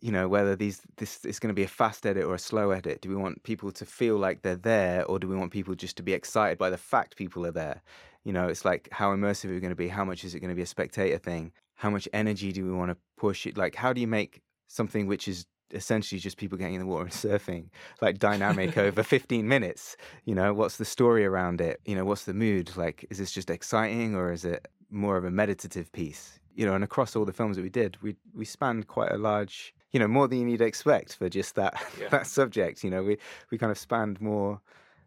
you 0.00 0.12
know 0.12 0.28
whether 0.28 0.54
these 0.54 0.82
this 0.98 1.24
is 1.24 1.40
going 1.40 1.48
to 1.48 1.54
be 1.54 1.64
a 1.64 1.68
fast 1.68 2.06
edit 2.06 2.24
or 2.24 2.34
a 2.34 2.38
slow 2.38 2.70
edit. 2.70 3.00
Do 3.00 3.08
we 3.08 3.16
want 3.16 3.42
people 3.42 3.72
to 3.72 3.84
feel 3.84 4.16
like 4.16 4.42
they're 4.42 4.56
there, 4.56 5.04
or 5.06 5.18
do 5.18 5.26
we 5.26 5.36
want 5.36 5.52
people 5.52 5.74
just 5.74 5.96
to 5.96 6.02
be 6.04 6.12
excited 6.12 6.58
by 6.58 6.70
the 6.70 6.78
fact 6.78 7.16
people 7.16 7.44
are 7.44 7.52
there? 7.52 7.82
You 8.22 8.32
know, 8.32 8.46
it's 8.46 8.64
like 8.64 8.88
how 8.92 9.14
immersive 9.14 9.50
are 9.50 9.54
we 9.54 9.60
going 9.60 9.70
to 9.70 9.76
be? 9.76 9.88
How 9.88 10.04
much 10.04 10.22
is 10.22 10.34
it 10.34 10.40
going 10.40 10.50
to 10.50 10.56
be 10.56 10.62
a 10.62 10.66
spectator 10.66 11.18
thing? 11.18 11.50
How 11.74 11.90
much 11.90 12.08
energy 12.12 12.52
do 12.52 12.64
we 12.64 12.72
want 12.72 12.92
to 12.92 12.96
push 13.16 13.46
it? 13.46 13.56
Like, 13.56 13.74
how 13.74 13.92
do 13.92 14.00
you 14.00 14.06
make 14.06 14.43
something 14.68 15.06
which 15.06 15.28
is 15.28 15.46
essentially 15.74 16.18
just 16.18 16.36
people 16.36 16.56
getting 16.58 16.74
in 16.74 16.80
the 16.80 16.86
water 16.86 17.04
and 17.04 17.12
surfing, 17.12 17.68
like 18.00 18.18
dynamic 18.18 18.78
over 18.78 19.02
15 19.04 19.46
minutes. 19.46 19.96
You 20.24 20.34
know, 20.34 20.54
what's 20.54 20.76
the 20.76 20.84
story 20.84 21.24
around 21.24 21.60
it? 21.60 21.80
You 21.84 21.94
know, 21.94 22.04
what's 22.04 22.24
the 22.24 22.34
mood? 22.34 22.76
Like, 22.76 23.06
is 23.10 23.18
this 23.18 23.32
just 23.32 23.50
exciting 23.50 24.14
or 24.14 24.32
is 24.32 24.44
it 24.44 24.68
more 24.90 25.16
of 25.16 25.24
a 25.24 25.30
meditative 25.30 25.90
piece? 25.92 26.38
You 26.54 26.66
know, 26.66 26.74
and 26.74 26.84
across 26.84 27.16
all 27.16 27.24
the 27.24 27.32
films 27.32 27.56
that 27.56 27.62
we 27.62 27.68
did, 27.68 28.00
we 28.00 28.14
we 28.32 28.44
spanned 28.44 28.86
quite 28.86 29.10
a 29.10 29.18
large, 29.18 29.74
you 29.90 29.98
know, 29.98 30.06
more 30.06 30.28
than 30.28 30.38
you 30.38 30.44
need 30.44 30.58
to 30.58 30.64
expect 30.64 31.16
for 31.16 31.28
just 31.28 31.56
that 31.56 31.74
yeah. 32.00 32.08
that 32.10 32.28
subject. 32.28 32.84
You 32.84 32.90
know, 32.90 33.02
we 33.02 33.18
we 33.50 33.58
kind 33.58 33.72
of 33.72 33.78
spanned 33.78 34.20
more 34.20 34.60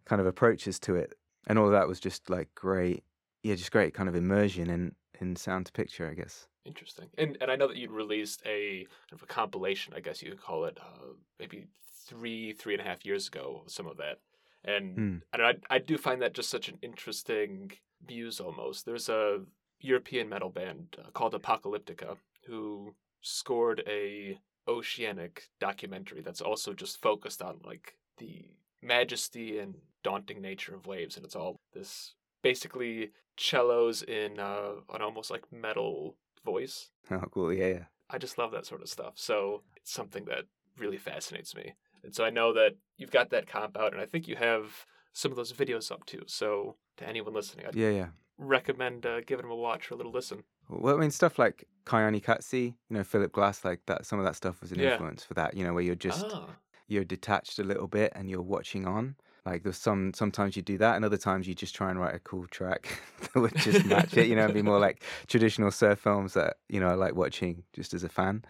kind 0.03 0.19
of 0.19 0.27
approaches 0.27 0.77
to 0.79 0.95
it, 0.95 1.15
and 1.47 1.57
all 1.57 1.69
that 1.69 1.87
was 1.87 2.01
just 2.01 2.29
like 2.29 2.53
great, 2.53 3.05
yeah, 3.43 3.55
just 3.55 3.71
great 3.71 3.93
kind 3.93 4.09
of 4.09 4.15
immersion 4.15 4.69
in 4.69 4.93
in 5.21 5.35
sound 5.35 5.65
to 5.67 5.71
picture, 5.71 6.09
I 6.09 6.13
guess. 6.13 6.47
Interesting. 6.65 7.09
And 7.17 7.37
and 7.41 7.49
I 7.49 7.55
know 7.55 7.67
that 7.67 7.77
you'd 7.77 7.91
released 7.91 8.41
a 8.45 8.85
kind 9.09 9.13
of 9.13 9.23
a 9.23 9.25
compilation, 9.25 9.93
I 9.95 10.01
guess 10.01 10.21
you 10.21 10.31
could 10.31 10.41
call 10.41 10.65
it, 10.65 10.77
uh, 10.81 11.13
maybe 11.39 11.67
three 12.05 12.53
three 12.53 12.73
and 12.73 12.81
a 12.81 12.85
half 12.85 13.05
years 13.05 13.27
ago. 13.27 13.63
Some 13.67 13.87
of 13.87 13.97
that, 13.97 14.19
and 14.63 14.97
mm. 14.97 15.21
and 15.33 15.41
I 15.41 15.53
I 15.69 15.79
do 15.79 15.97
find 15.97 16.21
that 16.21 16.33
just 16.33 16.49
such 16.49 16.67
an 16.67 16.77
interesting 16.81 17.71
muse 18.07 18.39
almost. 18.39 18.85
There's 18.85 19.09
a 19.09 19.41
European 19.79 20.27
metal 20.27 20.49
band 20.49 20.97
uh, 20.99 21.09
called 21.11 21.33
Apocalyptica 21.33 22.17
who 22.45 22.95
scored 23.21 23.83
a 23.87 24.37
oceanic 24.67 25.49
documentary 25.59 26.21
that's 26.21 26.41
also 26.41 26.73
just 26.73 27.01
focused 27.01 27.41
on 27.41 27.59
like 27.63 27.95
the 28.17 28.45
majesty 28.81 29.59
and 29.59 29.75
daunting 30.03 30.41
nature 30.41 30.75
of 30.75 30.85
waves, 30.85 31.15
and 31.15 31.25
it's 31.25 31.35
all 31.35 31.55
this 31.73 32.13
basically 32.41 33.11
cellos 33.37 34.01
in 34.03 34.39
uh, 34.39 34.71
an 34.93 35.01
almost 35.01 35.31
like 35.31 35.43
metal 35.51 36.15
voice. 36.45 36.89
Oh, 37.11 37.23
cool. 37.31 37.53
Yeah, 37.53 37.67
yeah. 37.67 37.83
I 38.09 38.17
just 38.17 38.37
love 38.37 38.51
that 38.51 38.65
sort 38.65 38.81
of 38.81 38.89
stuff. 38.89 39.13
So 39.15 39.63
it's 39.75 39.91
something 39.91 40.25
that 40.25 40.45
really 40.77 40.97
fascinates 40.97 41.55
me. 41.55 41.73
And 42.03 42.15
so 42.15 42.23
I 42.23 42.29
know 42.29 42.53
that 42.53 42.75
you've 42.97 43.11
got 43.11 43.29
that 43.31 43.47
comp 43.47 43.77
out, 43.77 43.93
and 43.93 44.01
I 44.01 44.05
think 44.05 44.27
you 44.27 44.35
have 44.35 44.85
some 45.13 45.31
of 45.31 45.35
those 45.35 45.51
videos 45.51 45.91
up 45.91 46.05
too. 46.05 46.23
So 46.27 46.75
to 46.97 47.07
anyone 47.07 47.33
listening, 47.33 47.65
I'd 47.65 47.75
yeah, 47.75 47.89
yeah. 47.89 48.07
recommend 48.37 49.05
uh, 49.05 49.21
giving 49.21 49.43
them 49.43 49.51
a 49.51 49.55
watch 49.55 49.91
or 49.91 49.95
a 49.95 49.97
little 49.97 50.11
listen. 50.11 50.43
Well, 50.69 50.95
I 50.95 50.99
mean, 50.99 51.11
stuff 51.11 51.39
like 51.39 51.67
Koyaanisqatsi, 51.85 52.63
you 52.63 52.73
know, 52.89 53.03
Philip 53.03 53.31
Glass, 53.31 53.65
like 53.65 53.81
that. 53.87 54.05
Some 54.05 54.19
of 54.19 54.25
that 54.25 54.35
stuff 54.35 54.61
was 54.61 54.71
an 54.71 54.79
yeah. 54.79 54.91
influence 54.91 55.23
for 55.23 55.33
that. 55.33 55.55
You 55.55 55.63
know, 55.63 55.73
where 55.73 55.83
you're 55.83 55.95
just 55.95 56.25
ah. 56.29 56.49
you're 56.87 57.03
detached 57.03 57.59
a 57.59 57.63
little 57.63 57.87
bit 57.87 58.13
and 58.15 58.29
you're 58.29 58.41
watching 58.41 58.85
on. 58.85 59.15
Like 59.47 59.63
there's 59.63 59.77
some 59.77 60.13
sometimes 60.13 60.57
you 60.57 60.61
do 60.61 60.77
that, 60.79 60.97
and 60.97 61.05
other 61.05 61.15
times 61.15 61.47
you 61.47 61.55
just 61.55 61.73
try 61.73 61.89
and 61.89 61.97
write 61.97 62.13
a 62.13 62.19
cool 62.19 62.45
track 62.47 62.99
that 63.21 63.39
would 63.39 63.55
just 63.55 63.85
match 63.85 64.17
it. 64.17 64.27
You 64.27 64.35
know, 64.35 64.43
and 64.43 64.53
be 64.53 64.61
more 64.61 64.77
like 64.77 65.03
traditional 65.27 65.71
surf 65.71 65.99
films 65.99 66.33
that 66.33 66.57
you 66.67 66.81
know 66.81 66.89
I 66.89 66.95
like 66.95 67.15
watching 67.15 67.63
just 67.71 67.93
as 67.93 68.03
a 68.03 68.09
fan. 68.09 68.43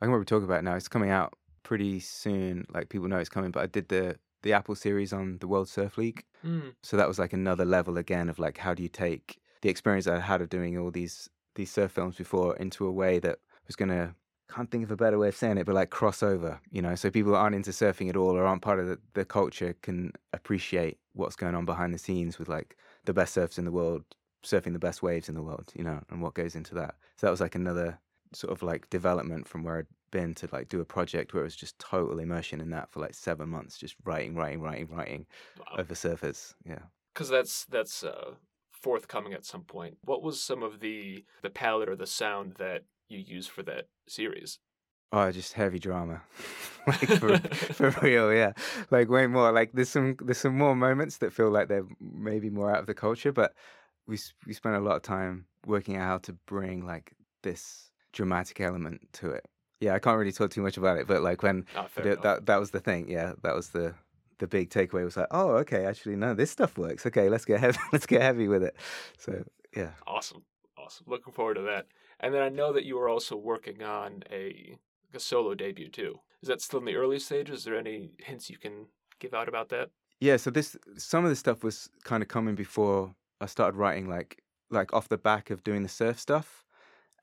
I 0.00 0.06
can 0.06 0.12
probably 0.12 0.24
talk 0.24 0.42
about 0.42 0.60
it 0.60 0.64
now. 0.64 0.76
It's 0.76 0.88
coming 0.88 1.10
out 1.10 1.34
pretty 1.62 2.00
soon. 2.00 2.64
Like 2.72 2.88
people 2.88 3.06
know 3.06 3.18
it's 3.18 3.28
coming, 3.28 3.50
but 3.50 3.62
I 3.62 3.66
did 3.66 3.88
the 3.88 4.16
the 4.42 4.54
Apple 4.54 4.74
series 4.74 5.12
on 5.12 5.36
the 5.40 5.46
World 5.46 5.68
Surf 5.68 5.98
League, 5.98 6.24
mm. 6.42 6.72
so 6.82 6.96
that 6.96 7.06
was 7.06 7.18
like 7.18 7.34
another 7.34 7.66
level 7.66 7.98
again 7.98 8.30
of 8.30 8.38
like 8.38 8.56
how 8.56 8.72
do 8.72 8.82
you 8.82 8.88
take 8.88 9.38
the 9.60 9.68
experience 9.68 10.06
I 10.06 10.20
had 10.20 10.40
of 10.40 10.48
doing 10.48 10.78
all 10.78 10.90
these 10.90 11.28
these 11.54 11.70
surf 11.70 11.92
films 11.92 12.16
before 12.16 12.56
into 12.56 12.86
a 12.86 12.92
way 12.92 13.18
that 13.18 13.40
was 13.66 13.76
going 13.76 13.90
to 13.90 14.14
can't 14.50 14.70
think 14.70 14.84
of 14.84 14.90
a 14.90 14.96
better 14.96 15.18
way 15.18 15.28
of 15.28 15.36
saying 15.36 15.58
it, 15.58 15.66
but 15.66 15.74
like 15.74 15.90
crossover, 15.90 16.58
you 16.70 16.82
know, 16.82 16.94
so 16.94 17.10
people 17.10 17.34
aren't 17.34 17.54
into 17.54 17.70
surfing 17.70 18.08
at 18.08 18.16
all 18.16 18.36
or 18.36 18.44
aren't 18.44 18.62
part 18.62 18.80
of 18.80 18.86
the, 18.86 18.98
the 19.14 19.24
culture 19.24 19.74
can 19.82 20.12
appreciate 20.32 20.98
what's 21.14 21.36
going 21.36 21.54
on 21.54 21.64
behind 21.64 21.94
the 21.94 21.98
scenes 21.98 22.38
with 22.38 22.48
like 22.48 22.76
the 23.04 23.14
best 23.14 23.36
surfers 23.36 23.58
in 23.58 23.64
the 23.64 23.72
world 23.72 24.04
surfing 24.42 24.72
the 24.72 24.78
best 24.78 25.02
waves 25.02 25.28
in 25.28 25.34
the 25.34 25.42
world, 25.42 25.72
you 25.74 25.84
know, 25.84 26.00
and 26.10 26.22
what 26.22 26.34
goes 26.34 26.54
into 26.54 26.74
that. 26.74 26.94
So 27.16 27.26
that 27.26 27.30
was 27.30 27.40
like 27.40 27.54
another 27.54 27.98
sort 28.32 28.52
of 28.52 28.62
like 28.62 28.88
development 28.90 29.46
from 29.46 29.64
where 29.64 29.78
I'd 29.78 29.86
been 30.10 30.34
to 30.36 30.48
like 30.52 30.68
do 30.68 30.80
a 30.80 30.84
project 30.84 31.32
where 31.32 31.42
it 31.42 31.44
was 31.44 31.56
just 31.56 31.78
total 31.78 32.18
immersion 32.18 32.60
in 32.60 32.70
that 32.70 32.90
for 32.90 33.00
like 33.00 33.14
seven 33.14 33.48
months, 33.48 33.78
just 33.78 33.96
writing, 34.04 34.34
writing, 34.34 34.60
writing, 34.60 34.88
writing 34.90 35.26
wow. 35.58 35.78
over 35.78 35.94
surfers. 35.94 36.54
Yeah. 36.64 36.80
Because 37.14 37.28
that's 37.28 37.64
that's 37.66 38.04
uh, 38.04 38.32
forthcoming 38.72 39.34
at 39.34 39.44
some 39.44 39.62
point. 39.62 39.98
What 40.04 40.22
was 40.22 40.42
some 40.42 40.62
of 40.62 40.80
the 40.80 41.24
the 41.42 41.50
palette 41.50 41.88
or 41.88 41.96
the 41.96 42.06
sound 42.06 42.54
that 42.58 42.84
you 43.10 43.18
use 43.18 43.46
for 43.46 43.62
that 43.64 43.88
series? 44.08 44.58
Oh, 45.12 45.30
just 45.32 45.54
heavy 45.54 45.80
drama, 45.80 46.22
like 46.86 47.08
for, 47.08 47.36
for 47.74 47.90
real, 48.00 48.32
yeah. 48.32 48.52
Like 48.92 49.08
way 49.08 49.26
more. 49.26 49.50
Like 49.50 49.72
there's 49.72 49.88
some 49.88 50.16
there's 50.20 50.38
some 50.38 50.56
more 50.56 50.76
moments 50.76 51.16
that 51.18 51.32
feel 51.32 51.50
like 51.50 51.66
they're 51.66 51.86
maybe 52.00 52.48
more 52.48 52.70
out 52.70 52.78
of 52.78 52.86
the 52.86 52.94
culture, 52.94 53.32
but 53.32 53.54
we 54.06 54.18
we 54.46 54.52
spent 54.52 54.76
a 54.76 54.80
lot 54.80 54.94
of 54.96 55.02
time 55.02 55.46
working 55.66 55.96
out 55.96 56.06
how 56.06 56.18
to 56.18 56.32
bring 56.46 56.86
like 56.86 57.12
this 57.42 57.90
dramatic 58.12 58.60
element 58.60 59.00
to 59.14 59.30
it. 59.32 59.44
Yeah, 59.80 59.94
I 59.94 59.98
can't 59.98 60.16
really 60.18 60.30
talk 60.32 60.50
too 60.52 60.62
much 60.62 60.76
about 60.76 60.98
it, 60.98 61.08
but 61.08 61.22
like 61.22 61.42
when 61.42 61.66
Not 61.74 61.90
fair 61.90 62.04
th- 62.04 62.12
enough. 62.12 62.22
that 62.22 62.46
that 62.46 62.60
was 62.60 62.70
the 62.70 62.80
thing. 62.80 63.08
Yeah, 63.10 63.32
that 63.42 63.54
was 63.56 63.70
the 63.70 63.94
the 64.38 64.46
big 64.46 64.70
takeaway. 64.70 65.02
Was 65.04 65.16
like, 65.16 65.26
oh, 65.32 65.50
okay, 65.56 65.86
actually, 65.86 66.14
no, 66.16 66.34
this 66.34 66.52
stuff 66.52 66.78
works. 66.78 67.04
Okay, 67.04 67.28
let's 67.28 67.44
get 67.44 67.58
heavy. 67.58 67.78
let's 67.92 68.06
get 68.06 68.22
heavy 68.22 68.46
with 68.46 68.62
it. 68.62 68.76
So 69.18 69.42
yeah, 69.76 69.90
Awesome. 70.06 70.44
Looking 71.06 71.32
forward 71.32 71.54
to 71.54 71.62
that. 71.62 71.86
And 72.20 72.34
then 72.34 72.42
I 72.42 72.48
know 72.48 72.72
that 72.72 72.84
you 72.84 72.98
are 72.98 73.08
also 73.08 73.36
working 73.36 73.82
on 73.82 74.22
a, 74.30 74.76
a 75.14 75.20
solo 75.20 75.54
debut 75.54 75.88
too. 75.88 76.20
Is 76.42 76.48
that 76.48 76.60
still 76.60 76.80
in 76.80 76.86
the 76.86 76.96
early 76.96 77.18
stages? 77.18 77.60
Is 77.60 77.64
there 77.64 77.78
any 77.78 78.10
hints 78.18 78.50
you 78.50 78.58
can 78.58 78.86
give 79.18 79.34
out 79.34 79.48
about 79.48 79.68
that? 79.70 79.90
yeah. 80.20 80.36
So 80.36 80.50
this 80.50 80.76
some 80.96 81.24
of 81.24 81.30
the 81.30 81.36
stuff 81.36 81.64
was 81.64 81.88
kind 82.04 82.22
of 82.22 82.28
coming 82.28 82.54
before 82.54 83.14
I 83.40 83.46
started 83.46 83.76
writing, 83.76 84.08
like 84.08 84.42
like 84.70 84.92
off 84.92 85.08
the 85.08 85.18
back 85.18 85.50
of 85.50 85.64
doing 85.64 85.82
the 85.82 85.88
surf 85.88 86.18
stuff, 86.18 86.64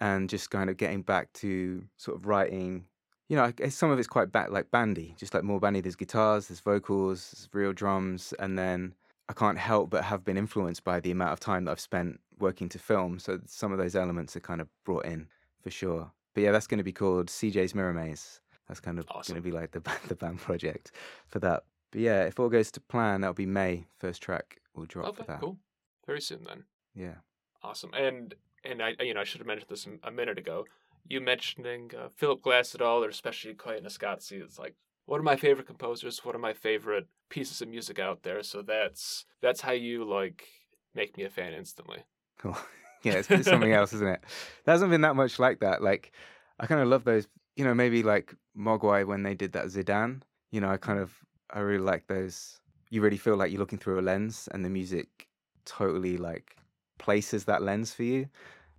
and 0.02 0.30
just 0.30 0.50
kind 0.52 0.70
of 0.70 0.78
getting 0.78 1.02
back 1.04 1.32
to 1.34 1.84
sort 1.98 2.18
of 2.18 2.26
writing. 2.26 2.86
You 3.30 3.36
know, 3.36 3.52
some 3.70 3.92
of 3.92 4.00
it's 4.00 4.08
quite 4.08 4.32
ba- 4.32 4.48
like 4.50 4.72
bandy, 4.72 5.14
just 5.18 5.34
like 5.34 5.44
more 5.44 5.60
bandy. 5.60 5.82
There's 5.82 5.98
guitars, 5.98 6.48
there's 6.48 6.62
vocals, 6.62 7.32
there's 7.32 7.50
real 7.52 7.74
drums, 7.74 8.34
and 8.40 8.58
then 8.58 8.94
I 9.30 9.34
can't 9.34 9.58
help 9.58 9.90
but 9.90 10.04
have 10.06 10.24
been 10.24 10.38
influenced 10.38 10.84
by 10.84 11.00
the 11.00 11.12
amount 11.12 11.34
of 11.34 11.40
time 11.40 11.66
that 11.66 11.72
I've 11.72 11.80
spent 11.80 12.20
working 12.40 12.70
to 12.70 12.80
film. 12.80 13.20
So 13.20 13.40
some 13.46 13.72
of 13.72 13.78
those 13.78 13.96
elements 13.96 14.36
are 14.36 14.40
kind 14.42 14.62
of 14.62 14.68
brought 14.86 15.06
in 15.06 15.28
for 15.62 15.70
sure. 15.72 16.12
But 16.34 16.44
yeah, 16.44 16.52
that's 16.52 16.68
going 16.68 16.78
to 16.78 16.84
be 16.84 16.94
called 16.94 17.28
CJ's 17.28 17.74
Mirror 17.76 17.94
Maze. 17.94 18.40
That's 18.68 18.80
kind 18.80 19.00
of 19.00 19.06
Awesome. 19.10 19.34
going 19.34 19.44
to 19.44 19.50
be 19.50 19.56
like 19.56 19.72
the 19.72 19.82
the 20.08 20.16
band 20.16 20.40
project 20.40 20.92
for 21.28 21.40
that. 21.40 21.64
But 21.92 22.02
yeah, 22.02 22.24
if 22.24 22.40
all 22.40 22.50
goes 22.50 22.72
to 22.72 22.82
plan, 22.82 23.22
that'll 23.22 23.34
be 23.34 23.46
May. 23.46 23.88
First 23.98 24.22
track 24.22 24.58
will 24.76 24.86
drop 24.86 25.08
Okay, 25.10 25.18
for 25.24 25.24
that. 25.24 25.40
cool. 25.40 25.58
Very 26.06 26.22
soon 26.22 26.44
then. 26.46 26.64
Yeah. 26.96 27.16
Awesome. 27.64 27.92
And 27.94 28.36
and 28.64 28.82
I 28.82 28.96
you 29.02 29.14
know 29.14 29.22
I 29.22 29.24
should 29.24 29.40
have 29.40 29.48
mentioned 29.48 29.70
this 29.70 29.88
a 30.04 30.12
minute 30.12 30.38
ago. 30.38 30.66
You 31.10 31.22
mentioning 31.22 31.92
uh, 31.98 32.10
Philip 32.16 32.42
Glass 32.42 32.76
at 32.76 32.82
all, 32.82 33.04
or 33.04 33.08
especially 33.10 33.54
Koyaanisqatsi, 33.54 34.46
is 34.46 34.60
like 34.60 34.76
one 35.08 35.20
of 35.20 35.24
my 35.24 35.38
favorite 35.38 35.66
composers, 35.66 36.24
one 36.24 36.36
of 36.36 36.42
my 36.42 36.54
favorite 36.54 37.08
pieces 37.30 37.62
of 37.62 37.70
music 37.70 37.98
out 37.98 38.22
there. 38.24 38.44
So 38.44 38.62
that's 38.62 39.26
that's 39.42 39.62
how 39.62 39.72
you 39.72 40.04
like 40.04 40.46
make 40.94 41.18
me 41.18 41.24
a 41.24 41.30
fan 41.30 41.54
instantly. 41.54 42.04
Cool. 42.38 42.58
yeah, 43.04 43.14
it's, 43.14 43.32
it's 43.32 43.48
something 43.48 43.72
else, 43.72 43.94
isn't 43.94 44.08
it? 44.08 44.22
There 44.66 44.74
hasn't 44.74 44.92
been 44.92 45.02
that 45.02 45.16
much 45.16 45.40
like 45.40 45.62
that. 45.62 45.82
Like, 45.82 46.12
I 46.60 46.68
kind 46.68 46.82
of 46.82 46.88
love 46.88 47.06
those. 47.06 47.28
You 47.56 47.64
know, 47.64 47.74
maybe 47.74 48.04
like 48.04 48.36
Mogwai 48.56 49.08
when 49.08 49.24
they 49.24 49.34
did 49.34 49.54
that 49.54 49.66
Zidane. 49.66 50.22
You 50.52 50.62
know, 50.62 50.70
I 50.70 50.78
kind 50.78 51.00
of 51.00 51.14
I 51.50 51.60
really 51.60 51.84
like 51.84 52.08
those. 52.08 52.60
You 52.90 53.02
really 53.02 53.18
feel 53.18 53.36
like 53.38 53.52
you're 53.52 53.60
looking 53.60 53.80
through 53.80 54.00
a 54.00 54.02
lens, 54.02 54.48
and 54.52 54.64
the 54.64 54.70
music 54.70 55.28
totally 55.66 56.18
like 56.18 56.58
places 56.98 57.46
that 57.46 57.62
lens 57.62 57.94
for 57.94 58.04
you 58.04 58.28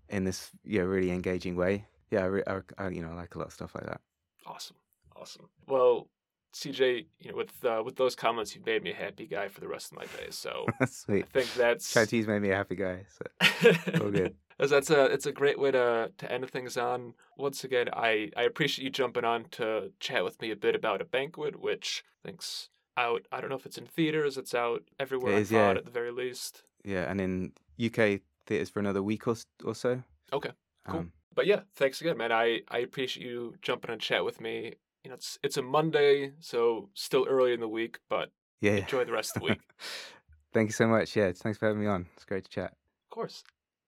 in 0.08 0.24
this 0.24 0.50
yeah 0.64 0.82
really 0.82 1.10
engaging 1.10 1.56
way. 1.56 1.86
Yeah, 2.10 2.20
I, 2.20 2.26
re- 2.26 2.42
I, 2.46 2.60
I 2.78 2.88
you 2.88 3.02
know 3.02 3.10
I 3.10 3.14
like 3.14 3.34
a 3.34 3.38
lot 3.38 3.48
of 3.48 3.52
stuff 3.54 3.74
like 3.74 3.86
that. 3.86 4.00
Awesome, 4.46 4.76
awesome. 5.16 5.48
Well, 5.66 6.08
CJ, 6.54 7.06
you 7.20 7.30
know, 7.30 7.36
with 7.36 7.64
uh, 7.64 7.82
with 7.84 7.96
those 7.96 8.14
comments, 8.14 8.54
you've 8.54 8.66
made 8.66 8.82
me 8.82 8.90
a 8.90 8.94
happy 8.94 9.26
guy 9.26 9.48
for 9.48 9.60
the 9.60 9.68
rest 9.68 9.92
of 9.92 9.98
my 9.98 10.06
days. 10.18 10.34
So 10.36 10.66
That's 10.80 11.04
I 11.08 11.12
sweet. 11.12 11.28
think 11.28 11.52
that's 11.54 11.92
Chai 11.92 12.04
Tea's 12.06 12.26
made 12.26 12.40
me 12.42 12.50
a 12.50 12.56
happy 12.56 12.74
guy. 12.76 13.04
So 13.08 13.72
all 14.00 14.10
good. 14.10 14.34
That's 14.58 14.90
a 14.90 15.04
it's 15.04 15.26
a 15.26 15.32
great 15.32 15.58
way 15.58 15.70
to 15.70 16.10
to 16.16 16.32
end 16.32 16.48
things 16.50 16.76
on. 16.76 17.14
Once 17.36 17.64
again, 17.64 17.88
I 17.92 18.30
I 18.36 18.42
appreciate 18.42 18.84
you 18.84 18.90
jumping 18.90 19.24
on 19.24 19.44
to 19.52 19.92
chat 20.00 20.24
with 20.24 20.40
me 20.40 20.50
a 20.50 20.56
bit 20.56 20.74
about 20.74 21.00
a 21.00 21.04
banquet, 21.04 21.60
which 21.60 22.02
I 22.24 22.28
think's 22.28 22.70
out. 22.96 23.26
I 23.30 23.40
don't 23.40 23.50
know 23.50 23.56
if 23.56 23.66
it's 23.66 23.78
in 23.78 23.86
theaters. 23.86 24.36
It's 24.36 24.54
out 24.54 24.82
everywhere. 24.98 25.34
It 25.34 25.40
I 25.40 25.44
thought 25.44 25.54
yeah. 25.72 25.78
at 25.78 25.84
the 25.84 25.90
very 25.92 26.10
least. 26.10 26.64
Yeah, 26.84 27.08
and 27.10 27.20
in 27.20 27.52
UK 27.80 28.20
theaters 28.46 28.70
for 28.70 28.80
another 28.80 29.02
week 29.02 29.28
or 29.28 29.36
or 29.64 29.74
so. 29.74 30.02
Okay, 30.32 30.50
cool. 30.88 31.00
Um, 31.00 31.12
But 31.34 31.46
yeah, 31.46 31.60
thanks 31.76 32.00
again, 32.00 32.16
man. 32.16 32.32
I 32.32 32.62
I 32.68 32.78
appreciate 32.78 33.24
you 33.24 33.54
jumping 33.62 33.90
on 33.92 33.98
chat 34.00 34.24
with 34.24 34.40
me. 34.40 34.74
You 35.04 35.10
know, 35.10 35.14
it's 35.14 35.38
it's 35.42 35.56
a 35.56 35.62
Monday, 35.62 36.32
so 36.40 36.90
still 36.94 37.26
early 37.28 37.52
in 37.52 37.60
the 37.60 37.68
week, 37.68 37.98
but 38.08 38.30
yeah. 38.60 38.76
enjoy 38.76 39.04
the 39.04 39.12
rest 39.12 39.36
of 39.36 39.42
the 39.42 39.48
week. 39.50 39.60
Thank 40.52 40.68
you 40.68 40.72
so 40.72 40.88
much. 40.88 41.14
Yeah, 41.14 41.30
thanks 41.32 41.58
for 41.58 41.66
having 41.66 41.82
me 41.82 41.86
on. 41.86 42.06
It's 42.16 42.24
great 42.24 42.44
to 42.44 42.50
chat. 42.50 42.72
Of 42.72 43.10
course. 43.10 43.44